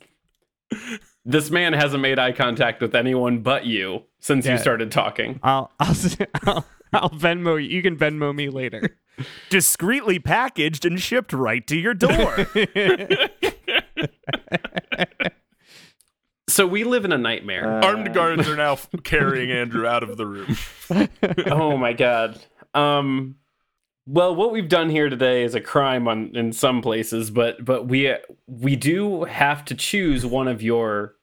this 1.25 1.49
man 1.51 1.73
hasn't 1.73 2.01
made 2.01 2.19
eye 2.19 2.31
contact 2.31 2.81
with 2.81 2.95
anyone 2.95 3.39
but 3.39 3.65
you 3.65 4.03
since 4.19 4.45
Yeah. 4.45 4.53
you 4.53 4.57
started 4.57 4.91
talking. 4.91 5.39
I'll 5.43 5.71
I'll 5.79 5.95
I'll, 6.45 6.65
I'll 6.93 7.09
Venmo 7.11 7.61
you. 7.61 7.69
You 7.69 7.81
can 7.83 7.95
Venmo 7.97 8.33
me 8.33 8.49
later. 8.49 8.97
Discreetly 9.49 10.19
packaged 10.19 10.85
and 10.85 10.99
shipped 11.01 11.33
right 11.33 11.65
to 11.67 11.75
your 11.75 11.93
door. 11.95 12.47
So 16.57 16.65
we 16.65 16.83
live 16.85 17.05
in 17.05 17.11
a 17.11 17.19
nightmare. 17.19 17.67
Armed 17.83 18.15
guards 18.15 18.49
are 18.49 18.55
now 18.55 18.77
carrying 19.03 19.51
Andrew 19.51 19.85
out 19.85 20.01
of 20.01 20.17
the 20.17 20.25
room. 20.25 20.57
oh 21.51 21.77
my 21.77 21.93
god. 21.93 22.43
Um 22.73 23.35
well 24.07 24.33
what 24.35 24.51
we've 24.51 24.67
done 24.67 24.89
here 24.89 25.07
today 25.07 25.43
is 25.43 25.53
a 25.53 25.61
crime 25.61 26.07
on 26.07 26.35
in 26.35 26.51
some 26.51 26.81
places, 26.81 27.29
but 27.29 27.63
but 27.63 27.87
we 27.87 28.11
we 28.47 28.75
do 28.75 29.25
have 29.25 29.65
to 29.65 29.75
choose 29.75 30.25
one 30.25 30.47
of 30.47 30.63
your 30.63 31.13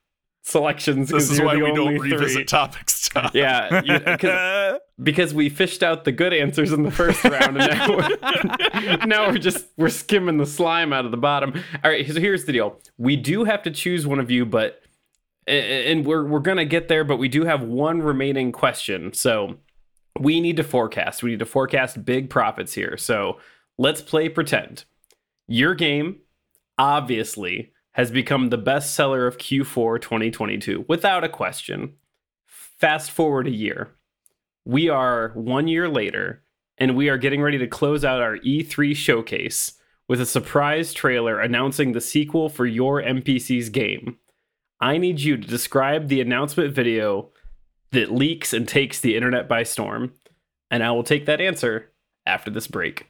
selections. 0.42 1.08
This 1.08 1.26
'cause 1.30 1.38
is 1.38 1.44
why 1.44 1.56
we 1.56 1.62
don't 1.62 1.80
only 1.80 1.98
revisit 1.98 2.46
topics. 2.46 3.08
Tom. 3.08 3.32
Yeah, 3.34 3.82
you- 3.84 4.16
'cause- 4.16 4.78
because 5.02 5.34
we 5.34 5.48
fished 5.48 5.82
out 5.82 6.04
the 6.04 6.12
good 6.12 6.32
answers 6.32 6.70
in 6.70 6.84
the 6.84 6.92
first 6.92 7.24
round, 7.24 7.60
and 7.60 7.76
now 7.76 7.96
we're, 7.96 8.96
now 9.06 9.28
we're 9.32 9.38
just 9.38 9.66
we're 9.76 9.88
skimming 9.88 10.36
the 10.36 10.46
slime 10.46 10.92
out 10.92 11.04
of 11.04 11.10
the 11.10 11.16
bottom. 11.16 11.60
All 11.82 11.90
right, 11.90 12.06
so 12.06 12.20
here's 12.20 12.44
the 12.44 12.52
deal: 12.52 12.78
we 12.98 13.16
do 13.16 13.42
have 13.42 13.64
to 13.64 13.72
choose 13.72 14.06
one 14.06 14.20
of 14.20 14.30
you, 14.30 14.46
but 14.46 14.80
and 15.46 16.06
we're 16.06 16.24
we're 16.24 16.40
gonna 16.40 16.64
get 16.64 16.88
there, 16.88 17.04
but 17.04 17.18
we 17.18 17.28
do 17.28 17.44
have 17.44 17.62
one 17.62 18.02
remaining 18.02 18.52
question. 18.52 19.12
So 19.12 19.58
we 20.18 20.40
need 20.40 20.56
to 20.56 20.64
forecast. 20.64 21.22
We 21.22 21.30
need 21.30 21.38
to 21.40 21.46
forecast 21.46 22.04
big 22.04 22.30
profits 22.30 22.74
here. 22.74 22.96
So 22.96 23.38
let's 23.78 24.00
play 24.00 24.28
pretend. 24.28 24.84
Your 25.46 25.74
game 25.74 26.20
obviously 26.78 27.72
has 27.92 28.10
become 28.10 28.48
the 28.48 28.58
best 28.58 28.94
seller 28.94 29.26
of 29.26 29.38
Q4 29.38 30.00
2022 30.00 30.84
without 30.88 31.24
a 31.24 31.28
question. 31.28 31.94
Fast 32.46 33.10
forward 33.10 33.46
a 33.46 33.52
year. 33.52 33.90
We 34.64 34.88
are 34.88 35.30
one 35.34 35.68
year 35.68 35.88
later, 35.88 36.42
and 36.78 36.96
we 36.96 37.08
are 37.08 37.18
getting 37.18 37.42
ready 37.42 37.58
to 37.58 37.66
close 37.66 38.04
out 38.04 38.20
our 38.20 38.38
E3 38.38 38.96
showcase 38.96 39.74
with 40.08 40.20
a 40.20 40.26
surprise 40.26 40.92
trailer 40.92 41.38
announcing 41.40 41.92
the 41.92 42.00
sequel 42.00 42.48
for 42.48 42.66
your 42.66 43.00
NPC's 43.02 43.68
game. 43.68 44.18
I 44.84 44.98
need 44.98 45.20
you 45.20 45.38
to 45.38 45.48
describe 45.48 46.08
the 46.08 46.20
announcement 46.20 46.74
video 46.74 47.30
that 47.92 48.12
leaks 48.12 48.52
and 48.52 48.68
takes 48.68 49.00
the 49.00 49.16
internet 49.16 49.48
by 49.48 49.62
storm, 49.62 50.12
and 50.70 50.84
I 50.84 50.90
will 50.90 51.02
take 51.02 51.24
that 51.24 51.40
answer 51.40 51.90
after 52.26 52.50
this 52.50 52.66
break. 52.66 53.06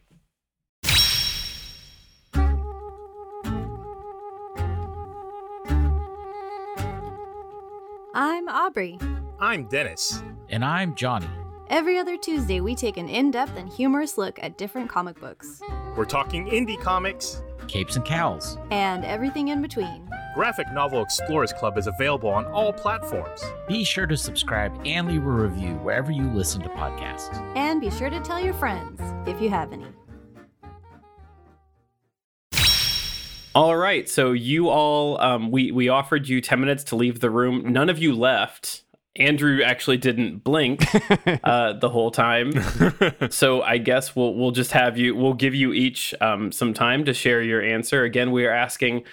I'm 8.15 8.49
Aubrey. 8.49 8.97
I'm 9.41 9.65
Dennis. 9.67 10.23
And 10.51 10.65
I'm 10.65 10.95
Johnny. 10.95 11.27
Every 11.71 11.99
other 11.99 12.17
Tuesday, 12.17 12.61
we 12.61 12.77
take 12.77 12.99
an 12.99 13.09
in 13.09 13.33
depth 13.33 13.57
and 13.57 13.69
humorous 13.69 14.17
look 14.17 14.39
at 14.41 14.57
different 14.57 14.89
comic 14.89 15.19
books 15.19 15.61
We're 15.97 16.05
talking 16.05 16.47
indie 16.47 16.81
comics. 16.81 17.43
Capes 17.67 17.97
and 17.97 18.05
Cowls. 18.05 18.59
and 18.71 19.05
everything 19.05 19.49
in 19.49 19.61
between. 19.61 20.09
Graphic 20.35 20.73
Novel 20.73 21.01
Explorers 21.01 21.53
Club 21.53 21.79
is 21.79 21.87
available 21.87 22.29
on 22.29 22.45
all 22.47 22.73
platforms. 22.73 23.45
Be 23.69 23.85
sure 23.85 24.05
to 24.05 24.17
subscribe 24.17 24.77
and 24.85 25.07
leave 25.07 25.25
a 25.25 25.31
review 25.31 25.75
wherever 25.75 26.11
you 26.11 26.29
listen 26.31 26.61
to 26.63 26.69
podcasts. 26.71 27.33
And 27.57 27.81
be 27.81 27.89
sure 27.89 28.11
to 28.11 28.19
tell 28.19 28.41
your 28.41 28.55
friends 28.55 29.01
if 29.29 29.41
you 29.41 29.49
have 29.51 29.73
any. 29.73 29.87
All 33.55 33.77
right, 33.77 34.09
so 34.09 34.33
you 34.33 34.71
all, 34.71 35.21
um, 35.21 35.53
we 35.53 35.71
we 35.71 35.89
offered 35.89 36.29
you 36.29 36.41
ten 36.41 36.59
minutes 36.59 36.83
to 36.85 36.97
leave 36.97 37.21
the 37.21 37.31
room. 37.31 37.73
None 37.73 37.89
of 37.89 38.01
you 38.01 38.13
left. 38.13 38.83
Andrew 39.15 39.63
actually 39.63 39.99
didn't 39.99 40.39
blink 40.39 40.85
uh, 41.45 41.75
the 41.75 41.89
whole 41.89 42.11
time, 42.11 42.53
so 43.31 43.63
I 43.63 43.79
guess 43.79 44.17
we'll 44.17 44.35
we'll 44.35 44.51
just 44.51 44.73
have 44.73 44.99
you. 44.99 45.15
We'll 45.15 45.35
give 45.35 45.55
you 45.55 45.73
each 45.73 46.13
um, 46.21 46.51
some 46.51 46.75
time 46.75 47.05
to 47.05 47.15
share 47.15 47.41
your 47.41 47.63
answer. 47.63 48.03
Again, 48.03 48.33
we 48.33 48.45
are 48.45 48.53
asking 48.53 49.05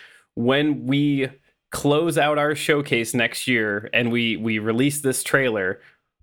when 0.43 0.85
we 0.85 1.29
close 1.71 2.17
out 2.17 2.37
our 2.37 2.53
showcase 2.55 3.13
next 3.13 3.47
year 3.47 3.89
and 3.93 4.11
we 4.11 4.37
we 4.37 4.59
release 4.59 5.01
this 5.01 5.23
trailer 5.23 5.79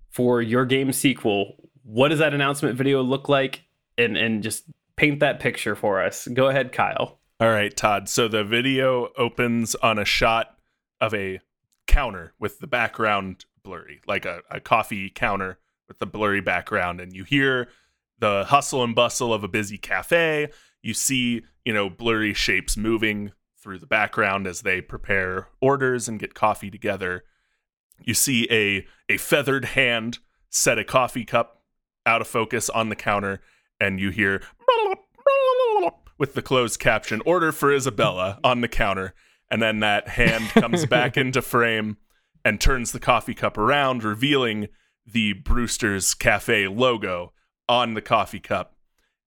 for 0.09 0.41
your 0.41 0.65
game 0.65 0.93
sequel. 0.93 1.55
What 1.83 2.09
does 2.09 2.19
that 2.19 2.33
announcement 2.33 2.77
video 2.77 3.01
look 3.01 3.29
like? 3.29 3.63
And 3.97 4.15
and 4.15 4.43
just 4.43 4.65
paint 4.95 5.19
that 5.21 5.39
picture 5.39 5.75
for 5.75 6.01
us. 6.01 6.27
Go 6.27 6.47
ahead, 6.47 6.71
Kyle. 6.71 7.19
All 7.39 7.49
right, 7.49 7.75
Todd. 7.75 8.09
So 8.09 8.27
the 8.27 8.43
video 8.43 9.09
opens 9.17 9.75
on 9.75 9.97
a 9.97 10.05
shot 10.05 10.57
of 10.99 11.13
a 11.13 11.39
counter 11.87 12.33
with 12.37 12.59
the 12.59 12.67
background 12.67 13.45
blurry, 13.63 14.01
like 14.05 14.25
a, 14.25 14.41
a 14.51 14.59
coffee 14.59 15.09
counter 15.09 15.57
with 15.87 15.99
the 15.99 16.05
blurry 16.05 16.41
background. 16.41 16.99
And 16.99 17.13
you 17.13 17.23
hear 17.23 17.69
the 18.19 18.45
hustle 18.45 18.83
and 18.83 18.93
bustle 18.93 19.33
of 19.33 19.43
a 19.43 19.47
busy 19.47 19.77
cafe. 19.77 20.49
You 20.81 20.93
see, 20.93 21.43
you 21.63 21.73
know, 21.73 21.89
blurry 21.89 22.33
shapes 22.33 22.75
moving 22.75 23.31
through 23.61 23.79
the 23.79 23.85
background 23.85 24.47
as 24.47 24.61
they 24.61 24.81
prepare 24.81 25.47
orders 25.61 26.07
and 26.07 26.19
get 26.19 26.33
coffee 26.33 26.71
together. 26.71 27.23
You 28.01 28.13
see 28.13 28.47
a, 28.49 28.85
a 29.11 29.17
feathered 29.17 29.65
hand 29.65 30.19
set 30.49 30.79
a 30.79 30.83
coffee 30.83 31.25
cup 31.25 31.63
out 32.05 32.21
of 32.21 32.27
focus 32.27 32.69
on 32.69 32.89
the 32.89 32.95
counter, 32.95 33.41
and 33.79 33.99
you 33.99 34.09
hear 34.09 34.41
with 36.17 36.33
the 36.33 36.41
closed 36.41 36.79
caption 36.79 37.21
order 37.25 37.51
for 37.51 37.73
Isabella 37.73 38.39
on 38.43 38.61
the 38.61 38.67
counter. 38.67 39.13
And 39.51 39.61
then 39.61 39.79
that 39.79 40.09
hand 40.09 40.49
comes 40.49 40.85
back 40.85 41.17
into 41.17 41.41
frame 41.41 41.97
and 42.45 42.61
turns 42.61 42.91
the 42.91 42.99
coffee 42.99 43.33
cup 43.33 43.57
around, 43.57 44.03
revealing 44.03 44.67
the 45.05 45.33
Brewster's 45.33 46.13
Cafe 46.13 46.67
logo 46.67 47.33
on 47.67 47.95
the 47.95 48.01
coffee 48.01 48.39
cup. 48.39 48.75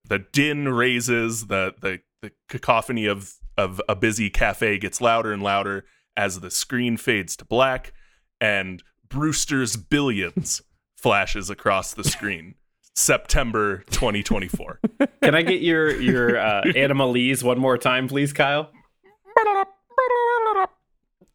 The 0.09 0.21
din 0.21 0.69
raises, 0.69 1.47
the 1.47 1.75
the, 1.81 2.01
the 2.21 2.33
cacophony 2.49 3.07
of, 3.07 3.35
of 3.57 3.81
a 3.89 3.95
busy 3.97 4.31
cafe 4.31 4.79
gets 4.79 5.01
louder 5.01 5.33
and 5.33 5.43
louder 5.43 5.85
as 6.17 6.41
the 6.41 6.51
screen 6.51 6.97
fades 6.97 7.37
to 7.37 7.45
black, 7.45 7.93
and 8.41 8.83
Brewster's 9.09 9.77
Billions 9.77 10.63
flashes 10.97 11.51
across 11.51 11.95
the 11.95 12.05
screen. 12.05 12.55
September 12.95 13.79
2024. 13.91 14.81
Can 15.23 15.35
I 15.35 15.43
get 15.43 15.63
your 15.63 15.99
your 15.99 16.39
uh, 16.39 16.63
Animalese 16.67 17.43
one 17.43 17.59
more 17.59 17.79
time, 17.79 18.07
please, 18.07 18.33
Kyle? 18.33 18.71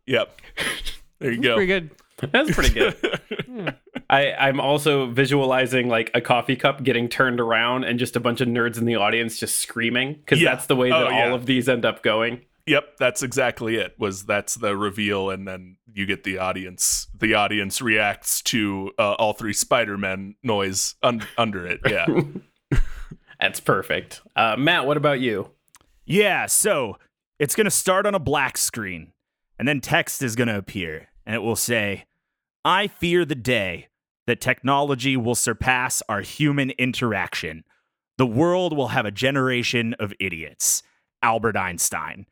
Yep. 0.06 0.42
There 1.20 1.32
you 1.32 1.42
go. 1.42 1.56
Pretty 1.56 1.68
good. 1.68 1.92
That's 2.32 2.52
pretty 2.52 2.74
good. 2.74 3.76
I, 4.10 4.32
I'm 4.34 4.60
also 4.60 5.08
visualizing 5.08 5.90
like 5.90 6.12
a 6.14 6.22
coffee 6.22 6.56
cup 6.56 6.84
getting 6.84 7.10
turned 7.10 7.40
around 7.42 7.84
and 7.84 8.00
just 8.00 8.16
a 8.16 8.20
bunch 8.22 8.40
of 8.42 8.48
nerds 8.48 8.78
in 8.78 8.86
the 8.86 8.96
audience 8.96 9.38
just 9.38 9.58
screaming 9.60 10.14
because 10.14 10.40
Yeah. 10.42 10.52
that's 10.56 10.68
the 10.68 10.76
way 10.78 10.90
that 10.90 10.96
Oh, 11.08 11.10
yeah. 11.10 11.28
all 11.30 11.36
of 11.36 11.46
these 11.46 11.68
end 11.68 11.84
up 11.86 12.04
going. 12.04 12.42
Yep, 12.68 12.98
that's 12.98 13.24
exactly 13.24 13.76
it. 13.76 13.96
Was 13.98 14.26
that's 14.26 14.56
the 14.56 14.76
reveal, 14.76 15.30
and 15.30 15.48
then 15.48 15.78
you 15.94 16.06
get 16.06 16.24
the 16.26 16.38
audience. 16.38 17.08
The 17.18 17.34
audience 17.34 17.82
reacts 17.82 18.42
to 18.44 18.92
uh, 19.00 19.14
all 19.14 19.32
three 19.34 19.54
Spider-Man 19.54 20.36
noise 20.44 20.96
un- 21.02 21.26
under 21.38 21.66
it. 21.66 21.80
Yeah. 21.88 22.06
That's 23.40 23.60
perfect. 23.60 24.22
Uh, 24.36 24.56
Matt, 24.58 24.86
what 24.86 24.98
about 24.98 25.20
you? 25.20 25.52
Yeah, 26.06 26.46
so 26.48 26.98
it's 27.40 27.56
going 27.56 27.66
to 27.66 27.72
start 27.72 28.06
on 28.06 28.16
a 28.16 28.20
black 28.20 28.58
screen, 28.58 29.14
and 29.60 29.68
then 29.68 29.80
text 29.80 30.22
is 30.22 30.36
going 30.36 30.48
to 30.48 30.58
appear, 30.58 31.08
and 31.26 31.36
it 31.36 31.40
will 31.40 31.56
say, 31.56 32.06
I 32.66 32.88
fear 32.88 33.24
the 33.26 33.36
day 33.36 33.87
that 34.28 34.40
technology 34.40 35.18
will 35.18 35.36
surpass 35.36 36.04
our 36.08 36.22
human 36.22 36.70
interaction. 36.72 37.64
The 38.18 38.28
world 38.28 38.76
will 38.76 38.90
have 38.90 39.06
a 39.06 39.12
generation 39.12 39.96
of 40.00 40.14
idiots. 40.20 40.84
Albert 41.22 41.58
Einstein. 41.58 42.26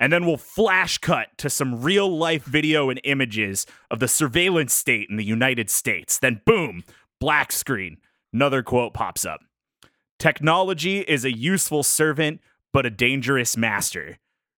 And 0.00 0.12
then 0.12 0.26
we'll 0.26 0.36
flash 0.36 0.98
cut 0.98 1.36
to 1.38 1.50
some 1.50 1.82
real 1.82 2.16
life 2.16 2.44
video 2.44 2.88
and 2.88 3.00
images 3.04 3.66
of 3.90 3.98
the 3.98 4.08
surveillance 4.08 4.72
state 4.72 5.08
in 5.10 5.16
the 5.16 5.24
United 5.24 5.70
States. 5.70 6.18
Then, 6.18 6.40
boom, 6.44 6.84
black 7.20 7.50
screen. 7.50 7.98
Another 8.32 8.62
quote 8.62 8.94
pops 8.94 9.24
up. 9.24 9.40
Technology 10.18 11.00
is 11.00 11.24
a 11.24 11.36
useful 11.36 11.82
servant, 11.82 12.40
but 12.72 12.86
a 12.86 12.90
dangerous 12.90 13.56
master. 13.56 14.18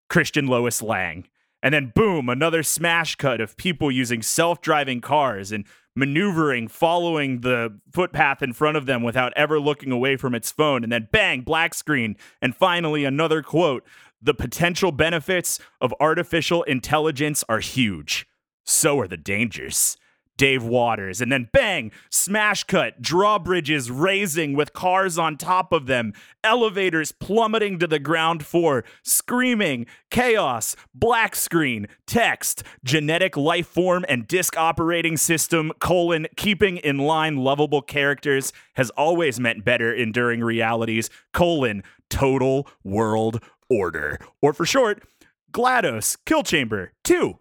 Christian 0.10 0.48
Lous 0.48 0.82
Lange. 0.82 1.26
And 1.62 1.74
then, 1.74 1.92
boom, 1.94 2.30
another 2.30 2.64
smash 2.64 3.16
cut 3.16 3.40
of 3.40 3.58
people 3.58 3.92
using 3.92 4.22
self 4.22 4.62
driving 4.62 5.02
cars 5.02 5.52
and 5.52 5.66
maneuvering, 6.00 6.68
following 6.68 7.42
the 7.42 7.80
footpath 7.92 8.42
in 8.42 8.54
front 8.54 8.78
of 8.78 8.86
them 8.86 9.04
without 9.04 9.34
ever 9.36 9.60
looking 9.60 9.92
away 9.92 10.16
from 10.16 10.34
its 10.34 10.52
phone. 10.52 10.84
And 10.84 10.92
then, 10.92 11.10
bang, 11.12 11.42
black 11.42 11.74
screen. 11.74 12.16
And 12.42 12.56
finally, 12.56 13.06
another 13.06 13.44
quote 13.44 13.86
The 14.22 14.34
potential 14.34 14.92
benefits 14.92 15.60
of 15.80 15.94
artificial 16.00 16.64
intelligence 16.64 17.44
are 17.50 17.60
huge. 17.60 18.28
So 18.66 19.00
are 19.00 19.08
the 19.08 19.18
dangers. 19.18 19.98
Dave 20.40 20.64
Waters, 20.64 21.20
and 21.20 21.30
then 21.30 21.50
bang, 21.52 21.92
smash 22.10 22.64
cut, 22.64 23.02
drawbridges 23.02 23.92
raising 23.92 24.54
with 24.54 24.72
cars 24.72 25.18
on 25.18 25.36
top 25.36 25.74
of 25.74 25.86
them, 25.86 26.14
elevators 26.46 27.12
plummeting 27.12 27.78
to 27.78 27.88
the 27.88 28.00
ground 28.00 28.46
floor, 28.46 28.86
screaming, 29.04 29.86
chaos, 30.10 30.78
black 30.96 31.36
screen, 31.36 31.88
text, 32.08 32.64
genetic 32.86 33.36
life 33.36 33.68
form 33.68 34.06
and 34.08 34.30
disk 34.30 34.58
operating 34.58 35.18
system, 35.18 35.74
colon, 35.80 36.26
keeping 36.38 36.78
in 36.78 37.00
line 37.00 37.36
lovable 37.36 37.82
characters 37.82 38.54
has 38.76 38.90
always 38.92 39.42
meant 39.42 39.66
better 39.66 39.94
enduring 39.94 40.42
realities, 40.42 41.10
colon, 41.34 41.84
total 42.10 42.66
world 42.82 43.44
order. 43.70 44.18
Or 44.42 44.54
for 44.54 44.66
short, 44.66 45.04
GLaDOS, 45.52 46.16
Kill 46.26 46.44
Chamber 46.44 46.94
2. 47.04 47.38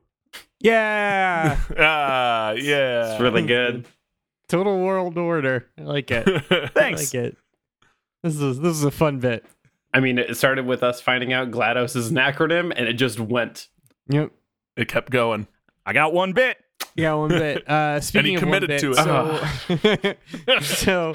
Yeah. 0.60 1.58
ah, 1.78 2.52
yeah. 2.52 3.12
It's 3.12 3.20
really 3.20 3.46
good. 3.46 3.86
Total 4.48 4.78
world 4.78 5.18
order. 5.18 5.68
I 5.78 5.82
like 5.82 6.10
it. 6.10 6.26
I 6.50 6.68
Thanks. 6.68 7.12
like 7.12 7.22
it. 7.22 7.36
This 8.22 8.40
is 8.40 8.58
this 8.60 8.76
is 8.76 8.84
a 8.84 8.90
fun 8.90 9.18
bit. 9.18 9.44
I 9.92 10.00
mean, 10.00 10.18
it 10.18 10.36
started 10.36 10.66
with 10.66 10.82
us 10.82 11.00
finding 11.00 11.32
out 11.32 11.50
GLaDOS 11.50 11.96
is 11.96 12.10
an 12.10 12.16
acronym, 12.16 12.72
and 12.74 12.88
it 12.88 12.94
just 12.94 13.20
went. 13.20 13.68
Yep. 14.08 14.32
it 14.76 14.88
kept 14.88 15.10
going. 15.10 15.46
I 15.84 15.92
got 15.92 16.14
one 16.14 16.32
bit. 16.32 16.56
Yeah, 16.94 17.14
one 17.14 17.28
bit. 17.28 17.64
Uh, 17.68 18.00
speaking 18.00 18.34
of 18.36 18.40
committed 18.40 18.70
one 18.70 18.78
bit, 18.80 18.80
to 18.80 20.08
it. 20.08 20.18
So, 20.60 20.60
so 20.62 21.14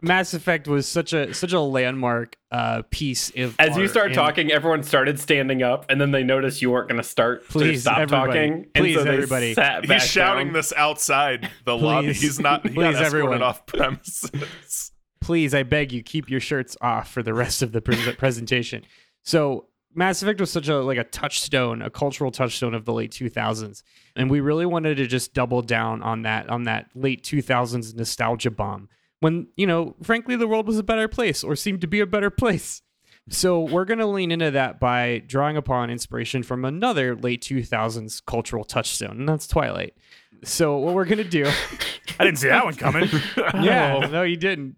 Mass 0.00 0.34
Effect 0.34 0.66
was 0.66 0.88
such 0.88 1.12
a 1.12 1.32
such 1.32 1.52
a 1.52 1.60
landmark 1.60 2.36
uh, 2.50 2.82
piece 2.90 3.30
of 3.36 3.54
As 3.58 3.76
you 3.76 3.82
art, 3.82 3.90
start 3.90 4.06
and- 4.06 4.14
talking, 4.14 4.50
everyone 4.52 4.82
started 4.82 5.20
standing 5.20 5.62
up, 5.62 5.86
and 5.88 6.00
then 6.00 6.10
they 6.10 6.22
noticed 6.24 6.60
you 6.60 6.70
weren't 6.70 6.88
going 6.88 7.00
to 7.00 7.06
start. 7.08 7.44
to 7.46 7.52
Please, 7.52 7.82
stop 7.82 7.98
everybody. 7.98 8.32
talking. 8.48 8.66
Please, 8.74 8.94
so 8.96 9.02
everybody. 9.02 9.54
Sat 9.54 9.82
He's 9.82 9.88
back 9.88 10.02
shouting 10.02 10.48
down. 10.48 10.54
this 10.54 10.72
outside 10.76 11.50
the 11.64 11.76
lobby. 11.76 12.12
He's 12.12 12.40
not. 12.40 12.66
He 12.66 12.74
Please, 12.74 12.96
everyone. 12.96 13.42
off 13.42 13.64
premises. 13.66 14.92
please, 15.20 15.54
I 15.54 15.62
beg 15.62 15.92
you, 15.92 16.02
keep 16.02 16.28
your 16.30 16.40
shirts 16.40 16.76
off 16.80 17.10
for 17.10 17.22
the 17.22 17.34
rest 17.34 17.62
of 17.62 17.72
the 17.72 17.80
pre- 17.80 18.12
presentation. 18.14 18.84
So, 19.24 19.66
Mass 19.96 20.22
Effect 20.22 20.40
was 20.40 20.50
such 20.50 20.68
a 20.68 20.76
like 20.76 20.98
a 20.98 21.04
touchstone, 21.04 21.82
a 21.82 21.90
cultural 21.90 22.30
touchstone 22.30 22.74
of 22.74 22.84
the 22.84 22.92
late 22.92 23.10
2000s, 23.10 23.82
and 24.14 24.30
we 24.30 24.40
really 24.40 24.66
wanted 24.66 24.96
to 24.96 25.06
just 25.06 25.32
double 25.32 25.62
down 25.62 26.02
on 26.02 26.22
that 26.22 26.48
on 26.48 26.64
that 26.64 26.90
late 26.94 27.24
2000s 27.24 27.94
nostalgia 27.96 28.50
bomb. 28.50 28.88
When 29.20 29.48
you 29.56 29.66
know, 29.66 29.96
frankly, 30.02 30.36
the 30.36 30.46
world 30.46 30.66
was 30.66 30.78
a 30.78 30.82
better 30.82 31.08
place 31.08 31.42
or 31.42 31.56
seemed 31.56 31.80
to 31.80 31.86
be 31.86 32.00
a 32.00 32.06
better 32.06 32.30
place. 32.30 32.82
So 33.28 33.60
we're 33.60 33.86
going 33.86 33.98
to 33.98 34.06
lean 34.06 34.30
into 34.30 34.52
that 34.52 34.78
by 34.78 35.22
drawing 35.26 35.56
upon 35.56 35.90
inspiration 35.90 36.44
from 36.44 36.64
another 36.64 37.16
late 37.16 37.42
2000s 37.42 38.24
cultural 38.24 38.62
touchstone, 38.62 39.18
and 39.18 39.28
that's 39.28 39.48
Twilight. 39.48 39.96
So 40.44 40.76
what 40.76 40.94
we're 40.94 41.06
going 41.06 41.18
to 41.18 41.24
do 41.24 41.50
I 42.18 42.24
didn't 42.24 42.38
see 42.38 42.48
that 42.48 42.64
one 42.64 42.74
coming. 42.74 43.08
yeah, 43.36 43.98
no, 44.12 44.22
you 44.22 44.36
didn't. 44.36 44.76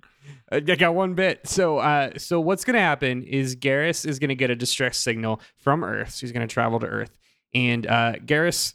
I 0.51 0.61
got 0.61 0.95
one 0.95 1.15
bit. 1.15 1.47
So, 1.47 1.79
uh, 1.79 2.11
so 2.17 2.41
what's 2.41 2.65
gonna 2.65 2.81
happen 2.81 3.23
is 3.23 3.57
Garrus 3.57 4.07
is 4.07 4.19
gonna 4.19 4.35
get 4.35 4.51
a 4.51 4.57
distress 4.57 4.97
signal 4.97 5.41
from 5.57 5.85
Earth. 5.85 6.11
So 6.11 6.21
he's 6.21 6.33
gonna 6.33 6.47
travel 6.47 6.81
to 6.81 6.87
Earth, 6.87 7.19
and 7.55 7.87
uh, 7.87 8.15
Garrus, 8.25 8.75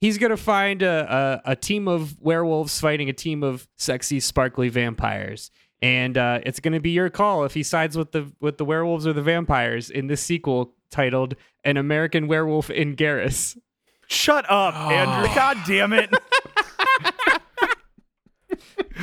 he's 0.00 0.18
gonna 0.18 0.36
find 0.36 0.82
a, 0.82 1.40
a 1.46 1.52
a 1.52 1.56
team 1.56 1.88
of 1.88 2.20
werewolves 2.20 2.80
fighting 2.80 3.08
a 3.08 3.12
team 3.12 3.42
of 3.42 3.68
sexy, 3.76 4.20
sparkly 4.20 4.68
vampires, 4.68 5.50
and 5.82 6.16
uh, 6.16 6.40
it's 6.44 6.60
gonna 6.60 6.80
be 6.80 6.90
your 6.90 7.10
call 7.10 7.44
if 7.44 7.54
he 7.54 7.62
sides 7.62 7.96
with 7.96 8.12
the 8.12 8.32
with 8.40 8.58
the 8.58 8.64
werewolves 8.64 9.06
or 9.06 9.12
the 9.12 9.22
vampires 9.22 9.90
in 9.90 10.06
this 10.06 10.22
sequel 10.22 10.74
titled 10.90 11.34
"An 11.64 11.76
American 11.76 12.28
Werewolf 12.28 12.70
in 12.70 12.96
Garrus." 12.96 13.58
Shut 14.06 14.44
up, 14.48 14.74
Andrew. 14.74 15.32
God 15.34 15.58
damn 15.66 15.92
it. 15.92 16.10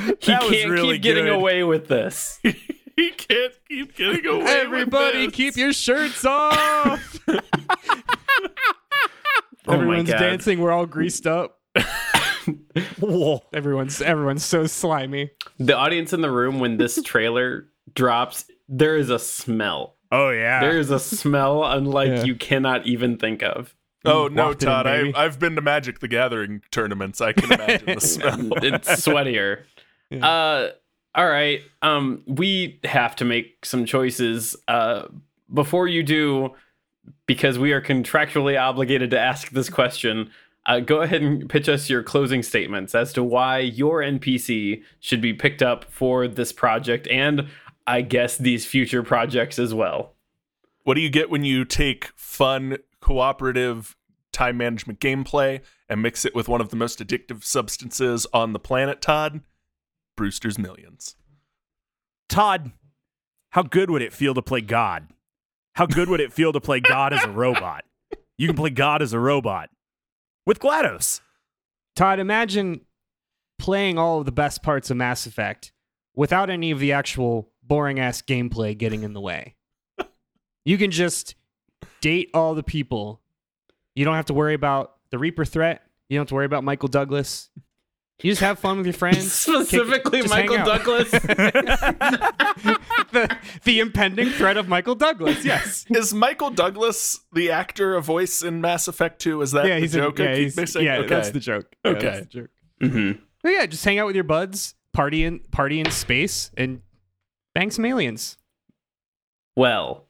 He 0.19 0.31
can't 0.37 0.49
really 0.69 0.93
keep 0.95 1.01
getting 1.03 1.25
good. 1.25 1.33
away 1.35 1.63
with 1.63 1.87
this. 1.87 2.39
he 2.43 3.11
can't 3.11 3.53
keep 3.67 3.95
getting 3.95 4.25
away. 4.27 4.39
with 4.41 4.47
Everybody, 4.49 5.29
keep 5.31 5.55
your 5.57 5.73
shirts 5.73 6.25
off. 6.25 7.19
Oh 9.69 9.73
Everyone's 9.73 10.09
God. 10.09 10.19
dancing. 10.19 10.59
We're 10.59 10.71
all 10.71 10.85
greased 10.85 11.27
up. 11.27 11.59
Whoa. 12.99 13.41
Everyone's 13.53 14.01
everyone's 14.01 14.45
so 14.45 14.65
slimy. 14.67 15.31
The 15.59 15.75
audience 15.75 16.13
in 16.13 16.21
the 16.21 16.31
room 16.31 16.59
when 16.59 16.77
this 16.77 17.01
trailer 17.03 17.67
drops, 17.93 18.45
there 18.69 18.95
is 18.95 19.09
a 19.09 19.19
smell. 19.19 19.95
Oh, 20.09 20.29
yeah. 20.29 20.61
There 20.61 20.77
is 20.79 20.89
a 20.89 20.99
smell 20.99 21.65
unlike 21.65 22.09
Yeah. 22.09 22.23
you 22.23 22.35
cannot 22.35 22.85
even 22.87 23.17
think 23.17 23.43
of. 23.43 23.75
Oh 24.05 24.29
no, 24.29 24.47
Walked 24.47 24.63
in, 24.63 24.67
Todd! 24.69 24.87
I 24.87 25.11
I've 25.15 25.37
been 25.37 25.55
to 25.55 25.61
Magic 25.61 25.99
the 25.99 26.07
Gathering 26.07 26.61
tournaments. 26.71 27.19
I 27.19 27.33
can 27.33 27.51
imagine 27.51 27.95
the 27.95 27.99
smell. 27.99 28.53
it's 28.63 28.87
sweatier. 29.05 29.63
Uh 30.11 30.69
all 31.15 31.27
right. 31.27 31.61
Um 31.81 32.23
we 32.25 32.79
have 32.83 33.15
to 33.17 33.25
make 33.25 33.65
some 33.65 33.85
choices 33.85 34.55
uh 34.67 35.03
before 35.53 35.87
you 35.87 36.03
do 36.03 36.53
because 37.25 37.57
we 37.59 37.71
are 37.71 37.81
contractually 37.81 38.59
obligated 38.59 39.11
to 39.11 39.19
ask 39.19 39.51
this 39.51 39.69
question. 39.69 40.29
Uh, 40.65 40.81
go 40.81 41.01
ahead 41.01 41.21
and 41.21 41.49
pitch 41.49 41.69
us 41.69 41.89
your 41.89 42.03
closing 42.03 42.43
statements 42.43 42.93
as 42.93 43.13
to 43.13 43.23
why 43.23 43.59
your 43.59 44.01
NPC 44.01 44.83
should 44.99 45.21
be 45.21 45.33
picked 45.33 45.61
up 45.61 45.85
for 45.89 46.27
this 46.27 46.51
project 46.51 47.07
and 47.07 47.47
I 47.85 48.01
guess 48.01 48.37
these 48.37 48.65
future 48.65 49.01
projects 49.01 49.57
as 49.57 49.73
well. 49.73 50.13
What 50.83 50.95
do 50.95 51.01
you 51.01 51.09
get 51.09 51.29
when 51.29 51.45
you 51.45 51.63
take 51.63 52.11
fun, 52.15 52.77
cooperative 52.99 53.95
time 54.33 54.57
management 54.57 54.99
gameplay 54.99 55.61
and 55.89 56.01
mix 56.01 56.25
it 56.25 56.35
with 56.35 56.49
one 56.49 56.59
of 56.59 56.69
the 56.69 56.75
most 56.75 56.99
addictive 56.99 57.43
substances 57.45 58.27
on 58.33 58.51
the 58.51 58.59
planet, 58.59 59.01
Todd? 59.01 59.41
Brewster's 60.17 60.59
Millions. 60.59 61.15
Todd, 62.27 62.71
how 63.51 63.63
good 63.63 63.89
would 63.89 64.01
it 64.01 64.11
feel 64.11 64.33
to 64.33 64.41
play 64.41 64.59
God? 64.59 65.07
How 65.75 65.85
good 65.85 66.09
would 66.09 66.19
it 66.19 66.33
feel 66.33 66.51
to 66.51 66.59
play 66.59 66.81
God 66.81 67.13
as 67.13 67.23
a 67.23 67.31
robot? 67.31 67.85
You 68.37 68.47
can 68.47 68.57
play 68.57 68.71
God 68.71 69.01
as 69.01 69.13
a 69.13 69.19
robot 69.19 69.69
with 70.45 70.59
GLaDOS. 70.59 71.21
Todd, 71.95 72.19
imagine 72.19 72.81
playing 73.57 73.97
all 73.97 74.19
of 74.19 74.25
the 74.25 74.31
best 74.31 74.61
parts 74.61 74.91
of 74.91 74.97
Mass 74.97 75.25
Effect 75.25 75.71
without 76.15 76.49
any 76.49 76.71
of 76.71 76.79
the 76.79 76.91
actual 76.91 77.51
boring 77.63 77.99
ass 77.99 78.21
gameplay 78.21 78.77
getting 78.77 79.03
in 79.03 79.13
the 79.13 79.21
way. 79.21 79.55
You 80.65 80.77
can 80.77 80.91
just 80.91 81.35
date 82.01 82.29
all 82.33 82.53
the 82.53 82.63
people. 82.63 83.21
You 83.95 84.05
don't 84.05 84.15
have 84.15 84.25
to 84.25 84.33
worry 84.33 84.53
about 84.53 84.95
the 85.11 85.17
Reaper 85.17 85.45
threat. 85.45 85.81
You 86.09 86.17
don't 86.17 86.23
have 86.23 86.29
to 86.29 86.35
worry 86.35 86.45
about 86.45 86.63
Michael 86.63 86.89
Douglas. 86.89 87.49
You 88.23 88.31
just 88.31 88.41
have 88.41 88.57
fun 88.57 88.77
with 88.77 88.87
your 88.87 88.93
friends. 88.93 89.31
Specifically 89.33 90.21
Kick- 90.21 90.29
Michael. 90.31 90.57
Douglas. 90.57 91.11
the, 93.11 93.37
the 93.63 93.79
impending 93.79 94.29
threat 94.29 94.57
of 94.57 94.67
Michael 94.67 94.95
Douglas. 94.95 95.45
Yes. 95.45 95.85
Is 95.89 96.13
Michael 96.15 96.49
Douglas 96.49 97.19
the 97.33 97.51
actor, 97.51 97.95
a 97.95 98.01
voice 98.01 98.41
in 98.41 98.59
Mass 98.59 98.87
Effect 98.87 99.19
2? 99.21 99.41
Is 99.43 99.51
that 99.51 99.67
yeah, 99.67 99.75
the 99.75 99.81
he's 99.81 99.93
joke 99.93 100.19
a, 100.19 100.23
I 100.23 100.31
yeah, 100.31 100.35
he's, 100.37 100.75
yeah, 100.75 100.97
okay. 100.97 101.07
that's 101.07 101.29
the 101.29 101.39
joke. 101.39 101.75
Yeah, 101.85 101.91
Okay. 101.91 102.05
that's 102.05 102.19
the 102.21 102.25
joke. 102.25 102.49
Mhm. 102.81 103.19
But 103.43 103.49
yeah, 103.49 103.65
just 103.67 103.85
hang 103.85 103.99
out 103.99 104.07
with 104.07 104.15
your 104.15 104.23
buds, 104.23 104.73
party 104.93 105.23
in 105.23 105.39
party 105.51 105.79
in 105.79 105.91
space, 105.91 106.49
and 106.57 106.81
bang 107.53 107.69
some 107.71 107.85
aliens. 107.85 108.37
Well, 109.55 110.07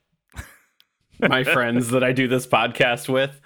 my 1.19 1.43
friends 1.43 1.89
that 1.89 2.03
I 2.05 2.13
do 2.13 2.27
this 2.27 2.47
podcast 2.47 3.09
with, 3.09 3.39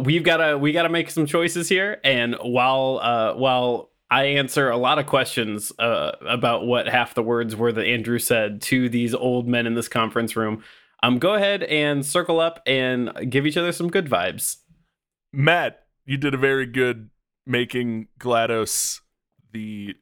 we've 0.00 0.22
got 0.22 0.38
to 0.38 0.58
we 0.58 0.72
got 0.72 0.82
to 0.82 0.88
make 0.88 1.10
some 1.10 1.26
choices 1.26 1.68
here. 1.68 2.00
And 2.04 2.36
while 2.42 3.00
uh, 3.02 3.34
while 3.34 3.90
I 4.10 4.24
answer 4.24 4.70
a 4.70 4.76
lot 4.76 4.98
of 4.98 5.06
questions 5.06 5.72
uh, 5.78 6.12
about 6.26 6.66
what 6.66 6.86
half 6.86 7.14
the 7.14 7.22
words 7.22 7.56
were 7.56 7.72
that 7.72 7.86
Andrew 7.86 8.18
said 8.18 8.62
to 8.62 8.88
these 8.88 9.14
old 9.14 9.48
men 9.48 9.66
in 9.66 9.74
this 9.74 9.88
conference 9.88 10.36
room, 10.36 10.62
um, 11.02 11.18
go 11.18 11.34
ahead 11.34 11.62
and 11.64 12.04
circle 12.04 12.40
up 12.40 12.60
and 12.66 13.30
give 13.30 13.46
each 13.46 13.56
other 13.56 13.72
some 13.72 13.88
good 13.88 14.06
vibes. 14.06 14.58
Matt, 15.32 15.86
you 16.04 16.16
did 16.16 16.34
a 16.34 16.38
very 16.38 16.66
good 16.66 17.10
making 17.46 18.08
GLaDOS 18.18 19.00
the 19.52 19.94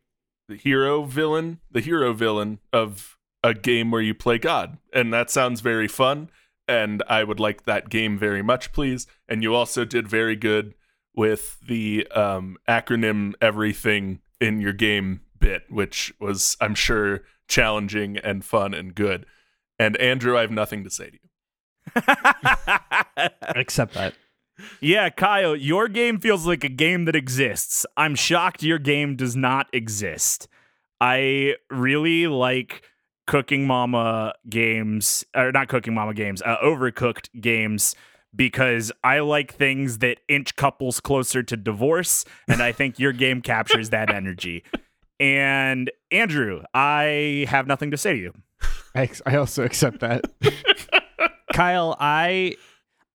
the 0.49 0.57
hero 0.57 1.05
villain, 1.05 1.61
the 1.71 1.81
hero 1.81 2.13
villain 2.13 2.59
of 2.73 3.17
a 3.43 3.55
game 3.55 3.91
where 3.91 4.01
you 4.01 4.15
play 4.15 4.39
God. 4.39 4.79
And 4.93 5.13
that 5.13 5.31
sounds 5.31 5.61
very 5.61 5.89
fun. 5.89 6.31
And 6.73 7.03
I 7.07 7.23
would 7.23 7.39
like 7.39 7.65
that 7.65 7.91
game 7.91 8.19
very 8.19 8.43
much, 8.43 8.73
please. 8.73 9.07
And 9.29 9.43
you 9.43 9.55
also 9.55 9.85
did 9.85 10.09
very 10.09 10.37
good 10.37 10.75
with 11.15 11.61
the 11.61 12.07
um, 12.13 12.57
acronym 12.67 13.35
everything 13.43 14.21
in 14.41 14.61
your 14.61 14.73
game 14.73 15.21
bit, 15.39 15.65
which 15.69 16.15
was, 16.19 16.57
I'm 16.63 16.75
sure, 16.75 17.21
challenging 17.47 18.17
and 18.17 18.43
fun 18.43 18.73
and 18.73 18.95
good. 18.95 19.27
And 19.79 19.99
Andrew, 19.99 20.39
I 20.39 20.41
have 20.41 20.51
nothing 20.51 20.83
to 20.85 20.91
say 20.91 21.11
to 21.11 21.19
you. 21.23 21.29
Accept 23.55 23.93
that. 23.95 24.15
Yeah, 24.81 25.11
Kyle, 25.11 25.55
your 25.55 25.89
game 25.89 26.21
feels 26.21 26.47
like 26.47 26.65
a 26.65 26.71
game 26.71 27.05
that 27.05 27.17
exists. 27.17 27.85
I'm 27.97 28.15
shocked 28.15 28.63
your 28.63 28.79
game 28.79 29.17
does 29.17 29.37
not 29.37 29.69
exist. 29.73 30.49
I 31.01 31.57
really 31.71 32.29
like 32.29 32.83
Cooking 33.33 33.67
Mama 33.67 34.35
games, 34.51 35.25
or 35.35 35.53
not 35.53 35.69
Cooking 35.69 35.95
Mama 35.95 36.13
games, 36.13 36.43
uh, 36.43 36.59
Overcooked 36.63 37.31
games, 37.41 37.97
because 38.37 38.93
I 39.03 39.21
like 39.21 39.55
things 39.55 40.01
that 40.01 40.19
inch 40.29 40.55
couples 40.55 41.01
closer 41.01 41.43
to 41.43 41.57
divorce, 41.57 42.27
and 42.47 42.63
I 42.63 42.73
think 42.73 42.99
your 42.99 43.13
game 43.15 43.41
captures 43.41 43.89
that 43.89 44.11
energy. 44.15 44.65
And 45.19 45.91
Andrew, 46.11 46.63
I 46.75 47.47
have 47.49 47.67
nothing 47.67 47.91
to 47.93 47.97
say 47.97 48.13
to 48.13 48.19
you. 48.19 48.35
I, 48.95 49.09
I 49.25 49.37
also 49.37 49.65
accept 49.65 50.01
that. 50.01 50.27
Kyle, 51.55 51.97
I 51.99 52.57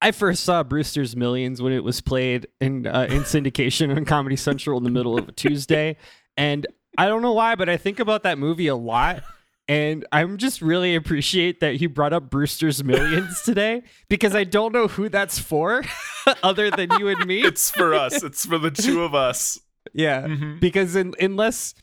I 0.01 0.13
first 0.13 0.43
saw 0.43 0.63
Brewster's 0.63 1.15
Millions 1.15 1.61
when 1.61 1.73
it 1.73 1.83
was 1.83 2.01
played 2.01 2.47
in 2.59 2.87
uh, 2.87 3.05
in 3.07 3.21
syndication 3.21 3.95
on 3.95 4.03
Comedy 4.03 4.35
Central 4.35 4.79
in 4.79 4.83
the 4.83 4.89
middle 4.89 5.15
of 5.15 5.29
a 5.29 5.31
Tuesday, 5.31 5.95
and 6.35 6.65
I 6.97 7.07
don't 7.07 7.21
know 7.21 7.33
why, 7.33 7.53
but 7.53 7.69
I 7.69 7.77
think 7.77 7.99
about 7.99 8.23
that 8.23 8.39
movie 8.39 8.65
a 8.65 8.75
lot. 8.75 9.21
And 9.69 10.05
I'm 10.13 10.37
just 10.37 10.61
really 10.61 10.95
appreciate 10.95 11.59
that 11.59 11.81
you 11.81 11.89
brought 11.89 12.13
up 12.13 12.29
Brewster's 12.29 12.83
Millions 12.83 13.41
today 13.45 13.83
because 14.07 14.33
I 14.33 14.45
don't 14.45 14.71
know 14.71 14.87
who 14.87 15.09
that's 15.09 15.39
for 15.39 15.83
other 16.43 16.71
than 16.71 16.89
you 16.99 17.09
and 17.09 17.25
me. 17.25 17.41
It's 17.45 17.69
for 17.69 17.93
us, 17.93 18.23
it's 18.23 18.45
for 18.45 18.57
the 18.57 18.71
two 18.71 19.03
of 19.03 19.13
us. 19.13 19.59
Yeah, 19.93 20.21
Mm-hmm. 20.27 20.59
because 20.59 20.95
in, 20.95 21.13
unless 21.19 21.73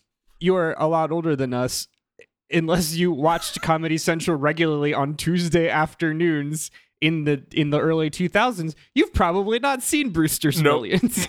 you're 0.41 0.73
a 0.79 0.87
lot 0.87 1.11
older 1.13 1.37
than 1.37 1.53
us, 1.55 1.89
unless 2.51 2.95
you 2.95 3.13
watched 3.13 3.61
Comedy 3.63 3.99
Central 3.99 4.37
regularly 4.37 4.95
on 4.95 5.15
Tuesday 5.17 5.69
afternoons 5.69 6.71
in 7.01 7.25
the 7.25 7.43
in 7.53 7.69
the 7.71 7.81
early 7.81 8.09
2000s, 8.11 8.75
you've 8.95 9.13
probably 9.13 9.59
not 9.59 9.83
seen 9.83 10.11
Brewster's 10.11 10.61
Nope. 10.63 10.83
Millions. 10.83 11.29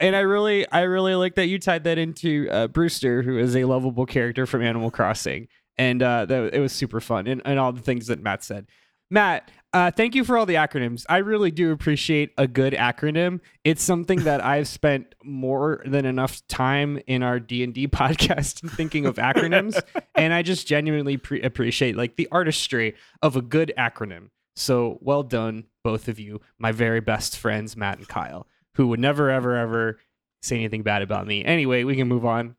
And 0.00 0.14
I 0.14 0.20
really 0.20 0.70
I 0.70 0.82
really 0.82 1.14
like 1.14 1.34
that 1.36 1.46
you 1.46 1.58
tied 1.58 1.84
that 1.84 1.98
into 1.98 2.48
uh, 2.50 2.68
Brewster, 2.68 3.22
who 3.22 3.38
is 3.38 3.56
a 3.56 3.64
lovable 3.64 4.06
character 4.06 4.46
from 4.46 4.62
Animal 4.62 4.90
Crossing, 4.90 5.48
and 5.76 6.02
uh, 6.02 6.26
that 6.26 6.54
it 6.54 6.60
was 6.60 6.72
super 6.72 7.00
fun 7.00 7.26
and, 7.26 7.42
and 7.44 7.58
all 7.58 7.72
the 7.72 7.80
things 7.80 8.06
that 8.08 8.20
Matt 8.20 8.44
said. 8.44 8.66
Matt, 9.10 9.50
uh, 9.72 9.90
thank 9.90 10.14
you 10.14 10.22
for 10.22 10.36
all 10.36 10.44
the 10.44 10.54
acronyms. 10.54 11.06
I 11.08 11.18
really 11.18 11.50
do 11.50 11.72
appreciate 11.72 12.32
a 12.36 12.46
good 12.46 12.74
acronym. 12.74 13.40
It's 13.64 13.82
something 13.82 14.24
that 14.24 14.44
I've 14.44 14.68
spent 14.68 15.14
more 15.24 15.82
than 15.86 16.04
enough 16.04 16.46
time 16.46 17.00
in 17.06 17.22
our 17.22 17.40
D 17.40 17.64
and 17.64 17.72
D 17.72 17.88
podcast 17.88 18.68
thinking 18.70 19.06
of 19.06 19.16
acronyms, 19.16 19.80
and 20.14 20.32
I 20.32 20.42
just 20.42 20.66
genuinely 20.66 21.16
pre- 21.16 21.42
appreciate 21.42 21.96
like 21.96 22.16
the 22.16 22.28
artistry 22.30 22.94
of 23.22 23.36
a 23.36 23.42
good 23.42 23.72
acronym. 23.78 24.28
So 24.56 24.98
well 25.00 25.22
done, 25.22 25.64
both 25.84 26.08
of 26.08 26.18
you, 26.18 26.40
my 26.58 26.72
very 26.72 27.00
best 27.00 27.38
friends, 27.38 27.76
Matt 27.76 27.98
and 27.98 28.08
Kyle, 28.08 28.46
who 28.78 28.86
would 28.88 29.00
never, 29.00 29.28
ever, 29.28 29.56
ever 29.56 29.98
say 30.40 30.56
anything 30.56 30.82
bad 30.82 31.02
about 31.02 31.26
me. 31.26 31.44
Anyway, 31.44 31.84
we 31.84 31.96
can 31.96 32.08
move 32.08 32.24
on. 32.24 32.54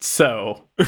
So, 0.00 0.64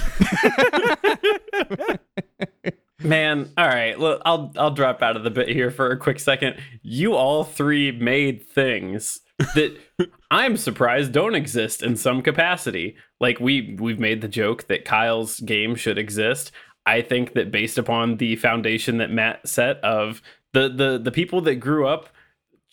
man, 2.99 3.53
all 3.57 3.69
right. 3.69 3.97
Look, 3.97 4.21
I'll 4.27 4.53
I'll 4.59 4.73
drop 4.73 5.01
out 5.01 5.17
of 5.17 5.23
the 5.23 5.31
bit 5.31 5.49
here 5.49 5.71
for 5.71 5.93
a 5.93 5.97
quick 5.97 6.19
second. 6.19 6.57
You 6.83 7.15
all 7.15 7.45
three 7.45 7.93
made 7.93 8.49
things 8.49 9.21
that 9.55 9.79
I'm 10.33 10.57
surprised 10.57 11.13
don't 11.13 11.37
exist 11.37 11.81
in 11.81 11.95
some 11.97 12.21
capacity. 12.21 12.97
Like 13.21 13.39
we 13.39 13.77
we've 13.79 14.01
made 14.01 14.21
the 14.21 14.29
joke 14.29 14.67
that 14.67 14.85
Kyle's 14.85 15.39
game 15.39 15.77
should 15.77 15.99
exist. 15.99 16.51
I 16.85 17.01
think 17.01 17.35
that 17.35 17.53
based 17.53 17.79
upon 17.79 18.17
the 18.17 18.35
foundation 18.35 18.99
that 18.99 19.13
Matt 19.13 19.49
set 19.49 19.77
of 19.85 20.21
the 20.53 20.69
the 20.69 20.99
the 20.99 21.13
people 21.13 21.41
that 21.43 21.55
grew 21.57 21.87
up 21.87 22.09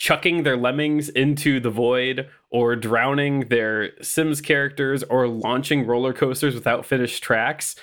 chucking 0.02 0.42
their 0.42 0.58
lemmings 0.58 1.10
into 1.10 1.60
the 1.60 1.70
void 1.70 2.28
or 2.50 2.76
drowning 2.76 3.50
their 3.50 3.92
Sims 4.02 4.42
characters 4.42 5.04
or 5.04 5.28
launching 5.28 5.86
roller 5.86 6.12
coasters 6.12 6.56
without 6.56 6.88
finished 6.88 7.22
tracks, 7.22 7.76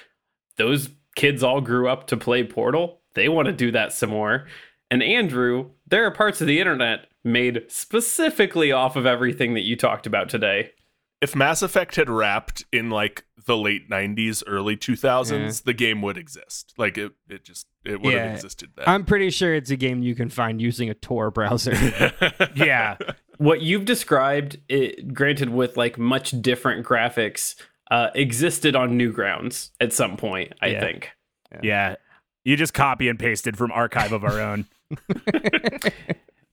those 0.56 0.88
kids 1.14 1.44
all 1.44 1.60
grew 1.60 1.88
up 1.88 2.08
to 2.08 2.16
play 2.16 2.42
Portal. 2.42 2.98
They 3.14 3.28
want 3.28 3.46
to 3.46 3.52
do 3.52 3.70
that 3.70 3.92
some 3.92 4.10
more. 4.10 4.48
And 4.90 5.00
Andrew, 5.00 5.70
there 5.86 6.04
are 6.06 6.10
parts 6.10 6.40
of 6.40 6.48
the 6.48 6.58
internet 6.58 7.06
made 7.22 7.66
specifically 7.68 8.72
off 8.72 8.96
of 8.96 9.06
everything 9.06 9.54
that 9.54 9.64
you 9.64 9.76
talked 9.76 10.04
about 10.04 10.28
today. 10.28 10.72
If 11.20 11.36
Mass 11.36 11.62
Effect 11.62 11.94
had 11.94 12.10
wrapped 12.10 12.64
in 12.72 12.90
like 12.90 13.26
the 13.48 13.56
late 13.56 13.90
90s, 13.90 14.44
early 14.46 14.76
2000s, 14.76 15.64
the 15.64 15.72
game 15.74 16.00
would 16.02 16.16
exist. 16.16 16.72
Like 16.78 16.96
it, 16.96 17.10
it 17.28 17.42
just 17.44 17.66
it 17.84 18.00
would 18.00 18.12
Yeah. 18.14 18.26
have 18.26 18.34
existed 18.36 18.70
then. 18.76 18.84
I'm 18.86 19.04
pretty 19.04 19.30
sure 19.30 19.52
it's 19.56 19.70
a 19.70 19.76
game 19.76 20.00
you 20.02 20.14
can 20.14 20.28
find 20.28 20.62
using 20.62 20.88
a 20.88 20.94
Tor 20.94 21.32
browser. 21.32 21.72
Yeah. 22.54 22.96
what 23.38 23.60
you've 23.62 23.84
described, 23.84 24.58
it, 24.68 25.12
granted 25.12 25.48
with 25.50 25.76
like 25.76 25.98
much 25.98 26.30
different 26.40 26.86
graphics, 26.86 27.56
uh, 27.90 28.10
existed 28.14 28.76
on 28.76 28.96
Newgrounds 28.98 29.70
at 29.80 29.92
some 29.92 30.16
point. 30.16 30.52
I 30.62 30.68
Yeah. 30.68 30.80
think. 30.80 31.10
Yeah. 31.62 31.96
You 32.44 32.56
just 32.56 32.72
copy 32.74 33.08
and 33.08 33.18
pasted 33.18 33.56
from 33.58 33.72
archive 33.72 34.12
of 34.12 34.22
our 34.24 34.40
own. 34.40 34.66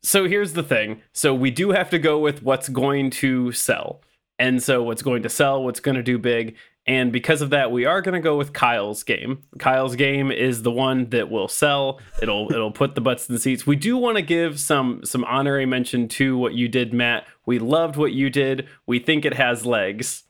So 0.01 0.27
here's 0.27 0.53
the 0.53 0.61
thing. 0.61 1.01
So 1.13 1.33
we 1.33 1.49
do 1.49 1.71
have 1.71 1.89
to 1.89 1.97
go 1.97 2.19
with 2.19 2.43
what's 2.43 2.69
going 2.69 3.09
to 3.11 3.51
sell, 3.51 4.01
and 4.37 4.61
so 4.61 4.83
what's 4.83 5.01
going 5.01 5.23
to 5.23 5.29
sell, 5.29 5.63
what's 5.63 5.79
going 5.79 5.95
to 5.95 6.03
do 6.03 6.19
big, 6.19 6.55
and 6.87 7.11
because 7.11 7.41
of 7.41 7.49
that, 7.49 7.71
we 7.71 7.85
are 7.85 8.01
going 8.01 8.13
to 8.13 8.19
go 8.19 8.37
with 8.37 8.53
Kyle's 8.53 9.03
game. 9.03 9.43
Kyle's 9.57 9.95
game 9.95 10.31
is 10.31 10.61
the 10.61 10.71
one 10.71 11.09
that 11.09 11.29
will 11.31 11.47
sell. 11.47 11.99
It'll 12.21 12.51
it'll 12.53 12.71
put 12.71 12.95
the 12.95 13.01
butts 13.01 13.27
in 13.27 13.33
the 13.35 13.39
seats. 13.41 13.65
We 13.65 13.75
do 13.75 13.97
want 13.97 14.17
to 14.17 14.21
give 14.21 14.59
some 14.59 15.01
some 15.03 15.23
honorary 15.23 15.65
mention 15.65 16.07
to 16.09 16.37
what 16.37 16.53
you 16.53 16.67
did, 16.67 16.93
Matt. 16.93 17.25
We 17.45 17.59
loved 17.59 17.95
what 17.95 18.11
you 18.11 18.29
did. 18.29 18.67
We 18.85 18.99
think 18.99 19.25
it 19.25 19.33
has 19.33 19.65
legs. 19.65 20.23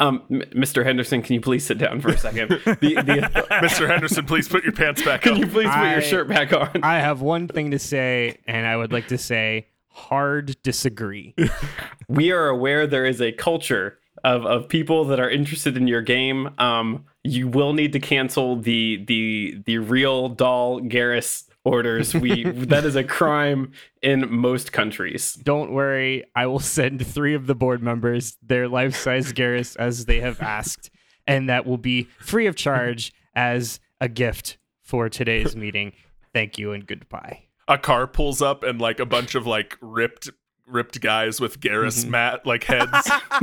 Um, 0.00 0.22
M- 0.28 0.42
Mr. 0.54 0.84
Henderson, 0.84 1.22
can 1.22 1.34
you 1.34 1.40
please 1.40 1.64
sit 1.64 1.78
down 1.78 2.00
for 2.00 2.08
a 2.08 2.18
second? 2.18 2.48
The, 2.64 2.94
the, 2.96 3.30
Mr. 3.62 3.86
Henderson, 3.88 4.24
please 4.26 4.48
put 4.48 4.64
your 4.64 4.72
pants 4.72 5.02
back 5.04 5.22
can 5.22 5.34
on. 5.34 5.38
you 5.38 5.46
please 5.46 5.68
put 5.68 5.76
I- 5.78 5.92
your 5.92 6.02
shirt 6.02 6.26
back 6.28 6.52
on? 6.52 6.82
I 6.82 6.98
have 6.98 7.20
one 7.20 7.46
thing 7.46 7.70
to 7.70 7.78
say, 7.78 8.38
and 8.46 8.66
I 8.66 8.76
would 8.76 8.92
like 8.92 9.06
to 9.08 9.18
say 9.18 9.68
hard 9.88 10.56
disagree. 10.64 11.36
we 12.08 12.32
are 12.32 12.48
aware 12.48 12.86
there 12.88 13.06
is 13.06 13.20
a 13.22 13.30
culture 13.30 13.98
of, 14.22 14.46
of 14.46 14.68
people 14.68 15.04
that 15.06 15.18
are 15.18 15.28
interested 15.28 15.76
in 15.76 15.86
your 15.86 16.02
game. 16.02 16.50
Um, 16.58 17.04
you 17.22 17.48
will 17.48 17.72
need 17.72 17.92
to 17.94 18.00
cancel 18.00 18.56
the 18.56 19.04
the 19.06 19.62
the 19.66 19.78
real 19.78 20.28
doll 20.28 20.80
Garrus 20.80 21.44
orders. 21.64 22.14
We 22.14 22.44
that 22.50 22.84
is 22.84 22.96
a 22.96 23.04
crime 23.04 23.72
in 24.02 24.30
most 24.32 24.72
countries. 24.72 25.34
Don't 25.34 25.72
worry, 25.72 26.24
I 26.34 26.46
will 26.46 26.60
send 26.60 27.06
three 27.06 27.34
of 27.34 27.46
the 27.46 27.54
board 27.54 27.82
members 27.82 28.36
their 28.42 28.68
life 28.68 28.94
size 28.96 29.32
Garrus 29.32 29.76
as 29.76 30.04
they 30.04 30.20
have 30.20 30.40
asked, 30.40 30.90
and 31.26 31.48
that 31.48 31.66
will 31.66 31.78
be 31.78 32.08
free 32.20 32.46
of 32.46 32.56
charge 32.56 33.12
as 33.34 33.80
a 34.00 34.08
gift 34.08 34.58
for 34.82 35.08
today's 35.08 35.56
meeting. 35.56 35.92
Thank 36.32 36.58
you 36.58 36.72
and 36.72 36.86
goodbye. 36.86 37.44
a 37.68 37.78
car 37.78 38.06
pulls 38.06 38.42
up 38.42 38.62
and 38.62 38.80
like 38.80 39.00
a 39.00 39.06
bunch 39.06 39.34
of 39.34 39.46
like 39.46 39.78
ripped 39.80 40.28
ripped 40.66 41.00
guys 41.00 41.40
with 41.40 41.60
Garrus 41.60 42.00
Mm-hmm. 42.02 42.10
mat 42.10 42.46
like 42.46 42.64
heads 42.64 42.90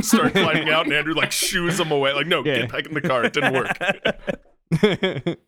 start 0.02 0.32
climbing 0.32 0.68
out 0.70 0.86
and 0.86 0.92
Andrew 0.94 1.14
like 1.14 1.32
shoos 1.32 1.78
them 1.78 1.90
away 1.92 2.12
like 2.12 2.26
no 2.26 2.44
Yeah. 2.44 2.62
get 2.62 2.72
back 2.72 2.86
in 2.86 2.94
the 2.94 3.00
car 3.00 3.24
it 3.24 3.32
didn't 3.32 3.54
work 3.54 5.38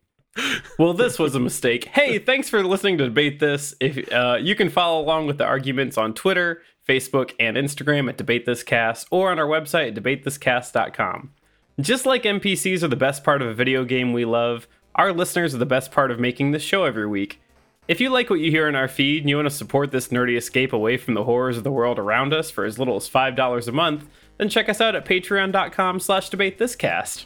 Well, 0.77 0.91
this 0.93 1.17
was 1.17 1.33
a 1.33 1.39
mistake. 1.39 1.85
Hey, 1.85 2.19
thanks 2.19 2.49
for 2.49 2.61
listening 2.61 2.97
to 2.97 3.05
debate 3.05 3.39
this. 3.39 3.73
If 3.79 4.11
uh, 4.11 4.37
you 4.41 4.53
can 4.53 4.67
follow 4.69 4.99
along 5.01 5.27
with 5.27 5.37
the 5.37 5.45
arguments 5.45 5.97
on 5.97 6.13
Twitter, 6.13 6.61
Facebook, 6.85 7.31
and 7.39 7.55
Instagram 7.55 8.09
at 8.09 8.17
Debate 8.17 8.45
This 8.45 8.61
Cast, 8.61 9.07
or 9.11 9.31
on 9.31 9.39
our 9.39 9.47
website 9.47 9.95
at 9.95 10.03
debatethiscast.com. 10.03 11.31
Just 11.79 12.05
like 12.05 12.23
NPCs 12.23 12.83
are 12.83 12.89
the 12.89 12.97
best 12.97 13.23
part 13.23 13.41
of 13.41 13.47
a 13.47 13.53
video 13.53 13.85
game 13.85 14.11
we 14.11 14.25
love, 14.25 14.67
our 14.95 15.13
listeners 15.13 15.55
are 15.55 15.59
the 15.59 15.65
best 15.65 15.93
part 15.93 16.11
of 16.11 16.19
making 16.19 16.51
this 16.51 16.63
show 16.63 16.83
every 16.83 17.07
week. 17.07 17.39
If 17.87 18.01
you 18.01 18.09
like 18.09 18.29
what 18.31 18.39
you 18.39 18.49
hear 18.49 18.67
in 18.67 18.75
our 18.75 18.87
feed 18.87 19.21
and 19.21 19.29
you 19.29 19.35
want 19.35 19.47
to 19.47 19.53
support 19.55 19.91
this 19.91 20.07
nerdy 20.07 20.35
escape 20.37 20.73
away 20.73 20.97
from 20.97 21.13
the 21.13 21.23
horrors 21.23 21.57
of 21.57 21.63
the 21.63 21.71
world 21.71 21.99
around 21.99 22.33
us 22.33 22.49
for 22.49 22.65
as 22.65 22.79
little 22.79 22.95
as 22.95 23.07
$5 23.07 23.67
a 23.67 23.71
month, 23.71 24.05
then 24.37 24.49
check 24.49 24.69
us 24.69 24.81
out 24.81 24.95
at 24.95 25.05
patreon.com 25.05 25.99
slash 25.99 26.31
debatethiscast. 26.31 27.25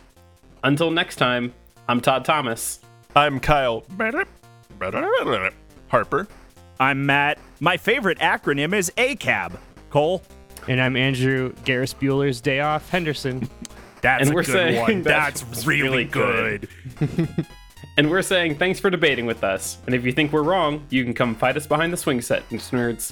Until 0.64 0.92
next 0.92 1.16
time, 1.16 1.54
I'm 1.88 2.02
Todd 2.02 2.26
Thomas. 2.26 2.82
I'm 3.16 3.40
Kyle 3.40 3.86
Harper 5.88 6.28
I'm 6.80 7.06
Matt. 7.06 7.40
My 7.62 7.78
favorite 7.78 8.20
acronym 8.20 8.74
is 8.74 8.92
ACAB. 8.98 9.58
Cole? 9.90 10.22
And 10.68 10.82
I'm 10.82 10.98
Andrew 10.98 11.54
Garrus 11.64 11.96
Bueller's 11.96 12.42
Day 12.42 12.60
Off 12.60 12.90
Henderson. 12.90 13.50
That's 14.02 14.24
And 14.24 14.32
a 14.32 14.36
we're 14.36 14.44
good 14.44 14.52
saying 14.52 14.82
one. 14.82 15.02
that's 15.04 15.42
That's, 15.42 15.66
really, 15.66 15.82
really 15.82 16.04
good. 16.06 16.68
good. 17.00 17.46
And 18.00 18.10
we're 18.10 18.22
saying 18.22 18.56
thanks 18.56 18.80
for 18.80 18.90
debating 18.90 19.26
with 19.26 19.44
us. 19.44 19.78
And 19.86 19.94
if 19.94 20.06
you 20.06 20.14
think 20.14 20.32
we're 20.32 20.42
wrong, 20.42 20.86
you 20.90 21.04
can 21.04 21.14
come 21.14 21.36
fight 21.36 21.58
us 21.58 21.68
behind 21.68 21.92
the 21.92 21.98
swing 21.98 22.22
set, 22.22 22.48
nerds. 22.72 23.12